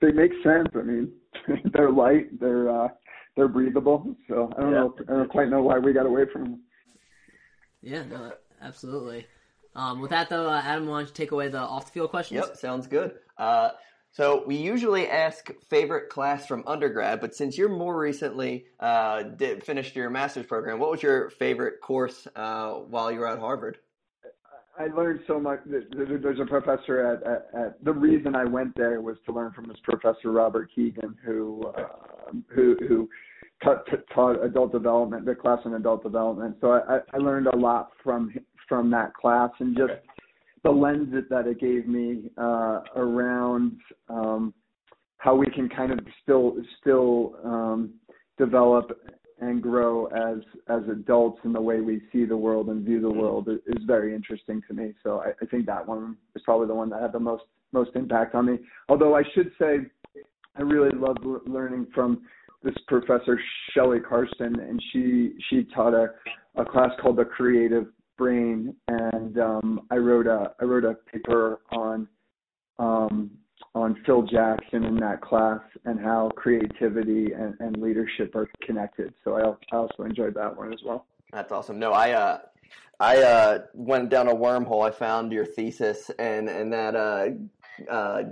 they 0.00 0.12
make 0.12 0.32
sense. 0.42 0.68
I 0.74 0.82
mean, 0.82 1.12
they're 1.72 1.90
light. 1.90 2.38
They're 2.40 2.68
uh, 2.68 2.88
they're 3.36 3.48
breathable. 3.48 4.16
So 4.28 4.52
I 4.56 4.60
don't 4.60 4.72
yeah. 4.72 4.78
know. 4.78 4.94
I 5.08 5.12
don't 5.12 5.30
quite 5.30 5.48
know 5.48 5.62
why 5.62 5.78
we 5.78 5.92
got 5.92 6.06
away 6.06 6.24
from 6.32 6.42
them. 6.44 6.60
Yeah, 7.82 8.04
no, 8.04 8.32
absolutely. 8.60 9.26
Um, 9.74 10.00
with 10.00 10.10
that 10.10 10.28
though, 10.28 10.48
uh, 10.48 10.60
Adam, 10.62 10.86
why 10.86 11.00
don't 11.00 11.08
you 11.08 11.14
take 11.14 11.32
away 11.32 11.48
the 11.48 11.58
off 11.58 11.86
the 11.86 11.92
field 11.92 12.10
questions? 12.10 12.44
Yep, 12.46 12.56
sounds 12.56 12.86
good. 12.86 13.14
Uh, 13.38 13.70
so 14.12 14.44
we 14.46 14.56
usually 14.56 15.08
ask 15.08 15.50
favorite 15.70 16.10
class 16.10 16.46
from 16.46 16.64
undergrad, 16.66 17.20
but 17.20 17.34
since 17.34 17.56
you're 17.56 17.70
more 17.70 17.98
recently 17.98 18.66
uh, 18.78 19.22
did, 19.22 19.64
finished 19.64 19.96
your 19.96 20.10
master's 20.10 20.44
program, 20.44 20.78
what 20.78 20.90
was 20.90 21.02
your 21.02 21.30
favorite 21.30 21.80
course 21.80 22.28
uh, 22.36 22.72
while 22.72 23.10
you 23.10 23.20
were 23.20 23.28
at 23.28 23.38
Harvard? 23.38 23.78
I 24.78 24.86
learned 24.86 25.20
so 25.26 25.40
much. 25.40 25.60
There's 25.66 26.40
a 26.40 26.44
professor 26.44 27.06
at, 27.06 27.22
at, 27.22 27.48
at, 27.54 27.84
the 27.84 27.92
reason 27.92 28.34
I 28.34 28.44
went 28.44 28.74
there 28.76 29.00
was 29.00 29.16
to 29.26 29.32
learn 29.32 29.52
from 29.52 29.66
this 29.66 29.78
professor 29.82 30.30
Robert 30.30 30.70
Kegan, 30.74 31.16
who 31.24 31.72
uh, 31.76 31.84
who 32.54 32.76
who 32.88 33.08
taught, 33.62 33.86
taught 34.14 34.44
adult 34.44 34.72
development, 34.72 35.24
the 35.24 35.34
class 35.34 35.58
in 35.64 35.74
adult 35.74 36.02
development. 36.02 36.56
So 36.60 36.72
I, 36.72 36.98
I 37.12 37.18
learned 37.18 37.46
a 37.48 37.56
lot 37.56 37.90
from 38.02 38.32
from 38.68 38.90
that 38.90 39.14
class 39.14 39.50
and 39.60 39.76
just 39.76 39.90
okay. 39.90 40.00
the 40.64 40.70
lens 40.70 41.08
that, 41.12 41.28
that 41.30 41.46
it 41.46 41.60
gave 41.60 41.86
me 41.86 42.30
uh, 42.38 42.80
around 42.96 43.76
um, 44.08 44.54
how 45.18 45.34
we 45.34 45.46
can 45.46 45.68
kind 45.68 45.92
of 45.92 46.00
still 46.22 46.56
still 46.80 47.34
um, 47.44 47.94
develop 48.38 48.90
and 49.40 49.60
grow 49.60 50.06
as 50.06 50.38
as 50.68 50.82
adults 50.90 51.40
in 51.44 51.52
the 51.52 51.60
way 51.60 51.80
we 51.80 52.00
see 52.12 52.24
the 52.24 52.36
world 52.36 52.68
and 52.68 52.84
view 52.84 53.00
the 53.00 53.08
mm-hmm. 53.08 53.20
world 53.20 53.48
is 53.48 53.82
very 53.86 54.14
interesting 54.14 54.62
to 54.68 54.74
me. 54.74 54.92
So 55.02 55.20
I, 55.20 55.30
I 55.42 55.46
think 55.46 55.66
that 55.66 55.86
one 55.86 56.16
is 56.34 56.42
probably 56.42 56.68
the 56.68 56.74
one 56.74 56.90
that 56.90 57.02
had 57.02 57.12
the 57.12 57.20
most 57.20 57.44
most 57.72 57.90
impact 57.94 58.34
on 58.34 58.46
me. 58.46 58.58
Although 58.88 59.16
I 59.16 59.22
should 59.34 59.50
say, 59.58 59.78
I 60.56 60.62
really 60.62 60.96
loved 60.96 61.24
learning 61.46 61.86
from 61.94 62.22
this 62.62 62.74
professor 62.86 63.40
Shelley 63.72 64.00
Carson, 64.00 64.60
and 64.60 64.82
she 64.92 65.32
she 65.48 65.64
taught 65.74 65.94
a 65.94 66.10
a 66.56 66.64
class 66.64 66.90
called 67.00 67.16
the 67.16 67.24
Creative 67.24 67.86
Brain, 68.18 68.74
and 68.88 69.38
um, 69.38 69.86
I 69.90 69.96
wrote 69.96 70.26
a 70.26 70.52
I 70.60 70.64
wrote 70.64 70.84
a 70.84 70.94
paper 71.10 71.60
on 71.72 72.06
um, 72.78 73.30
on 73.74 73.96
Phil 74.04 74.22
Jackson 74.22 74.84
in 74.84 74.96
that 74.96 75.20
class 75.22 75.60
and 75.84 75.98
how 75.98 76.30
creativity 76.36 77.32
and, 77.32 77.54
and 77.60 77.76
leadership 77.80 78.34
are 78.34 78.48
connected. 78.62 79.14
So 79.24 79.36
I, 79.36 79.74
I 79.74 79.78
also 79.78 80.02
enjoyed 80.02 80.34
that 80.34 80.56
one 80.56 80.72
as 80.72 80.80
well. 80.84 81.06
That's 81.32 81.52
awesome. 81.52 81.78
No, 81.78 81.92
I 81.92 82.12
uh, 82.12 82.38
I 83.00 83.16
uh, 83.22 83.58
went 83.74 84.10
down 84.10 84.28
a 84.28 84.34
wormhole. 84.34 84.86
I 84.86 84.90
found 84.90 85.32
your 85.32 85.46
thesis 85.46 86.10
and 86.18 86.48
and 86.48 86.72
that 86.72 86.94
uh, 86.94 87.28
uh, 87.90 88.22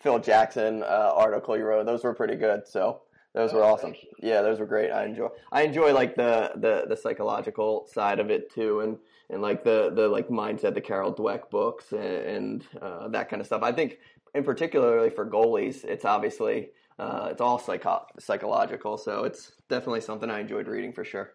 Phil 0.00 0.18
Jackson 0.18 0.82
uh, 0.82 1.12
article 1.14 1.56
you 1.56 1.64
wrote. 1.64 1.86
Those 1.86 2.04
were 2.04 2.14
pretty 2.14 2.36
good. 2.36 2.66
So 2.66 3.02
those 3.34 3.52
were 3.52 3.64
awesome. 3.64 3.94
Yeah, 4.20 4.42
those 4.42 4.58
were 4.58 4.66
great. 4.66 4.90
I 4.90 5.04
enjoy. 5.04 5.28
I 5.52 5.62
enjoy 5.62 5.92
like 5.92 6.16
the 6.16 6.52
the 6.56 6.86
the 6.88 6.96
psychological 6.96 7.86
side 7.92 8.20
of 8.20 8.30
it 8.30 8.52
too, 8.52 8.80
and 8.80 8.98
and 9.30 9.42
like 9.42 9.64
the 9.64 9.90
the 9.94 10.08
like 10.08 10.28
mindset, 10.28 10.74
the 10.74 10.80
Carol 10.80 11.14
Dweck 11.14 11.50
books, 11.50 11.92
and, 11.92 12.02
and 12.02 12.66
uh, 12.80 13.08
that 13.08 13.28
kind 13.28 13.40
of 13.40 13.46
stuff. 13.46 13.62
I 13.62 13.72
think, 13.72 13.98
in 14.34 14.44
particularly 14.44 15.10
for 15.10 15.28
goalies, 15.28 15.84
it's 15.84 16.04
obviously 16.04 16.70
uh, 16.98 17.28
it's 17.30 17.40
all 17.40 17.58
psycho- 17.58 18.06
psychological. 18.18 18.96
So 18.98 19.24
it's 19.24 19.52
definitely 19.68 20.00
something 20.00 20.30
I 20.30 20.40
enjoyed 20.40 20.66
reading 20.66 20.92
for 20.92 21.04
sure. 21.04 21.34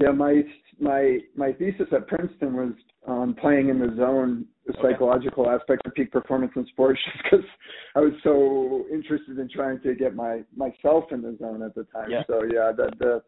Yeah, 0.00 0.10
my 0.10 0.42
my 0.80 1.18
my 1.34 1.52
thesis 1.52 1.88
at 1.92 2.06
Princeton 2.06 2.54
was 2.54 2.72
on 3.06 3.34
playing 3.34 3.68
in 3.68 3.78
the 3.78 3.94
zone, 3.96 4.46
the 4.66 4.74
psychological 4.82 5.48
aspect 5.48 5.86
of 5.86 5.94
peak 5.94 6.10
performance 6.10 6.52
in 6.56 6.66
sports, 6.66 7.00
just 7.12 7.24
because 7.24 7.46
I 7.94 8.00
was 8.00 8.12
so 8.22 8.84
interested 8.92 9.38
in 9.38 9.48
trying 9.48 9.80
to 9.80 9.94
get 9.94 10.14
my 10.14 10.42
myself 10.56 11.04
in 11.12 11.22
the 11.22 11.36
zone 11.40 11.62
at 11.62 11.74
the 11.74 11.84
time. 11.84 12.10
Yeah. 12.10 12.22
So 12.26 12.42
yeah, 12.44 12.72
the 12.76 12.90
the 12.98 13.22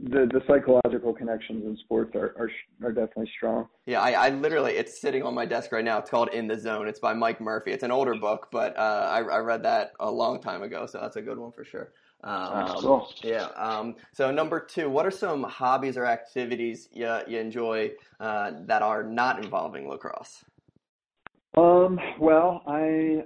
the, 0.00 0.28
the 0.32 0.40
psychological 0.46 1.12
connections 1.12 1.64
in 1.64 1.76
sports 1.78 2.14
are, 2.14 2.34
are 2.38 2.50
are 2.82 2.92
definitely 2.92 3.30
strong. 3.36 3.68
Yeah, 3.86 4.00
I, 4.00 4.10
I 4.12 4.28
literally 4.30 4.72
it's 4.72 5.00
sitting 5.00 5.22
on 5.22 5.34
my 5.34 5.46
desk 5.46 5.72
right 5.72 5.84
now. 5.84 5.98
It's 5.98 6.10
called 6.10 6.28
In 6.30 6.46
the 6.46 6.58
Zone. 6.58 6.88
It's 6.88 7.00
by 7.00 7.14
Mike 7.14 7.40
Murphy. 7.40 7.72
It's 7.72 7.82
an 7.82 7.90
older 7.90 8.14
book, 8.14 8.48
but 8.52 8.76
uh, 8.76 9.08
I, 9.10 9.18
I 9.20 9.38
read 9.38 9.62
that 9.64 9.92
a 10.00 10.10
long 10.10 10.40
time 10.40 10.62
ago, 10.62 10.86
so 10.86 10.98
that's 11.00 11.16
a 11.16 11.22
good 11.22 11.38
one 11.38 11.52
for 11.52 11.64
sure. 11.64 11.92
Um, 12.24 12.66
cool. 12.80 13.08
Yeah. 13.22 13.48
Um, 13.56 13.94
so 14.12 14.30
number 14.30 14.60
two, 14.60 14.90
what 14.90 15.06
are 15.06 15.10
some 15.10 15.44
hobbies 15.44 15.96
or 15.96 16.04
activities 16.04 16.88
you, 16.92 17.16
you 17.28 17.38
enjoy 17.38 17.92
uh, 18.18 18.52
that 18.66 18.82
are 18.82 19.04
not 19.04 19.44
involving 19.44 19.88
lacrosse? 19.88 20.44
Um, 21.56 21.98
well, 22.18 22.62
I 22.66 23.24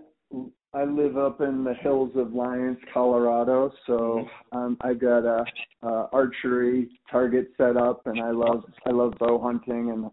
I 0.75 0.85
live 0.85 1.19
up 1.19 1.43
in 1.43 1.65
the 1.65 1.75
hills 1.75 2.13
of 2.17 2.33
Lyons, 2.33 2.79
Colorado, 2.95 3.73
so 3.87 4.27
mm-hmm. 4.53 4.57
um, 4.57 4.77
I 4.81 4.95
got 4.95 5.25
a, 5.25 5.45
a 5.83 6.09
archery 6.13 6.89
target 7.11 7.49
set 7.59 7.77
up, 7.77 8.07
and 8.07 8.21
I 8.21 8.31
love 8.31 8.65
I 8.87 8.91
love 8.91 9.13
bow 9.19 9.39
hunting 9.39 9.91
and 9.91 10.11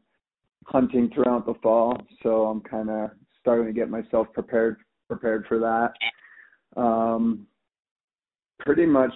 hunting 0.65 1.09
throughout 1.13 1.45
the 1.45 1.53
fall. 1.63 1.97
So 2.23 2.45
I'm 2.45 2.61
kind 2.61 2.89
of 2.89 3.11
starting 3.39 3.67
to 3.67 3.73
get 3.73 3.89
myself 3.89 4.27
prepared 4.33 4.77
prepared 5.07 5.45
for 5.47 5.59
that. 5.59 5.93
Um, 6.81 7.47
pretty 8.59 8.85
much 8.85 9.13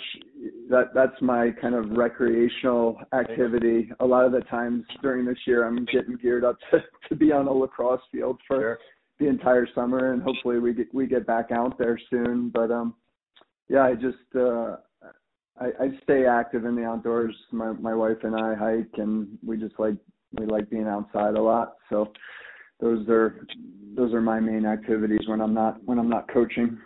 that 0.70 0.94
that's 0.94 1.22
my 1.22 1.52
kind 1.62 1.76
of 1.76 1.92
recreational 1.92 2.98
activity. 3.14 3.90
A 4.00 4.06
lot 4.06 4.26
of 4.26 4.32
the 4.32 4.42
times 4.42 4.84
during 5.02 5.26
this 5.26 5.38
year, 5.46 5.66
I'm 5.68 5.86
getting 5.86 6.18
geared 6.18 6.44
up 6.44 6.58
to 6.72 6.80
to 7.10 7.16
be 7.16 7.32
on 7.32 7.48
a 7.48 7.54
lacrosse 7.54 8.02
field 8.12 8.40
for 8.48 8.58
sure. 8.58 8.80
the 9.20 9.28
entire 9.28 9.68
summer, 9.76 10.14
and 10.14 10.22
hopefully 10.22 10.60
we 10.60 10.74
get 10.74 10.94
we 10.94 11.08
get 11.08 11.28
back 11.28 11.52
out 11.52 11.78
there 11.78 12.00
soon. 12.10 12.50
But 12.50 12.72
um, 12.72 12.96
yeah, 13.70 13.84
I 13.84 13.94
just 13.94 14.36
uh, 14.36 14.78
I, 15.60 15.66
I 15.80 16.00
stay 16.04 16.26
active 16.26 16.66
in 16.66 16.76
the 16.76 16.86
outdoors. 16.86 17.36
My 17.52 17.74
my 17.74 17.94
wife 17.94 18.24
and 18.24 18.36
I 18.36 18.56
hike, 18.56 18.98
and 18.98 19.38
we 19.46 19.58
just 19.58 19.76
like 19.78 19.96
we 20.34 20.46
like 20.46 20.70
being 20.70 20.88
outside 20.88 21.36
a 21.36 21.42
lot. 21.42 21.76
So 21.90 22.12
those 22.80 23.08
are 23.10 23.46
those 23.96 24.14
are 24.14 24.22
my 24.22 24.40
main 24.40 24.66
activities 24.66 25.28
when 25.28 25.42
I'm 25.42 25.54
not 25.54 25.84
when 25.86 26.00
I'm 26.00 26.10
not 26.10 26.32
coaching. 26.32 26.78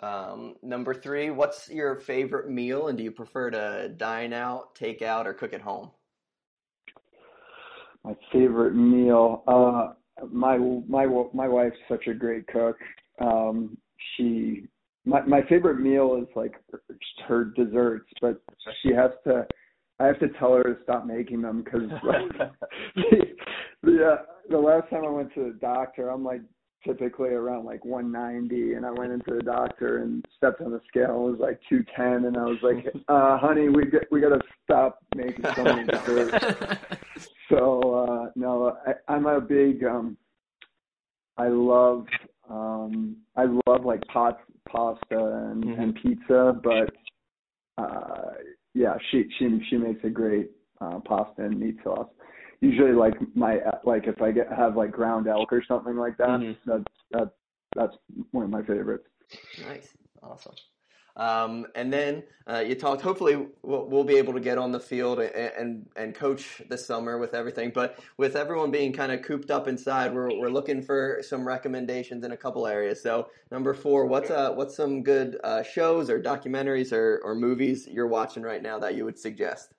Um, 0.00 0.54
number 0.62 0.94
three, 0.94 1.30
what's 1.30 1.68
your 1.68 1.96
favorite 1.96 2.48
meal, 2.48 2.88
and 2.88 2.96
do 2.96 3.02
you 3.02 3.10
prefer 3.10 3.50
to 3.50 3.88
dine 3.96 4.32
out, 4.32 4.74
take 4.74 5.02
out, 5.02 5.26
or 5.26 5.34
cook 5.34 5.52
at 5.52 5.60
home? 5.60 5.90
My 8.04 8.14
favorite 8.32 8.74
meal. 8.74 9.42
Uh, 9.48 9.94
my 10.30 10.56
my 10.56 11.06
my 11.34 11.48
wife's 11.48 11.76
such 11.88 12.06
a 12.06 12.14
great 12.14 12.46
cook. 12.46 12.76
Um, 13.20 13.76
she 14.16 14.68
my 15.04 15.22
my 15.22 15.42
favorite 15.48 15.80
meal 15.80 16.18
is 16.22 16.28
like 16.36 16.54
her 17.26 17.46
desserts, 17.56 18.08
but 18.20 18.40
she 18.82 18.92
has 18.92 19.10
to. 19.24 19.46
I 20.00 20.06
have 20.06 20.20
to 20.20 20.28
tell 20.38 20.54
her 20.54 20.62
to 20.62 20.76
stop 20.84 21.06
making 21.06 21.42
them 21.42 21.64
because 21.64 21.88
the, 22.94 23.16
the 23.82 24.04
uh, 24.04 24.16
the 24.48 24.58
last 24.58 24.88
time 24.90 25.04
I 25.04 25.10
went 25.10 25.34
to 25.34 25.52
the 25.52 25.58
doctor, 25.60 26.10
I'm 26.10 26.24
like 26.24 26.42
typically 26.84 27.30
around 27.30 27.64
like 27.64 27.84
190 27.84 28.74
and 28.74 28.86
I 28.86 28.90
went 28.90 29.12
into 29.12 29.34
the 29.34 29.42
doctor 29.42 29.98
and 29.98 30.24
stepped 30.36 30.60
on 30.60 30.70
the 30.70 30.80
scale 30.86 31.26
it 31.26 31.30
was 31.32 31.40
like 31.40 31.60
210 31.68 32.26
and 32.26 32.36
I 32.36 32.44
was 32.44 32.58
like 32.62 32.86
uh 33.08 33.38
honey 33.38 33.68
we 33.68 33.86
get, 33.86 34.10
we 34.10 34.20
got 34.20 34.30
to 34.30 34.40
stop 34.64 34.98
making 35.14 35.44
so 35.56 35.64
many 35.64 35.84
desserts 35.84 36.78
so 37.48 37.80
uh 37.94 38.30
no 38.36 38.76
I 38.86 39.12
I'm 39.12 39.26
a 39.26 39.40
big 39.40 39.84
um 39.84 40.16
I 41.36 41.48
love 41.48 42.06
um 42.48 43.16
I 43.36 43.44
love 43.66 43.84
like 43.84 44.06
pot 44.06 44.40
pasta 44.68 45.00
and 45.10 45.64
mm-hmm. 45.64 45.80
and 45.80 45.98
pizza 46.00 46.60
but 46.62 46.94
uh 47.82 48.34
yeah 48.74 48.96
she 49.10 49.24
she 49.38 49.60
she 49.68 49.76
makes 49.76 50.04
a 50.04 50.10
great 50.10 50.50
uh 50.80 51.00
pasta 51.00 51.44
and 51.44 51.58
meat 51.58 51.76
sauce 51.82 52.08
usually 52.60 52.92
like 52.92 53.14
my 53.34 53.60
like 53.84 54.06
if 54.06 54.20
I 54.20 54.32
get 54.32 54.52
have 54.52 54.76
like 54.76 54.92
ground 54.92 55.28
elk 55.28 55.52
or 55.52 55.62
something 55.66 55.96
like 55.96 56.16
that, 56.18 56.28
mm-hmm. 56.28 56.70
that 56.70 56.86
that 57.12 57.30
that's 57.76 57.96
one 58.32 58.44
of 58.44 58.50
my 58.50 58.62
favorites. 58.62 59.08
Nice, 59.66 59.88
awesome. 60.22 60.54
Um, 61.18 61.66
and 61.74 61.92
then 61.92 62.22
uh, 62.48 62.60
you 62.60 62.76
talked. 62.76 63.02
Hopefully, 63.02 63.48
we'll, 63.62 63.86
we'll, 63.86 64.04
be 64.04 64.16
able 64.16 64.32
to 64.34 64.40
get 64.40 64.56
on 64.56 64.70
the 64.70 64.78
field 64.78 65.18
and, 65.18 65.34
and, 65.34 65.86
and 65.96 66.14
coach 66.14 66.62
this 66.70 66.86
summer 66.86 67.18
with 67.18 67.34
everything. 67.34 67.72
But 67.74 67.98
with 68.18 68.36
everyone 68.36 68.70
being 68.70 68.92
kind 68.92 69.10
of 69.10 69.22
cooped 69.22 69.50
up 69.50 69.66
inside, 69.66 70.14
we're 70.14 70.38
we're 70.38 70.48
looking 70.48 70.80
for 70.80 71.20
some 71.22 71.46
recommendations 71.46 72.24
in 72.24 72.30
a 72.30 72.36
couple 72.36 72.68
areas. 72.68 73.02
So 73.02 73.30
number 73.50 73.74
four, 73.74 74.06
what's 74.06 74.30
uh 74.30 74.52
what's 74.52 74.76
some 74.76 75.02
good 75.02 75.38
uh, 75.42 75.64
shows 75.64 76.08
or 76.08 76.22
documentaries 76.22 76.92
or 76.92 77.20
or 77.24 77.34
movies 77.34 77.88
you're 77.88 78.06
watching 78.06 78.44
right 78.44 78.62
now 78.62 78.78
that 78.78 78.94
you 78.94 79.04
would 79.04 79.18
suggest? 79.18 79.74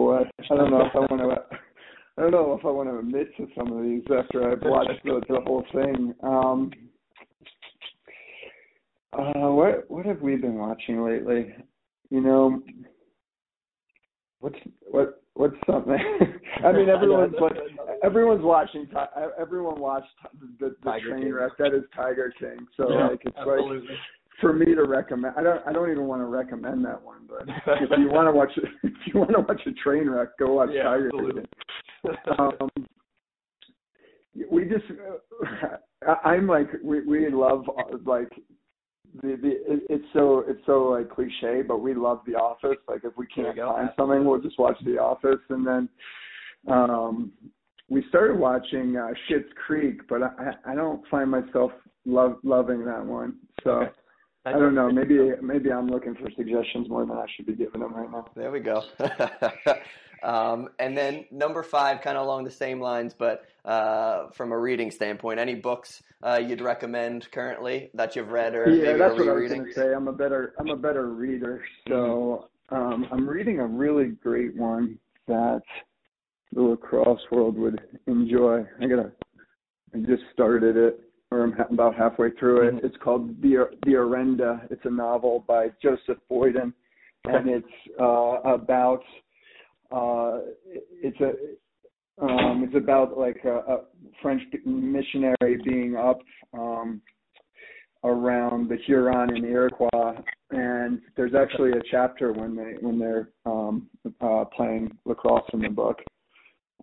Boy, 0.00 0.18
I 0.50 0.56
don't 0.56 0.70
know 0.70 0.86
if 0.86 0.94
I 0.94 0.98
want 1.00 1.20
to. 1.50 1.56
I 2.18 2.22
don't 2.22 2.32
know 2.32 2.56
if 2.58 2.64
I 2.64 2.70
want 2.70 2.88
to 2.88 2.98
admit 2.98 3.34
to 3.36 3.46
some 3.56 3.72
of 3.72 3.82
these 3.82 4.02
after 4.04 4.50
I've 4.50 4.62
watched 4.62 5.02
the, 5.04 5.20
the 5.28 5.40
whole 5.40 5.64
thing. 5.72 6.14
Um, 6.22 6.70
uh, 9.12 9.50
what 9.50 9.90
what 9.90 10.06
have 10.06 10.20
we 10.20 10.36
been 10.36 10.56
watching 10.56 11.04
lately? 11.04 11.54
You 12.10 12.20
know, 12.20 12.62
what's 14.40 14.56
what 14.90 15.22
what's 15.34 15.56
something? 15.66 15.96
I 16.64 16.72
mean, 16.72 16.88
everyone's 16.88 17.34
like, 17.40 17.52
everyone's 18.02 18.42
watching. 18.42 18.88
Everyone 19.40 19.80
watched 19.80 20.08
the, 20.58 20.74
the 20.82 21.00
train 21.08 21.32
wreck. 21.32 21.52
That 21.58 21.74
is 21.74 21.84
Tiger 21.94 22.32
King. 22.38 22.66
So 22.76 22.90
yeah, 22.90 23.08
like, 23.08 23.22
it's 23.24 23.36
absolutely. 23.36 23.88
like 23.88 23.98
for 24.40 24.52
me 24.52 24.74
to 24.74 24.84
recommend. 24.84 25.34
I 25.36 25.42
don't. 25.42 25.66
I 25.66 25.72
don't 25.72 25.90
even 25.90 26.06
want 26.06 26.22
to 26.22 26.26
recommend 26.26 26.84
that 26.84 27.00
one. 27.00 27.28
But 27.28 27.48
if 27.48 27.90
you 27.98 28.08
want 28.12 28.28
to 28.28 28.32
watch, 28.32 28.50
if 28.82 28.92
you 29.06 29.20
want 29.20 29.32
to 29.32 29.40
watch 29.40 29.60
a 29.66 29.72
train 29.72 30.08
wreck, 30.08 30.28
go 30.38 30.54
watch 30.54 30.70
yeah, 30.72 30.84
Tiger 30.84 31.10
um, 32.38 32.70
we 34.50 34.64
just. 34.64 34.84
I'm 36.24 36.46
like 36.46 36.68
we 36.82 37.02
we 37.02 37.28
love 37.30 37.64
like 38.06 38.30
the 39.22 39.36
the 39.36 39.50
it, 39.72 39.82
it's 39.90 40.04
so 40.12 40.44
it's 40.46 40.60
so 40.66 40.84
like 40.84 41.10
cliche, 41.10 41.62
but 41.66 41.78
we 41.78 41.94
love 41.94 42.20
The 42.26 42.34
Office. 42.34 42.78
Like 42.88 43.02
if 43.04 43.16
we 43.16 43.26
can't 43.26 43.56
find 43.56 43.90
something, 43.96 44.24
we'll 44.24 44.40
just 44.40 44.58
watch 44.58 44.76
The 44.84 44.98
Office, 44.98 45.40
and 45.50 45.66
then 45.66 45.88
um 46.68 47.32
we 47.88 48.04
started 48.08 48.38
watching 48.38 48.96
uh 48.96 49.08
Schitt's 49.28 49.52
Creek, 49.66 50.00
but 50.08 50.22
I 50.22 50.52
I 50.64 50.74
don't 50.74 51.06
find 51.08 51.30
myself 51.30 51.72
love 52.06 52.36
loving 52.42 52.84
that 52.86 53.04
one. 53.04 53.36
So. 53.62 53.88
I 54.46 54.52
don't 54.52 54.74
know. 54.74 54.90
Maybe 54.90 55.18
maybe 55.42 55.70
I'm 55.70 55.86
looking 55.88 56.14
for 56.14 56.30
suggestions 56.34 56.88
more 56.88 57.04
than 57.04 57.16
I 57.16 57.26
should 57.34 57.46
be 57.46 57.52
giving 57.52 57.80
them 57.80 57.94
right 57.94 58.10
now. 58.10 58.26
There 58.34 58.50
we 58.50 58.60
go. 58.60 58.82
um, 60.22 60.70
and 60.78 60.96
then 60.96 61.26
number 61.30 61.62
five, 61.62 62.00
kind 62.00 62.16
of 62.16 62.24
along 62.24 62.44
the 62.44 62.50
same 62.50 62.80
lines, 62.80 63.12
but 63.12 63.44
uh, 63.66 64.28
from 64.30 64.52
a 64.52 64.58
reading 64.58 64.90
standpoint, 64.90 65.40
any 65.40 65.54
books 65.54 66.02
uh, 66.22 66.40
you'd 66.42 66.62
recommend 66.62 67.30
currently 67.32 67.90
that 67.92 68.16
you've 68.16 68.30
read 68.30 68.54
or 68.54 68.70
yeah, 68.70 68.96
that's 68.96 69.18
what 69.18 69.28
I 69.28 69.32
was 69.32 69.52
going 69.52 69.66
to 69.66 69.74
say. 69.74 69.92
I'm 69.92 70.08
a 70.08 70.12
better 70.12 70.54
I'm 70.58 70.70
a 70.70 70.76
better 70.76 71.08
reader, 71.08 71.62
so 71.86 72.48
um, 72.70 73.06
I'm 73.12 73.28
reading 73.28 73.60
a 73.60 73.66
really 73.66 74.08
great 74.22 74.56
one 74.56 74.98
that 75.28 75.60
the 76.52 76.62
lacrosse 76.62 77.20
world 77.30 77.58
would 77.58 77.78
enjoy. 78.06 78.64
I 78.80 78.86
gotta 78.86 79.12
I 79.94 79.98
just 79.98 80.22
started 80.32 80.78
it 80.78 81.09
or 81.30 81.44
I'm 81.44 81.54
about 81.72 81.94
halfway 81.94 82.30
through 82.32 82.68
it. 82.68 82.74
Mm-hmm. 82.76 82.86
It's 82.86 82.96
called 83.02 83.40
the 83.40 83.68
the 83.84 83.92
Orenda. 83.92 84.66
It's 84.70 84.84
a 84.84 84.90
novel 84.90 85.44
by 85.46 85.68
Joseph 85.82 86.18
Boyden, 86.28 86.72
and 87.24 87.48
it's 87.48 87.66
uh, 88.00 88.40
about 88.44 89.02
uh, 89.92 90.38
it's 91.02 91.20
a 91.20 91.32
um, 92.22 92.64
it's 92.66 92.76
about 92.76 93.18
like 93.18 93.40
a, 93.44 93.58
a 93.58 93.80
French 94.20 94.42
missionary 94.64 95.58
being 95.64 95.96
up 95.96 96.18
um, 96.52 97.00
around 98.04 98.68
the 98.68 98.76
Huron 98.86 99.34
and 99.34 99.44
the 99.44 99.48
Iroquois, 99.48 100.20
and 100.50 101.00
there's 101.16 101.34
actually 101.34 101.70
a 101.70 101.82
chapter 101.90 102.32
when 102.32 102.56
they 102.56 102.74
when 102.80 102.98
they're 102.98 103.30
um, 103.46 103.88
uh, 104.20 104.44
playing 104.56 104.90
lacrosse 105.04 105.48
in 105.52 105.60
the 105.60 105.68
book. 105.68 105.98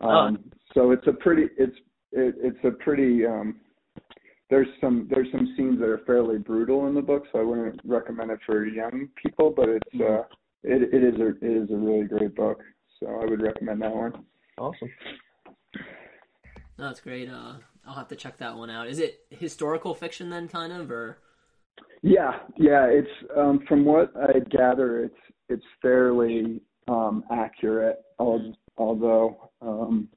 Um, 0.01 0.39
oh. 0.39 0.57
So 0.73 0.91
it's 0.91 1.07
a 1.07 1.13
pretty 1.13 1.47
it's 1.57 1.75
it, 2.11 2.35
it's 2.39 2.63
a 2.63 2.71
pretty 2.71 3.25
um, 3.25 3.59
there's 4.49 4.67
some 4.79 5.07
there's 5.09 5.27
some 5.31 5.53
scenes 5.57 5.79
that 5.79 5.89
are 5.89 6.01
fairly 6.05 6.37
brutal 6.37 6.87
in 6.87 6.95
the 6.95 7.01
book, 7.01 7.23
so 7.31 7.39
I 7.39 7.43
wouldn't 7.43 7.81
recommend 7.83 8.31
it 8.31 8.39
for 8.45 8.65
young 8.65 9.09
people. 9.21 9.53
But 9.55 9.69
it's 9.69 10.01
uh, 10.01 10.23
it 10.63 10.93
it 10.93 11.03
is 11.03 11.19
a 11.19 11.27
it 11.45 11.63
is 11.63 11.71
a 11.71 11.75
really 11.75 12.05
great 12.05 12.35
book, 12.35 12.61
so 12.99 13.07
I 13.07 13.25
would 13.25 13.41
recommend 13.41 13.81
that 13.81 13.93
one. 13.93 14.25
Awesome. 14.57 14.89
No, 16.77 16.87
that's 16.87 17.01
great. 17.01 17.29
Uh, 17.29 17.53
I'll 17.85 17.95
have 17.95 18.07
to 18.09 18.15
check 18.15 18.37
that 18.37 18.55
one 18.55 18.69
out. 18.69 18.87
Is 18.87 18.99
it 18.99 19.21
historical 19.29 19.95
fiction 19.95 20.29
then, 20.29 20.47
kind 20.47 20.71
of, 20.71 20.91
or? 20.91 21.17
Yeah, 22.01 22.39
yeah. 22.55 22.85
It's 22.85 23.09
um, 23.35 23.59
from 23.67 23.83
what 23.83 24.13
I 24.15 24.39
gather, 24.39 25.03
it's 25.03 25.15
it's 25.49 25.65
fairly 25.81 26.61
um, 26.87 27.23
accurate. 27.31 27.97
Although, 28.19 29.49
um, 29.61 30.07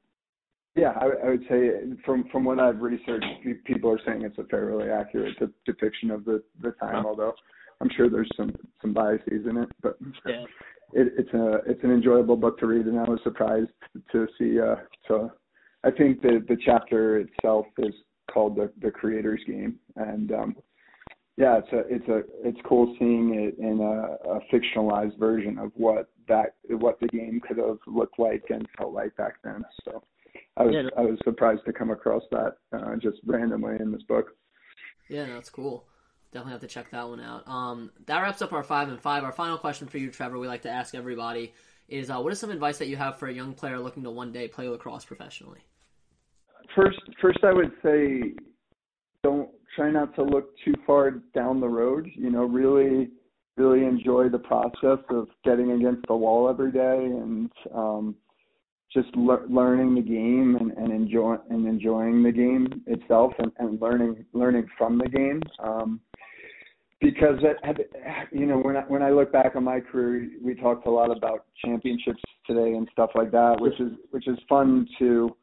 yeah, 0.77 0.93
I, 1.01 1.27
I 1.27 1.31
would 1.31 1.45
say 1.49 1.71
from 2.05 2.25
from 2.31 2.45
what 2.45 2.61
I've 2.61 2.81
researched, 2.81 3.27
people 3.65 3.91
are 3.91 4.01
saying 4.07 4.23
it's 4.23 4.39
a 4.39 4.45
fairly 4.45 4.89
accurate 4.91 5.39
de- 5.39 5.51
depiction 5.67 6.11
of 6.11 6.25
the 6.25 6.43
the 6.63 6.73
time. 6.73 7.07
Although 7.07 7.35
I'm 7.81 7.91
sure 7.97 8.09
there's 8.09 8.31
some 8.37 8.55
some 8.81 8.93
biases 8.93 9.47
in 9.49 9.57
it, 9.57 9.69
but 9.83 9.97
Yeah. 10.27 10.45
it, 10.93 11.13
it's 11.19 11.35
a 11.35 11.61
it's 11.67 11.83
an 11.83 11.91
enjoyable 11.91 12.37
book 12.37 12.59
to 12.61 12.67
read, 12.67 12.87
and 12.87 12.99
I 12.99 13.05
was 13.05 13.21
surprised 13.25 13.71
to 14.13 14.29
see. 14.39 14.61
Uh, 14.61 14.77
so 15.09 15.33
I 15.83 15.91
think 15.91 16.23
the 16.23 16.45
the 16.49 16.57
chapter 16.65 17.19
itself 17.19 17.67
is 17.79 17.95
called 18.33 18.57
the 18.57 18.71
the 18.81 18.93
Creator's 18.93 19.43
Game, 19.47 19.77
and 19.97 20.31
um, 20.31 20.57
yeah, 21.37 21.59
it's 21.59 21.73
a 21.73 21.79
it's 21.93 22.09
a 22.09 22.23
it's 22.47 22.61
cool 22.65 22.95
seeing 22.99 23.35
it 23.35 23.59
in 23.59 23.81
a, 23.81 24.37
a 24.37 24.41
fictionalized 24.53 25.19
version 25.19 25.59
of 25.59 25.73
what 25.75 26.11
that 26.29 26.55
what 26.69 27.01
the 27.01 27.09
game 27.09 27.41
could 27.47 27.59
have 27.59 27.79
looked 27.89 28.21
like 28.21 28.45
and 28.51 28.69
felt 28.79 28.93
like 28.93 29.17
back 29.17 29.35
then. 29.43 29.65
So 29.85 30.03
I 30.57 30.65
was 30.65 30.75
Yeah, 30.75 30.83
no- 30.83 30.91
I 30.97 31.03
was 31.03 31.19
surprised 31.25 31.65
to 31.67 31.73
come 31.73 31.91
across 31.91 32.23
that 32.31 32.57
uh, 32.73 32.97
just 32.97 33.19
randomly 33.25 33.77
in 33.81 33.93
this 33.93 34.03
book. 34.03 34.27
Yeah, 35.09 35.27
no, 35.27 35.35
that's 35.35 35.51
cool. 35.51 35.87
Definitely 36.33 36.53
have 36.53 36.61
to 36.61 36.69
check 36.69 36.91
that 36.91 37.09
one 37.09 37.21
out. 37.21 37.47
Um, 37.49 37.91
that 38.07 38.21
wraps 38.21 38.41
up 38.41 38.53
our 38.53 38.63
five 38.63 38.89
and 38.89 39.01
five. 39.01 39.25
Our 39.25 39.33
final 39.33 39.59
question 39.59 39.89
for 39.89 39.99
you, 39.99 40.11
Trevor, 40.11 40.39
we 40.39 40.47
like 40.47 40.63
to 40.63 40.71
ask 40.71 40.95
everybody 40.95 41.53
is 41.89 42.09
uh, 42.09 42.19
what 42.21 42.33
is 42.33 42.39
some 42.39 42.51
advice 42.51 42.79
that 42.79 42.87
you 42.87 42.97
have 42.97 43.19
for 43.19 43.27
a 43.27 43.33
young 43.33 43.53
player 43.53 43.79
looking 43.79 44.05
to 44.05 44.11
one 44.11 44.33
day 44.33 44.47
play 44.47 44.69
lacrosse 44.69 45.05
professionally? 45.05 45.59
First, 46.77 47.01
first 47.21 47.41
I 47.43 47.53
would 47.53 47.73
say 47.83 48.35
don't 49.25 49.51
try 49.75 49.91
not 49.91 50.15
to 50.15 50.23
look 50.23 50.57
too 50.65 50.75
far 50.87 51.11
down 51.35 51.61
the 51.61 51.69
road. 51.69 52.09
You 52.15 52.31
know, 52.31 52.45
really, 52.45 53.11
really 53.57 53.85
enjoy 53.85 54.29
the 54.29 54.39
process 54.39 54.99
of 55.11 55.29
getting 55.45 55.73
against 55.73 56.07
the 56.07 56.15
wall 56.15 56.49
every 56.49 56.71
day 56.71 57.05
and 57.05 57.51
um, 57.75 58.15
just 58.93 59.15
le- 59.15 59.47
learning 59.49 59.95
the 59.95 60.03
game 60.03 60.57
and, 60.61 60.73
and 60.73 60.93
enjoy 60.93 61.37
and 61.49 61.67
enjoying 61.67 62.23
the 62.23 62.33
game 62.33 62.83
itself 62.87 63.33
and, 63.39 63.53
and 63.59 63.81
learning 63.81 64.25
learning 64.33 64.67
from 64.77 64.99
the 64.99 65.09
game. 65.09 65.41
Um, 65.63 66.01
because 67.01 67.39
it, 67.43 67.91
you 68.33 68.47
know 68.47 68.59
when 68.59 68.77
I, 68.77 68.81
when 68.81 69.03
I 69.03 69.11
look 69.11 69.33
back 69.33 69.57
on 69.57 69.65
my 69.65 69.81
career, 69.81 70.29
we 70.43 70.55
talked 70.55 70.87
a 70.87 70.91
lot 70.91 71.17
about 71.17 71.47
championships 71.65 72.23
today 72.47 72.75
and 72.75 72.89
stuff 72.93 73.11
like 73.15 73.31
that, 73.31 73.57
which 73.61 73.79
is 73.81 73.93
which 74.11 74.29
is 74.29 74.39
fun 74.49 74.87
to 74.99 75.35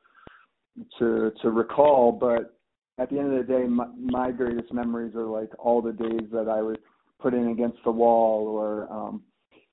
to 1.00 1.32
to 1.42 1.50
recall. 1.50 2.12
But 2.12 2.58
at 3.00 3.10
the 3.10 3.20
end 3.20 3.34
of 3.34 3.46
the 3.46 3.54
day, 3.54 3.64
my, 3.64 3.88
my 4.00 4.32
greatest 4.32 4.74
memories 4.74 5.16
are 5.16 5.26
like 5.26 5.50
all 5.58 5.82
the 5.82 5.94
days 5.94 6.28
that 6.32 6.48
I 6.50 6.62
would 6.62 6.80
put 7.20 7.34
in 7.34 7.48
against 7.50 7.78
the 7.84 7.92
wall, 7.92 8.48
or 8.48 8.92
um, 8.92 9.24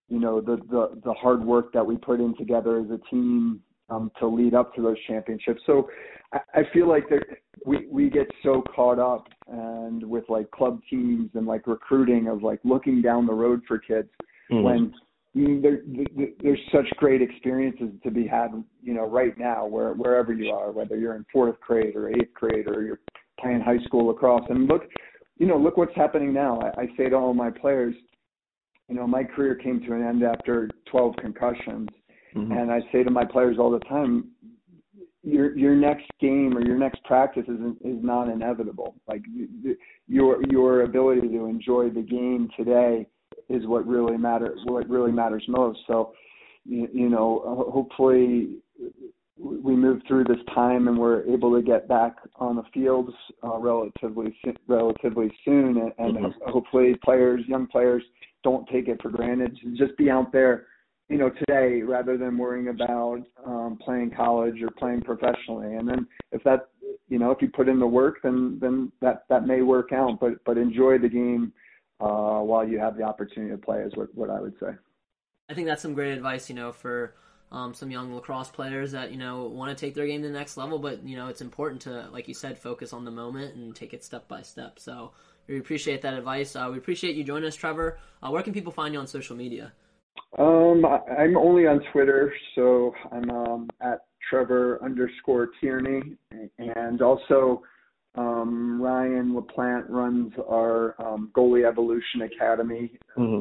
you 0.08 0.20
know 0.20 0.40
the 0.40 0.56
the 0.70 1.00
the 1.04 1.12
hard 1.14 1.44
work 1.44 1.72
that 1.72 1.84
we 1.84 1.96
put 1.96 2.20
in 2.20 2.36
together 2.36 2.78
as 2.78 2.86
a 2.90 2.98
team 3.10 3.60
um, 3.90 4.10
to 4.18 4.26
lead 4.26 4.54
up 4.54 4.74
to 4.74 4.82
those 4.82 4.96
championships. 5.06 5.60
So 5.66 5.88
I, 6.32 6.40
I 6.54 6.62
feel 6.72 6.88
like 6.88 7.08
there, 7.08 7.24
we 7.64 7.86
we 7.90 8.10
get 8.10 8.30
so 8.42 8.62
caught 8.74 8.98
up 8.98 9.28
and 9.48 10.02
with 10.02 10.24
like 10.28 10.50
club 10.50 10.80
teams 10.88 11.30
and 11.34 11.46
like 11.46 11.66
recruiting 11.66 12.28
of 12.28 12.42
like 12.42 12.60
looking 12.64 13.02
down 13.02 13.26
the 13.26 13.34
road 13.34 13.62
for 13.66 13.78
kids 13.78 14.08
when 14.62 14.94
mm, 15.36 15.62
there, 15.62 15.80
there, 15.86 16.28
there's 16.42 16.60
such 16.72 16.88
great 16.96 17.22
experiences 17.22 17.90
to 18.02 18.10
be 18.10 18.26
had, 18.26 18.48
you 18.82 18.94
know, 18.94 19.08
right 19.08 19.36
now, 19.38 19.66
where 19.66 19.92
wherever 19.94 20.32
you 20.32 20.50
are, 20.50 20.70
whether 20.70 20.96
you're 20.96 21.16
in 21.16 21.24
fourth 21.32 21.58
grade 21.60 21.96
or 21.96 22.10
eighth 22.10 22.34
grade 22.34 22.66
or 22.68 22.82
you're 22.82 23.00
playing 23.40 23.60
high 23.60 23.82
school 23.84 24.06
lacrosse. 24.06 24.46
And 24.48 24.68
look, 24.68 24.82
you 25.38 25.46
know, 25.46 25.56
look 25.56 25.76
what's 25.76 25.94
happening 25.96 26.32
now. 26.32 26.60
I, 26.60 26.82
I 26.82 26.86
say 26.96 27.08
to 27.08 27.16
all 27.16 27.34
my 27.34 27.50
players, 27.50 27.94
you 28.94 29.00
know, 29.00 29.08
my 29.08 29.24
career 29.24 29.56
came 29.56 29.80
to 29.80 29.92
an 29.92 30.04
end 30.06 30.22
after 30.22 30.70
12 30.88 31.16
concussions, 31.16 31.88
and 32.52 32.70
I 32.70 32.78
say 32.92 33.02
to 33.02 33.10
my 33.10 33.24
players 33.24 33.56
all 33.58 33.72
the 33.72 33.80
time, 33.80 34.28
your 35.24 35.56
your 35.58 35.74
next 35.74 36.08
game 36.20 36.56
or 36.56 36.64
your 36.64 36.78
next 36.78 37.02
practice 37.02 37.42
is 37.48 37.58
is 37.84 38.04
not 38.04 38.28
inevitable. 38.28 38.94
Like 39.08 39.22
your 40.06 40.40
your 40.48 40.82
ability 40.82 41.26
to 41.28 41.46
enjoy 41.46 41.90
the 41.90 42.02
game 42.02 42.48
today 42.56 43.08
is 43.48 43.66
what 43.66 43.84
really 43.84 44.16
matters. 44.16 44.60
What 44.64 44.88
really 44.88 45.10
matters 45.10 45.44
most. 45.48 45.80
So, 45.88 46.12
you, 46.64 46.88
you 46.92 47.08
know, 47.08 47.68
hopefully 47.72 48.58
we 49.36 49.74
move 49.74 50.02
through 50.06 50.24
this 50.24 50.44
time 50.54 50.86
and 50.86 50.96
we're 50.96 51.24
able 51.24 51.52
to 51.56 51.62
get 51.62 51.88
back 51.88 52.14
on 52.36 52.54
the 52.54 52.62
fields 52.72 53.10
uh, 53.42 53.58
relatively 53.58 54.36
relatively 54.68 55.32
soon, 55.44 55.78
and, 55.78 55.92
and 55.98 56.16
Mhm. 56.16 56.32
hopefully 56.46 56.94
players, 57.02 57.40
young 57.48 57.66
players, 57.66 58.04
don't 58.44 58.68
take 58.68 58.88
it 58.88 59.02
for 59.02 59.10
granted. 59.10 59.58
Just 59.74 59.96
be 59.96 60.10
out 60.10 60.30
there, 60.30 60.66
you 61.08 61.18
know, 61.18 61.30
today 61.30 61.82
rather 61.82 62.16
than 62.16 62.38
worrying 62.38 62.68
about 62.68 63.22
um, 63.44 63.78
playing 63.82 64.12
college 64.16 64.62
or 64.62 64.68
playing 64.78 65.00
professionally. 65.00 65.74
And 65.74 65.88
then 65.88 66.06
if 66.30 66.44
that, 66.44 66.68
you 67.08 67.18
know, 67.18 67.30
if 67.30 67.42
you 67.42 67.48
put 67.48 67.68
in 67.68 67.80
the 67.80 67.86
work, 67.86 68.18
then 68.22 68.58
then 68.60 68.92
that 69.00 69.24
that 69.28 69.46
may 69.46 69.62
work 69.62 69.92
out. 69.92 70.20
But 70.20 70.44
but 70.44 70.58
enjoy 70.58 70.98
the 70.98 71.08
game 71.08 71.52
uh, 72.00 72.40
while 72.40 72.66
you 72.66 72.78
have 72.78 72.96
the 72.96 73.02
opportunity 73.02 73.50
to 73.50 73.58
play 73.58 73.80
is 73.80 73.92
what 73.96 74.14
what 74.14 74.30
I 74.30 74.40
would 74.40 74.54
say. 74.60 74.70
I 75.48 75.54
think 75.54 75.66
that's 75.66 75.82
some 75.82 75.94
great 75.94 76.12
advice, 76.12 76.48
you 76.48 76.54
know, 76.54 76.72
for 76.72 77.14
um, 77.52 77.74
some 77.74 77.90
young 77.90 78.14
lacrosse 78.14 78.48
players 78.48 78.92
that 78.92 79.12
you 79.12 79.18
know 79.18 79.44
want 79.44 79.76
to 79.76 79.86
take 79.86 79.94
their 79.94 80.06
game 80.06 80.22
to 80.22 80.28
the 80.28 80.34
next 80.34 80.56
level. 80.56 80.78
But 80.78 81.06
you 81.06 81.16
know, 81.16 81.28
it's 81.28 81.40
important 81.40 81.82
to, 81.82 82.08
like 82.12 82.28
you 82.28 82.34
said, 82.34 82.58
focus 82.58 82.92
on 82.92 83.04
the 83.04 83.10
moment 83.10 83.54
and 83.54 83.74
take 83.74 83.94
it 83.94 84.04
step 84.04 84.28
by 84.28 84.42
step. 84.42 84.78
So 84.78 85.12
we 85.48 85.58
appreciate 85.58 86.02
that 86.02 86.14
advice. 86.14 86.56
Uh, 86.56 86.68
we 86.70 86.78
appreciate 86.78 87.16
you 87.16 87.24
joining 87.24 87.46
us, 87.46 87.56
Trevor. 87.56 87.98
Uh, 88.22 88.30
where 88.30 88.42
can 88.42 88.52
people 88.52 88.72
find 88.72 88.94
you 88.94 89.00
on 89.00 89.06
social 89.06 89.36
media? 89.36 89.72
Um, 90.38 90.84
I- 90.84 91.02
I'm 91.22 91.36
only 91.36 91.66
on 91.66 91.80
Twitter, 91.92 92.32
so 92.54 92.94
I'm 93.12 93.30
um, 93.30 93.70
at 93.80 94.04
Trevor 94.30 94.82
underscore 94.82 95.50
Tierney, 95.60 96.14
and 96.58 97.02
also 97.02 97.62
um, 98.16 98.80
Ryan 98.80 99.34
LaPlante 99.34 99.90
runs 99.90 100.32
our 100.48 100.94
um, 101.04 101.30
Goalie 101.36 101.66
Evolution 101.68 102.22
Academy 102.22 102.92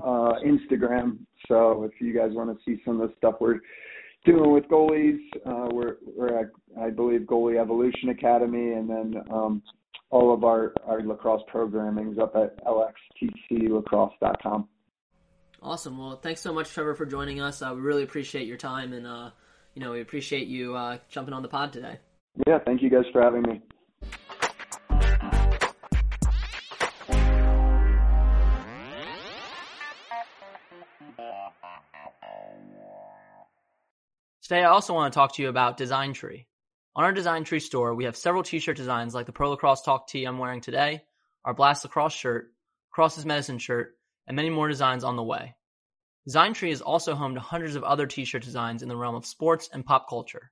uh, 0.04 0.34
Instagram. 0.46 1.20
So 1.48 1.84
if 1.84 1.92
you 2.02 2.14
guys 2.14 2.32
want 2.34 2.50
to 2.56 2.64
see 2.66 2.82
some 2.84 3.00
of 3.00 3.08
the 3.10 3.16
stuff 3.18 3.36
we're 3.40 3.60
doing 4.26 4.52
with 4.52 4.66
goalies, 4.66 5.20
uh, 5.46 5.70
we're, 5.72 5.98
we're 6.16 6.40
at, 6.40 6.48
I 6.82 6.90
believe, 6.90 7.22
Goalie 7.22 7.60
Evolution 7.62 8.10
Academy, 8.10 8.74
and 8.74 8.90
then 8.90 9.16
um, 9.32 9.62
all 10.14 10.32
of 10.32 10.44
our, 10.44 10.74
our 10.86 11.02
lacrosse 11.02 11.42
programming 11.48 12.12
is 12.12 12.20
up 12.20 12.36
at 12.36 12.64
lxtclacrosse.com. 12.66 14.70
Awesome. 15.60 15.98
Well, 15.98 16.18
thanks 16.18 16.40
so 16.40 16.54
much, 16.54 16.70
Trevor, 16.70 16.94
for 16.94 17.08
joining 17.08 17.42
us. 17.42 17.64
Uh, 17.64 17.72
we 17.74 17.82
really 17.82 18.04
appreciate 18.04 18.46
your 18.46 18.58
time, 18.58 18.94
and 18.94 19.08
uh, 19.08 19.32
you 19.74 19.82
know, 19.82 19.92
we 19.92 20.02
appreciate 20.02 20.48
you 20.48 20.76
uh, 20.76 21.00
jumping 21.10 21.34
on 21.34 21.42
the 21.42 21.48
pod 21.48 21.74
today. 21.74 21.98
Yeah, 22.46 22.60
thank 22.64 22.84
you 22.84 22.92
guys 22.92 23.06
for 23.12 23.24
having 23.24 23.42
me. 23.42 23.60
Today, 34.44 34.62
I 34.62 34.70
also 34.70 34.94
want 34.94 35.12
to 35.12 35.18
talk 35.18 35.34
to 35.36 35.42
you 35.42 35.50
about 35.50 35.78
Design 35.78 36.14
Tree. 36.14 36.46
On 36.96 37.04
our 37.04 37.12
Design 37.12 37.44
Tree 37.44 37.60
store, 37.60 37.96
we 37.96 38.04
have 38.06 38.16
several 38.16 38.44
t-shirt 38.44 38.78
designs 38.78 39.16
like 39.16 39.26
the 39.26 39.32
Pro 39.32 39.50
Lacrosse 39.50 39.82
Talk 39.82 40.08
tee 40.08 40.26
I'm 40.26 40.38
wearing 40.38 40.62
today, 40.62 41.02
our 41.44 41.56
Blast 41.56 41.84
Lacrosse 41.84 42.14
shirt, 42.14 42.54
Cross's 42.92 43.26
Medicine 43.26 43.58
shirt, 43.58 43.98
and 44.28 44.36
many 44.36 44.52
more 44.52 44.68
designs 44.68 45.04
on 45.04 45.16
the 45.16 45.24
way. 45.24 45.56
Design 46.26 46.54
Tree 46.54 46.70
is 46.70 46.84
also 46.84 47.16
home 47.16 47.34
to 47.34 47.40
hundreds 47.40 47.76
of 47.76 47.84
other 47.84 48.06
t-shirt 48.06 48.44
designs 48.44 48.84
in 48.84 48.90
the 48.90 48.96
realm 48.96 49.16
of 49.16 49.26
sports 49.26 49.70
and 49.74 49.84
pop 49.84 50.08
culture. 50.08 50.52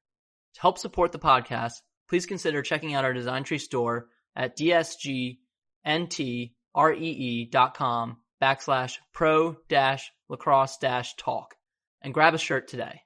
To 0.55 0.61
help 0.61 0.79
support 0.79 1.11
the 1.11 1.19
podcast, 1.19 1.73
please 2.09 2.25
consider 2.25 2.63
checking 2.63 2.95
out 2.95 3.05
our 3.05 3.13
Design 3.13 3.43
Tree 3.43 3.59
store 3.59 4.07
at 4.35 4.57
dsgntree.com 4.57 5.37
backslash 8.41 8.97
pro 9.13 9.55
dash 9.69 10.11
lacrosse 10.27 10.77
dash 10.77 11.15
talk 11.17 11.53
and 12.01 12.15
grab 12.15 12.33
a 12.33 12.39
shirt 12.39 12.67
today. 12.67 13.01